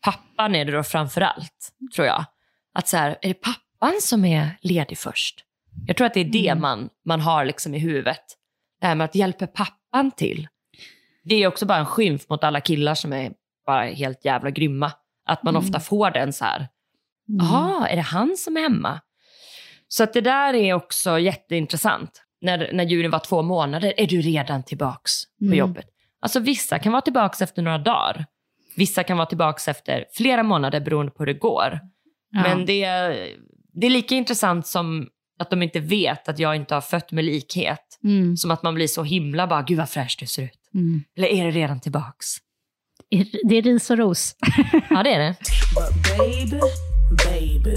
pappan 0.06 0.56
är 0.56 0.66
det 0.66 0.72
då 0.72 0.84
framför 0.84 1.22
allt, 1.22 1.72
tror 1.96 2.08
jag. 2.08 2.26
Att 2.74 2.88
så 2.88 2.98
här, 2.98 3.10
är 3.22 3.28
det 3.28 3.34
pappan 3.34 4.02
som 4.02 4.26
är 4.26 4.58
ledig 4.62 4.98
först? 4.98 5.45
Jag 5.88 5.98
tror 5.98 6.08
att 6.08 6.14
det 6.14 6.20
är 6.20 6.26
det 6.26 6.56
man, 6.56 6.90
man 7.06 7.22
har 7.22 7.46
liksom 7.46 7.74
i 7.76 7.80
huvudet. 7.80 8.24
Det 8.82 8.88
här 8.88 8.96
med 8.96 9.06
att 9.06 9.16
hjälpa 9.16 9.48
pappan 9.48 10.12
till. 10.12 10.48
Det 11.24 11.44
är 11.44 11.48
också 11.48 11.66
bara 11.66 11.78
en 11.78 11.86
skymf 11.86 12.30
mot 12.30 12.44
alla 12.44 12.62
killar 12.62 12.96
som 12.96 13.14
är 13.14 13.32
bara 13.66 13.84
helt 13.84 14.26
jävla 14.26 14.50
grymma. 14.50 14.92
Att 15.26 15.44
man 15.44 15.56
ofta 15.56 15.80
får 15.80 16.12
den 16.12 16.34
så 16.34 16.46
här, 16.46 16.68
jaha, 17.28 17.88
är 17.88 17.96
det 17.96 18.02
han 18.02 18.38
som 18.38 18.58
är 18.58 18.62
hemma? 18.62 19.02
Så 19.88 20.04
att 20.04 20.14
det 20.14 20.22
där 20.22 20.54
är 20.54 20.74
också 20.74 21.20
jätteintressant. 21.20 22.22
När, 22.42 22.74
när 22.74 22.84
djuren 22.84 23.12
var 23.12 23.20
två 23.20 23.42
månader, 23.42 23.94
är 23.98 24.08
du 24.08 24.22
redan 24.22 24.64
tillbaks 24.64 25.12
på 25.40 25.46
Mm. 25.46 25.58
jobbet? 25.58 25.86
Alltså 26.20 26.40
vissa 26.40 26.80
kan 26.80 26.92
vara 26.92 27.02
tillbaks 27.02 27.42
efter 27.42 27.62
några 27.62 27.78
dagar. 27.78 28.26
Vissa 28.76 29.04
kan 29.04 29.18
vara 29.18 29.26
tillbaks 29.28 29.68
efter 29.68 30.06
flera 30.14 30.44
månader 30.44 30.80
beroende 30.80 31.12
på 31.12 31.20
hur 31.20 31.26
det 31.34 31.40
går. 31.40 31.80
Ja. 32.32 32.42
Men 32.42 32.66
det, 32.66 32.86
det 33.74 33.88
är 33.88 33.90
lika 33.90 34.16
intressant 34.16 34.68
som 34.68 35.08
att 35.40 35.50
de 35.50 35.64
inte 35.64 35.80
vet 35.80 36.30
att 36.30 36.40
jag 36.40 36.56
inte 36.56 36.74
har 36.74 36.82
fött 36.82 37.12
med 37.12 37.26
likhet. 37.26 38.00
Mm. 38.04 38.38
Som 38.38 38.52
att 38.52 38.64
man 38.64 38.76
blir 38.76 38.88
så 38.88 39.04
himla 39.04 39.48
bara, 39.48 39.62
gud 39.62 39.78
vad 39.78 39.90
fräsch 39.90 40.18
du 40.20 40.26
ser 40.26 40.44
ut. 40.44 40.70
Mm. 40.74 41.04
Eller 41.18 41.28
är 41.28 41.46
det 41.46 41.52
redan 41.52 41.80
tillbaks? 41.80 42.26
Det 43.50 43.58
är 43.58 43.62
ris 43.62 43.90
och 43.90 43.98
ros. 43.98 44.36
Ja 44.90 45.04
det 45.04 45.14
är 45.14 45.20
det. 45.20 45.36
But 45.76 46.18
baby, 46.18 46.62
baby, 47.10 47.76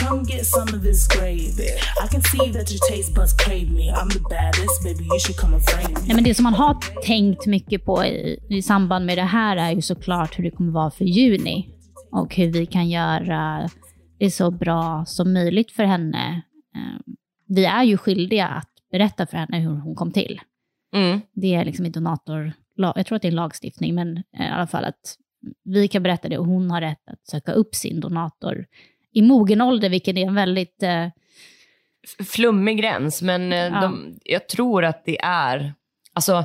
come 0.00 0.24
get 0.24 0.46
some 0.46 0.78
of 0.78 0.82
this 0.82 1.08
gravy. 1.08 1.70
I 2.04 2.08
can 2.10 2.22
see 2.22 2.52
that 2.52 2.70
your 2.70 2.80
taste 2.90 3.12
buds 3.14 3.32
crave 3.32 3.70
me. 3.70 3.92
I'm 3.92 4.10
the 4.10 4.20
baddest, 4.20 4.82
baby. 4.84 5.04
You 5.04 5.18
should 5.18 5.40
come 5.40 5.54
and 5.54 5.64
frame 5.64 5.94
me. 5.94 6.00
Nej, 6.06 6.14
men 6.14 6.24
det 6.24 6.34
som 6.34 6.42
man 6.42 6.54
har 6.54 7.02
tänkt 7.02 7.46
mycket 7.46 7.84
på 7.84 8.04
i, 8.04 8.38
i 8.48 8.62
samband 8.62 9.06
med 9.06 9.18
det 9.18 9.22
här 9.22 9.56
är 9.56 9.70
ju 9.70 9.82
såklart 9.82 10.38
hur 10.38 10.44
det 10.44 10.50
kommer 10.50 10.72
vara 10.72 10.90
för 10.90 11.04
juni. 11.04 11.68
Och 12.12 12.34
hur 12.34 12.52
vi 12.52 12.66
kan 12.66 12.88
göra 12.88 13.70
det 14.18 14.30
så 14.30 14.50
bra 14.50 15.04
som 15.06 15.32
möjligt 15.32 15.72
för 15.72 15.84
henne. 15.84 16.42
Eh, 16.78 17.14
vi 17.46 17.64
är 17.64 17.82
ju 17.82 17.96
skyldiga 17.96 18.46
att 18.46 18.70
berätta 18.90 19.26
för 19.26 19.36
henne 19.36 19.58
hur 19.60 19.74
hon 19.74 19.94
kom 19.94 20.12
till. 20.12 20.40
Mm. 20.94 21.20
Det 21.32 21.54
är 21.54 21.64
liksom 21.64 21.86
i 21.86 21.90
donator, 21.90 22.52
jag 22.74 23.06
tror 23.06 23.16
att 23.16 23.22
det 23.22 23.28
är 23.28 23.32
en 23.32 23.36
lagstiftning, 23.36 23.94
men 23.94 24.16
eh, 24.16 24.46
i 24.46 24.50
alla 24.50 24.66
fall 24.66 24.84
att 24.84 25.16
vi 25.64 25.88
kan 25.88 26.02
berätta 26.02 26.28
det 26.28 26.38
och 26.38 26.46
hon 26.46 26.70
har 26.70 26.80
rätt 26.80 27.08
att 27.08 27.26
söka 27.26 27.52
upp 27.52 27.74
sin 27.74 28.00
donator 28.00 28.66
i 29.12 29.22
mogen 29.22 29.60
ålder, 29.60 29.88
vilket 29.88 30.16
är 30.16 30.26
en 30.26 30.34
väldigt... 30.34 30.82
Eh, 30.82 31.06
Flummig 32.28 32.78
gräns, 32.78 33.22
men 33.22 33.52
eh, 33.52 33.58
Ja. 33.58 33.80
de, 33.80 34.18
jag 34.24 34.48
tror 34.48 34.84
att 34.84 35.04
det 35.04 35.20
är... 35.20 35.74
Alltså, 36.12 36.44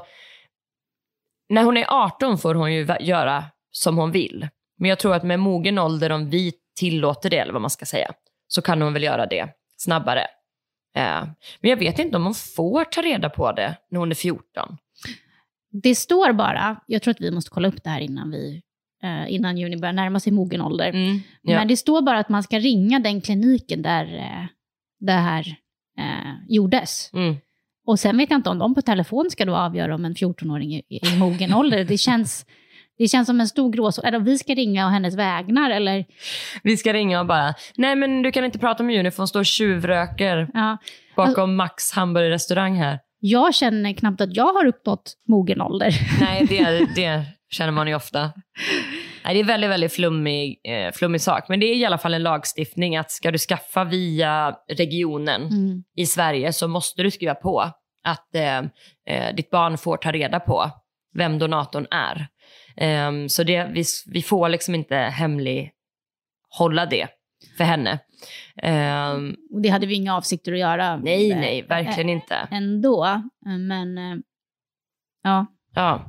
när 1.49 1.63
hon 1.63 1.77
är 1.77 1.85
18 1.89 2.37
får 2.37 2.55
hon 2.55 2.73
ju 2.73 2.87
göra 2.99 3.45
som 3.71 3.97
hon 3.97 4.11
vill. 4.11 4.47
Men 4.77 4.89
jag 4.89 4.99
tror 4.99 5.13
att 5.15 5.23
med 5.23 5.39
mogen 5.39 5.79
ålder, 5.79 6.09
om 6.09 6.29
vi 6.29 6.53
tillåter 6.79 7.29
det, 7.29 7.37
eller 7.37 7.53
vad 7.53 7.61
man 7.61 7.69
ska 7.69 7.85
säga, 7.85 8.11
så 8.47 8.61
kan 8.61 8.81
hon 8.81 8.93
väl 8.93 9.03
göra 9.03 9.25
det 9.25 9.47
snabbare. 9.83 10.21
Eh, 10.95 11.23
men 11.61 11.69
jag 11.69 11.77
vet 11.77 11.99
inte 11.99 12.17
om 12.17 12.23
hon 12.23 12.33
får 12.33 12.83
ta 12.83 13.01
reda 13.01 13.29
på 13.29 13.51
det 13.51 13.77
när 13.91 13.99
hon 13.99 14.11
är 14.11 14.15
14. 14.15 14.77
det 15.83 15.95
står 15.95 16.33
bara, 16.33 16.81
jag 16.87 17.01
tror 17.01 17.11
att 17.11 17.21
vi 17.21 17.31
måste 17.31 17.49
kolla 17.49 17.67
upp 17.67 17.83
det 17.83 17.89
här 17.89 18.01
innan, 18.01 18.31
vi, 18.31 18.61
eh, 19.03 19.33
innan 19.33 19.57
juni 19.57 19.77
börjar 19.77 19.93
närma 19.93 20.19
sig 20.19 20.33
mogen 20.33 20.61
ålder. 20.61 20.89
Mm. 20.89 21.19
Ja. 21.41 21.59
Men 21.59 21.67
det 21.67 21.77
står 21.77 22.01
bara 22.01 22.19
att 22.19 22.29
man 22.29 22.43
ska 22.43 22.59
ringa 22.59 22.99
den 22.99 23.21
kliniken 23.21 23.81
där 23.81 24.15
eh, 24.15 24.47
det 24.99 25.11
här 25.11 25.55
eh, 25.99 26.33
gjordes. 26.47 27.09
Mm. 27.13 27.35
Och 27.85 27.99
sen 27.99 28.17
vet 28.17 28.29
jag 28.29 28.37
inte 28.37 28.49
om 28.49 28.59
de 28.59 28.75
på 28.75 28.81
telefon 28.81 29.29
ska 29.31 29.45
då 29.45 29.55
avgöra 29.55 29.95
om 29.95 30.05
en 30.05 30.15
14-åring 30.15 30.73
är 30.73 30.81
är 30.89 31.15
i 31.15 31.17
mogen 31.19 31.53
ålder. 31.53 31.83
Det 31.83 31.97
känns, 31.97 32.45
det 32.97 33.07
känns 33.07 33.25
som 33.27 33.39
en 33.39 33.47
stor 33.47 33.71
gråzon. 33.71 34.05
Eller 34.05 34.19
vi 34.19 34.37
ska 34.37 34.53
ringa 34.53 34.85
och 34.85 34.91
hennes 34.91 35.15
vägnar 35.15 35.69
eller... 35.71 36.05
Vi 36.63 36.77
ska 36.77 36.93
ringa 36.93 37.19
och 37.19 37.25
bara, 37.25 37.53
nej 37.77 37.95
men 37.95 38.21
du 38.21 38.31
kan 38.31 38.45
inte 38.45 38.59
prata 38.59 38.83
med 38.83 38.95
Juni 38.95 39.11
för 39.11 39.17
hon 39.17 39.27
står 39.27 39.39
och 39.39 39.45
tjuvröker 39.45 40.47
Ja. 40.53 40.77
bakom 41.15 41.55
Max 41.55 41.91
hamburgerrestaurang 41.91 42.75
här. 42.75 42.99
Jag 43.19 43.55
känner 43.55 43.93
knappt 43.93 44.21
att 44.21 44.35
jag 44.35 44.53
har 44.53 44.65
uppnått 44.65 45.13
mogen 45.29 45.61
ålder. 45.61 45.93
Nej, 46.21 46.45
det, 46.49 46.87
det 46.95 47.25
känner 47.51 47.71
man 47.71 47.87
ju 47.87 47.95
ofta. 47.95 48.31
Nej, 49.25 49.33
det 49.33 49.39
är 49.39 49.43
väldigt, 49.43 49.69
väldigt 49.69 49.93
flummig, 49.93 50.61
eh, 50.63 50.91
flummig 50.93 51.21
sak. 51.21 51.43
Men 51.49 51.59
det 51.59 51.65
är 51.65 51.75
i 51.75 51.85
alla 51.85 51.97
fall 51.97 52.13
en 52.13 52.23
lagstiftning 52.23 52.97
att 52.97 53.11
ska 53.11 53.31
du 53.31 53.37
skaffa 53.37 53.83
via 53.83 54.55
regionen 54.77 55.41
Mm. 55.41 55.83
i 55.97 56.05
Sverige 56.05 56.53
så 56.53 56.67
måste 56.67 57.03
du 57.03 57.11
skriva 57.11 57.35
på 57.35 57.61
att 58.05 58.35
eh, 58.35 58.57
eh, 59.07 59.35
ditt 59.35 59.49
barn 59.49 59.77
får 59.77 59.97
ta 59.97 60.11
reda 60.11 60.39
på 60.39 60.69
vem 61.17 61.39
donatorn 61.39 61.87
är. 61.91 62.27
Ehm, 62.77 63.29
så 63.29 63.43
det, 63.43 63.65
vi, 63.73 63.83
vi 64.07 64.21
får 64.21 64.49
liksom 64.49 64.75
inte 64.75 64.95
hemlig 64.95 65.71
hålla 66.57 66.85
det 66.85 67.07
för 67.57 67.63
henne. 67.63 67.99
Ehm, 68.61 69.35
Och 69.53 69.61
det 69.61 69.69
hade 69.69 69.85
vi 69.87 69.95
inga 69.95 70.15
avsikter 70.15 70.53
att 70.53 70.59
göra. 70.59 70.97
nej, 70.97 71.35
nej, 71.35 71.61
verkligen 71.61 72.09
inte. 72.09 72.35
Ändå. 72.51 73.21
Men 73.45 73.97
eh, 73.97 74.15
ja, 75.23 75.45
Ja. 75.75 76.05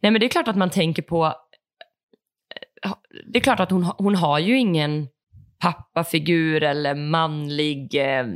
Nej 0.00 0.12
men 0.12 0.20
det 0.20 0.26
är 0.26 0.30
klart 0.30 0.48
att 0.48 0.56
man 0.56 0.70
tänker 0.70 1.02
på... 1.02 1.24
eh, 2.84 2.92
Det 3.32 3.38
är 3.38 3.42
klart 3.42 3.60
att 3.60 3.70
hon, 3.70 3.82
hon 3.82 4.14
har 4.14 4.38
ju 4.38 4.58
ingen 4.58 5.08
pappafigur 5.58 6.62
eller 6.62 6.94
manlig 6.94 7.94
eh, 7.94 8.26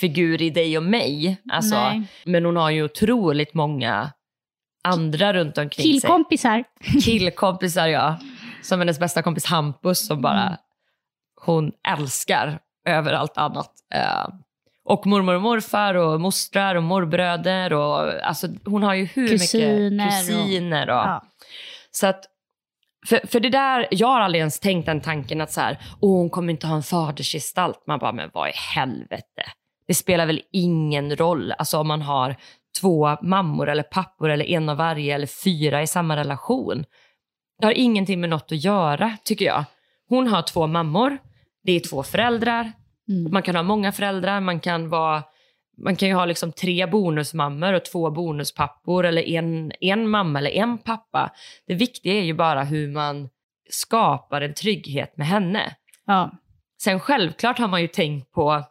figur 0.00 0.42
i 0.42 0.50
dig 0.50 0.76
och 0.78 0.82
mig. 0.84 1.36
Alltså, 1.52 1.74
nej. 1.76 2.02
men 2.24 2.44
hon 2.44 2.56
har 2.56 2.70
ju 2.70 2.82
otroligt 2.84 3.54
många 3.54 4.12
andra 4.84 5.32
runt 5.32 5.58
omkring 5.58 5.84
sig. 5.84 5.92
Killkompisar. 6.00 6.64
Killkompisar 7.04 7.86
ja. 7.86 8.16
Som 8.62 8.78
hennes 8.78 8.98
bästa 8.98 9.22
kompis 9.22 9.46
Hampus 9.46 10.06
som 10.06 10.20
bara 10.22 10.42
Mm. 10.46 10.56
hon 11.44 11.72
älskar 11.88 12.58
över 12.88 13.12
allt 13.12 13.38
annat. 13.38 13.70
Eh, 13.94 14.28
och 14.84 15.06
mormor 15.06 15.34
och 15.34 15.42
morfar 15.42 15.94
och 15.94 16.20
mostrar 16.20 16.74
och 16.74 16.82
morbröder. 16.82 17.72
Och, 17.72 18.24
alltså, 18.26 18.46
hon 18.64 18.82
har 18.82 18.94
ju 18.94 19.04
hur 19.04 19.28
Kusiner 19.28 19.90
mycket 19.90 20.06
och- 20.06 20.20
kusiner. 20.44 20.90
Och, 20.90 20.96
Ja. 20.96 21.22
Så 21.90 22.06
att, 22.06 22.24
för, 23.08 23.20
för 23.26 23.40
det 23.40 23.48
där, 23.50 23.88
jag 23.90 24.08
har 24.08 24.20
aldrig 24.20 24.38
ens 24.40 24.60
tänkt 24.60 24.86
den 24.86 25.00
tanken 25.00 25.40
att 25.40 25.52
så 25.52 25.60
här, 25.60 25.78
hon 26.00 26.30
kommer 26.30 26.50
inte 26.52 26.66
ha 26.66 26.76
en 26.76 26.82
fadersgestalt. 26.82 27.86
Man 27.86 27.98
bara, 27.98 28.12
men 28.12 28.30
vad 28.34 28.48
i 28.48 28.52
helvete? 28.74 29.42
Det 29.86 29.94
spelar 29.94 30.26
väl 30.26 30.40
ingen 30.52 31.16
roll 31.16 31.52
alltså 31.58 31.78
om 31.78 31.88
man 31.88 32.02
har 32.02 32.36
två 32.80 33.16
mammor 33.22 33.68
eller 33.68 33.82
pappor 33.82 34.30
eller 34.30 34.44
en 34.44 34.68
av 34.68 34.76
varje 34.76 35.14
eller 35.14 35.26
fyra 35.26 35.82
i 35.82 35.86
samma 35.86 36.16
relation. 36.16 36.84
Det 37.60 37.66
har 37.66 37.72
ingenting 37.72 38.20
med 38.20 38.30
något 38.30 38.52
att 38.52 38.64
göra, 38.64 39.16
tycker 39.24 39.44
jag. 39.44 39.64
Hon 40.08 40.28
har 40.28 40.42
två 40.42 40.66
mammor, 40.66 41.18
det 41.62 41.72
är 41.72 41.80
två 41.80 42.02
föräldrar. 42.02 42.72
Mm. 43.08 43.32
Man 43.32 43.42
kan 43.42 43.56
ha 43.56 43.62
många 43.62 43.92
föräldrar, 43.92 44.40
man 44.40 44.60
kan, 44.60 44.88
vara, 44.88 45.22
man 45.84 45.96
kan 45.96 46.08
ju 46.08 46.14
ha 46.14 46.24
liksom 46.24 46.52
tre 46.52 46.86
bonusmammor 46.86 47.72
och 47.72 47.84
två 47.84 48.10
bonuspappor 48.10 49.06
eller 49.06 49.22
en, 49.22 49.72
en 49.80 50.08
mamma 50.08 50.38
eller 50.38 50.50
en 50.50 50.78
pappa. 50.78 51.30
Det 51.66 51.74
viktiga 51.74 52.14
är 52.14 52.22
ju 52.22 52.34
bara 52.34 52.64
hur 52.64 52.88
man 52.88 53.28
skapar 53.70 54.40
en 54.40 54.54
trygghet 54.54 55.16
med 55.16 55.26
henne. 55.26 55.76
Ja. 56.06 56.30
Sen 56.82 57.00
självklart 57.00 57.58
har 57.58 57.68
man 57.68 57.82
ju 57.82 57.88
tänkt 57.88 58.32
på 58.32 58.64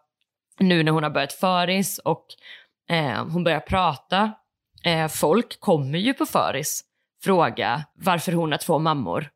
nu 0.60 0.84
när 0.84 0.92
hon 0.92 1.04
har 1.04 1.10
börjat 1.10 1.34
föris 1.34 1.98
och 1.98 2.26
eh, 2.90 3.26
hon 3.26 3.44
börjar 3.44 3.60
prata. 3.60 4.32
Eh, 4.84 5.08
folk 5.08 5.60
kommer 5.60 6.00
ju 6.00 6.14
på 6.14 6.26
föris 6.26 6.84
fråga 7.24 7.84
varför 7.94 8.32
hon 8.32 8.52
har 8.52 8.60
två 8.60 8.80
mammor. 8.80 9.30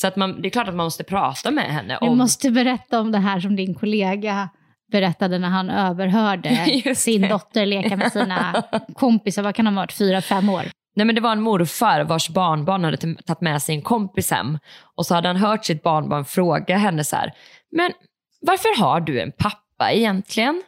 Så 0.00 0.06
att 0.06 0.16
man, 0.16 0.42
det 0.42 0.48
är 0.48 0.50
klart 0.50 0.68
att 0.68 0.74
man 0.74 0.86
måste 0.86 1.04
prata 1.04 1.50
med 1.50 1.64
henne 1.64 1.96
om... 1.96 2.18
måste 2.18 2.50
berätta 2.50 3.00
om 3.00 3.12
det 3.12 3.18
här 3.18 3.40
som 3.40 3.56
din 3.56 3.74
kollega 3.74 4.48
berättade 4.92 5.38
när 5.38 5.48
han 5.48 5.70
överhörde 5.70 6.94
sin 6.96 7.28
dotter 7.28 7.66
leka 7.66 7.96
med 7.96 8.12
sina 8.12 8.62
kompisar. 8.94 9.42
Vad 9.42 9.54
kan 9.54 9.66
han 9.66 9.74
ha 9.74 9.82
varit? 9.82 9.92
Fyra, 9.92 10.20
fem 10.20 10.48
år? 10.48 10.64
Nej, 10.96 11.06
men 11.06 11.14
det 11.14 11.20
var 11.20 11.32
en 11.32 11.40
morfar 11.40 12.00
vars 12.00 12.28
barnbarn 12.28 12.84
hade 12.84 12.96
tagit 12.96 13.40
med 13.40 13.62
sig 13.62 13.74
en 13.74 13.82
kompis 13.82 14.30
hem. 14.30 14.58
Och 14.96 15.06
så 15.06 15.14
hade 15.14 15.28
han 15.28 15.36
hört 15.36 15.64
sitt 15.64 15.82
barnbarn 15.82 16.24
fråga 16.24 16.76
henne 16.76 17.04
så 17.04 17.16
här, 17.16 17.32
men 17.72 17.92
varför 18.40 18.80
har 18.80 19.00
du 19.00 19.20
en 19.20 19.32
pappa 19.32 19.92
egentligen? 19.92 20.62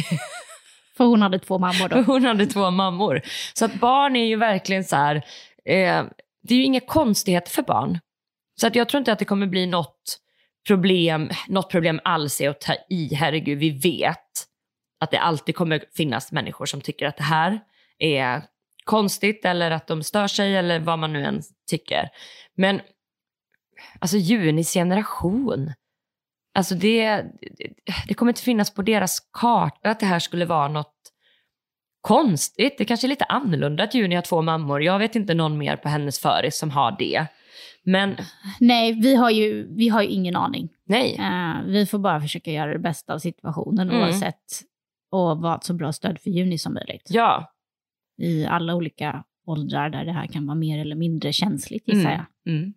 För 0.96 1.04
hon 1.04 1.22
hade 1.22 1.38
två 1.38 1.58
mammor 1.58 1.88
då. 1.88 2.02
Hon 2.12 2.24
hade 2.24 2.46
två 2.46 2.70
mammor. 2.70 3.22
Så 3.54 3.64
att 3.64 3.74
barn 3.74 4.16
är 4.16 4.24
ju 4.24 4.36
verkligen 4.36 4.84
så 4.84 4.96
här, 4.96 5.16
eh, 5.64 6.04
det 6.42 6.54
är 6.54 6.58
ju 6.58 6.64
inga 6.64 6.80
konstigheter 6.80 7.50
för 7.50 7.62
barn. 7.62 7.98
Så 8.60 8.66
att 8.66 8.74
jag 8.74 8.88
tror 8.88 8.98
inte 8.98 9.12
att 9.12 9.18
det 9.18 9.24
kommer 9.24 9.46
bli 9.46 9.66
något 9.66 10.18
problem, 10.66 11.30
något 11.48 11.70
problem 11.70 12.00
alls 12.04 12.40
är 12.40 12.48
att 12.50 12.60
ta 12.60 12.74
i. 12.90 13.14
Herregud, 13.14 13.58
vi 13.58 13.70
vet 13.70 14.18
att 15.00 15.10
det 15.10 15.20
alltid 15.20 15.54
kommer 15.56 15.84
finnas 15.96 16.32
människor 16.32 16.66
som 16.66 16.80
tycker 16.80 17.06
att 17.06 17.16
det 17.16 17.22
här 17.22 17.60
är 17.98 18.42
konstigt 18.84 19.44
eller 19.44 19.70
att 19.70 19.86
de 19.86 20.02
stör 20.02 20.26
sig 20.26 20.56
eller 20.56 20.80
vad 20.80 20.98
man 20.98 21.12
nu 21.12 21.24
än 21.24 21.42
tycker. 21.70 22.08
Men 22.56 22.80
alltså 23.98 24.16
Junis 24.16 24.74
generation, 24.74 25.72
alltså 26.54 26.74
det, 26.74 27.24
det 28.08 28.14
kommer 28.14 28.30
inte 28.32 28.42
finnas 28.42 28.74
på 28.74 28.82
deras 28.82 29.20
karta 29.32 29.90
att 29.90 30.00
det 30.00 30.06
här 30.06 30.18
skulle 30.18 30.44
vara 30.44 30.68
något 30.68 30.94
konstigt. 32.00 32.74
Det 32.78 32.84
kanske 32.84 33.06
är 33.06 33.08
lite 33.08 33.24
annorlunda 33.24 33.84
att 33.84 33.94
Juni 33.94 34.14
har 34.14 34.22
två 34.22 34.42
mammor. 34.42 34.82
Jag 34.82 34.98
vet 34.98 35.16
inte 35.16 35.34
någon 35.34 35.58
mer 35.58 35.76
på 35.76 35.88
hennes 35.88 36.18
föris 36.20 36.58
som 36.58 36.70
har 36.70 36.96
det. 36.98 37.26
Men 37.84 38.16
Nej, 38.60 38.92
vi 38.92 39.14
har 39.14 39.30
ju, 39.30 39.74
vi 39.76 39.88
har 39.88 40.02
ju 40.02 40.08
ingen 40.08 40.36
aning. 40.36 40.68
nej, 40.84 41.16
Eh, 41.18 41.62
vi 41.66 41.86
får 41.86 41.98
bara 41.98 42.20
försöka 42.20 42.50
göra 42.52 42.72
det 42.72 42.78
bästa 42.78 43.14
av 43.14 43.18
situationen 43.18 43.90
Mm. 43.90 44.02
oavsett 44.02 44.42
och 45.10 45.38
vara 45.38 45.56
ett 45.56 45.64
så 45.64 45.74
bra 45.74 45.92
stöd 45.92 46.18
för 46.20 46.30
Juni 46.30 46.58
som 46.58 46.74
möjligt. 46.74 47.06
ja. 47.10 47.48
I 48.18 48.46
alla 48.46 48.74
olika 48.74 49.24
åldrar 49.46 49.90
där 49.90 50.04
det 50.04 50.12
här 50.12 50.26
kan 50.26 50.46
vara 50.46 50.54
mer 50.54 50.78
eller 50.78 50.96
mindre 50.96 51.32
känsligt 51.32 51.88
gissar 51.88 52.10
Mm. 52.10 52.20
jag. 52.44 52.54
Mm. 52.54 52.74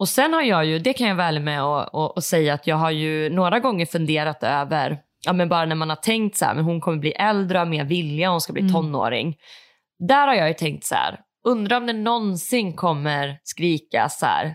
Och 0.00 0.08
sen 0.08 0.32
har 0.32 0.42
jag 0.42 0.64
ju, 0.64 0.78
det 0.78 0.92
kan 0.92 1.08
jag 1.08 1.14
väl 1.14 1.40
med 1.40 1.62
och, 1.64 1.94
och, 1.94 2.16
och 2.16 2.24
säga 2.24 2.54
att 2.54 2.66
jag 2.66 2.76
har 2.76 2.90
ju 2.90 3.30
några 3.30 3.58
gånger 3.60 3.86
funderat 3.86 4.42
över, 4.42 5.00
ja 5.26 5.32
men 5.32 5.48
bara 5.48 5.64
när 5.66 5.74
man 5.74 5.88
har 5.88 5.96
tänkt 5.96 6.36
så 6.36 6.44
här, 6.44 6.54
men 6.54 6.64
hon 6.64 6.80
kommer 6.80 6.98
bli 6.98 7.10
äldre 7.12 7.58
och 7.58 7.64
ha 7.64 7.70
mer 7.70 7.84
vilja, 7.84 8.30
hon 8.30 8.40
ska 8.40 8.52
bli 8.52 8.62
Mm. 8.62 8.72
tonåring. 8.74 9.36
Där 10.08 10.26
har 10.26 10.34
jag 10.34 10.48
ju 10.48 10.54
tänkt 10.54 10.84
så 10.84 10.94
här, 10.94 11.20
undrar 11.46 11.76
om 11.76 11.86
det 11.86 11.92
någonsin 11.92 12.76
kommer 12.76 13.38
skrika 13.42 14.08
så 14.08 14.26
här, 14.26 14.54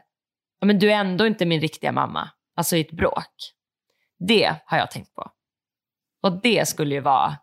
ja 0.59 0.67
men 0.67 0.79
du 0.79 0.91
är 0.91 0.95
ändå 0.95 1.27
inte 1.27 1.45
min 1.45 1.61
riktiga 1.61 1.91
mamma, 1.91 2.29
alltså 2.57 2.75
i 2.75 2.81
ett 2.81 2.91
bråk. 2.91 3.33
Det 4.27 4.55
har 4.65 4.77
jag 4.77 4.91
tänkt 4.91 5.13
på. 5.15 5.29
Och 6.23 6.41
det 6.41 6.67
skulle 6.67 6.95
ju 6.95 7.01
vara, 7.01 7.37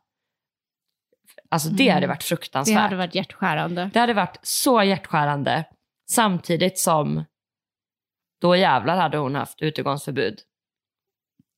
alltså 1.51 1.69
det 1.69 1.83
Mm. 1.83 1.95
hade 1.95 2.07
varit 2.07 2.21
Det 2.21 2.27
fruktansvärt. 2.27 2.77
hade 2.79 2.97
varit 2.97 3.15
hjärtskärande. 3.15 3.91
Det 3.93 4.01
hade 4.01 4.15
varit 4.15 4.39
så 4.43 4.83
hjärtskärande 4.83 5.65
samtidigt 6.11 6.79
som 6.79 7.25
då 8.43 8.57
jävlar 8.57 8.97
hade 8.97 9.19
hon 9.19 9.35
haft 9.35 9.63
utegångsförbud 9.63 10.35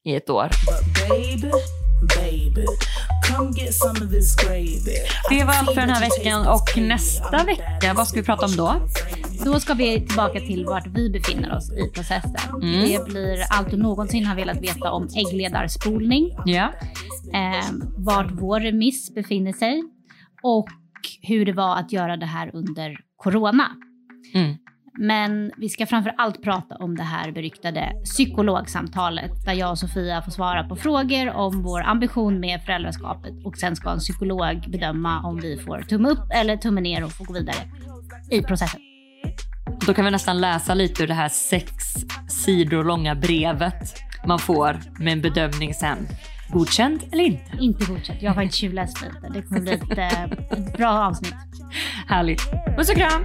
i 0.04 0.14
ett 0.14 0.30
år. 0.30 0.44
But 0.66 1.08
baby, 1.08 1.50
baby, 2.16 2.66
come 3.28 3.50
get 3.60 3.74
some 3.74 4.04
of 4.06 4.10
this 4.12 4.36
gravy. 4.36 4.98
Det 5.30 5.44
var 5.44 5.54
allt 5.54 5.68
för 5.74 5.80
den 5.80 5.90
här 5.90 6.00
veckan 6.00 6.46
och 6.46 6.76
nästa 6.76 7.44
vecka, 7.44 7.94
vad 7.96 8.08
ska 8.08 8.20
vi 8.20 8.26
prata 8.26 8.46
om 8.46 8.56
då? 8.56 8.74
Då 9.44 9.60
ska 9.60 9.74
vi 9.74 10.06
tillbaka 10.06 10.40
till 10.40 10.64
vart 10.66 10.86
vi 10.86 11.10
befinner 11.10 11.56
oss 11.56 11.72
i 11.72 11.90
processen. 11.94 12.62
Mm. 12.62 12.88
Det 12.88 13.04
blir 13.04 13.38
allt 13.50 13.70
du 13.70 13.76
någonsin 13.76 14.26
har 14.26 14.36
velat 14.36 14.62
veta 14.62 14.90
om 14.92 15.08
äggledarspolning, 15.16 16.36
Ja. 16.44 16.72
eh, 17.34 17.64
vart 17.96 18.30
vår 18.30 18.60
remiss 18.60 19.14
befinner 19.14 19.52
sig 19.52 19.82
och 20.42 20.68
hur 21.22 21.46
det 21.46 21.52
var 21.52 21.76
att 21.76 21.92
göra 21.92 22.16
det 22.16 22.26
här 22.26 22.50
under 22.54 22.96
corona. 23.16 23.70
Mm. 24.34 24.54
Men 24.98 25.52
vi 25.56 25.68
ska 25.68 25.86
framför 25.86 26.14
allt 26.18 26.42
prata 26.42 26.76
om 26.76 26.96
det 26.96 27.02
här 27.02 27.32
beryktade 27.32 27.92
psykologsamtalet 28.04 29.44
där 29.44 29.52
jag 29.52 29.70
och 29.70 29.78
Sofia 29.78 30.22
får 30.22 30.30
svara 30.30 30.64
på 30.64 30.76
frågor 30.76 31.30
om 31.30 31.62
vår 31.62 31.82
ambition 31.82 32.40
med 32.40 32.62
föräldraskapet 32.62 33.34
och 33.44 33.56
sen 33.56 33.76
ska 33.76 33.90
en 33.90 33.98
psykolog 33.98 34.64
bedöma 34.68 35.22
om 35.22 35.36
vi 35.40 35.56
får 35.56 35.82
tumme 35.82 36.08
upp 36.08 36.30
eller 36.30 36.56
tumme 36.56 36.80
ner 36.80 37.04
och 37.04 37.12
få 37.12 37.24
gå 37.24 37.32
vidare 37.32 37.56
i 38.30 38.42
processen. 38.42 38.80
Då 39.86 39.94
kan 39.94 40.04
vi 40.04 40.10
nästan 40.10 40.40
läsa 40.40 40.74
lite 40.74 41.02
ur 41.02 41.06
det 41.06 41.14
här 41.14 41.28
sex 41.28 41.72
sidor 42.28 42.84
långa 42.84 43.14
brevet 43.14 43.94
man 44.26 44.38
får 44.38 44.80
med 44.98 45.12
en 45.12 45.20
bedömning 45.20 45.74
sen. 45.74 46.08
Godkänd 46.48 47.02
eller 47.12 47.24
inte? 47.24 47.56
Inte 47.60 47.84
godkänt. 47.84 48.22
Jag 48.22 48.30
har 48.30 48.34
faktiskt 48.34 48.58
tjuvläst 48.58 49.02
lite. 49.02 49.28
Det 49.34 49.42
kommer 49.42 49.60
bli 49.60 49.72
ett, 49.72 49.98
eh, 49.98 50.22
ett 50.22 50.76
bra 50.76 50.88
avsnitt. 50.88 51.34
Härligt. 52.06 52.40
Puss 52.76 52.90
och 52.90 52.96
kram! 52.96 53.24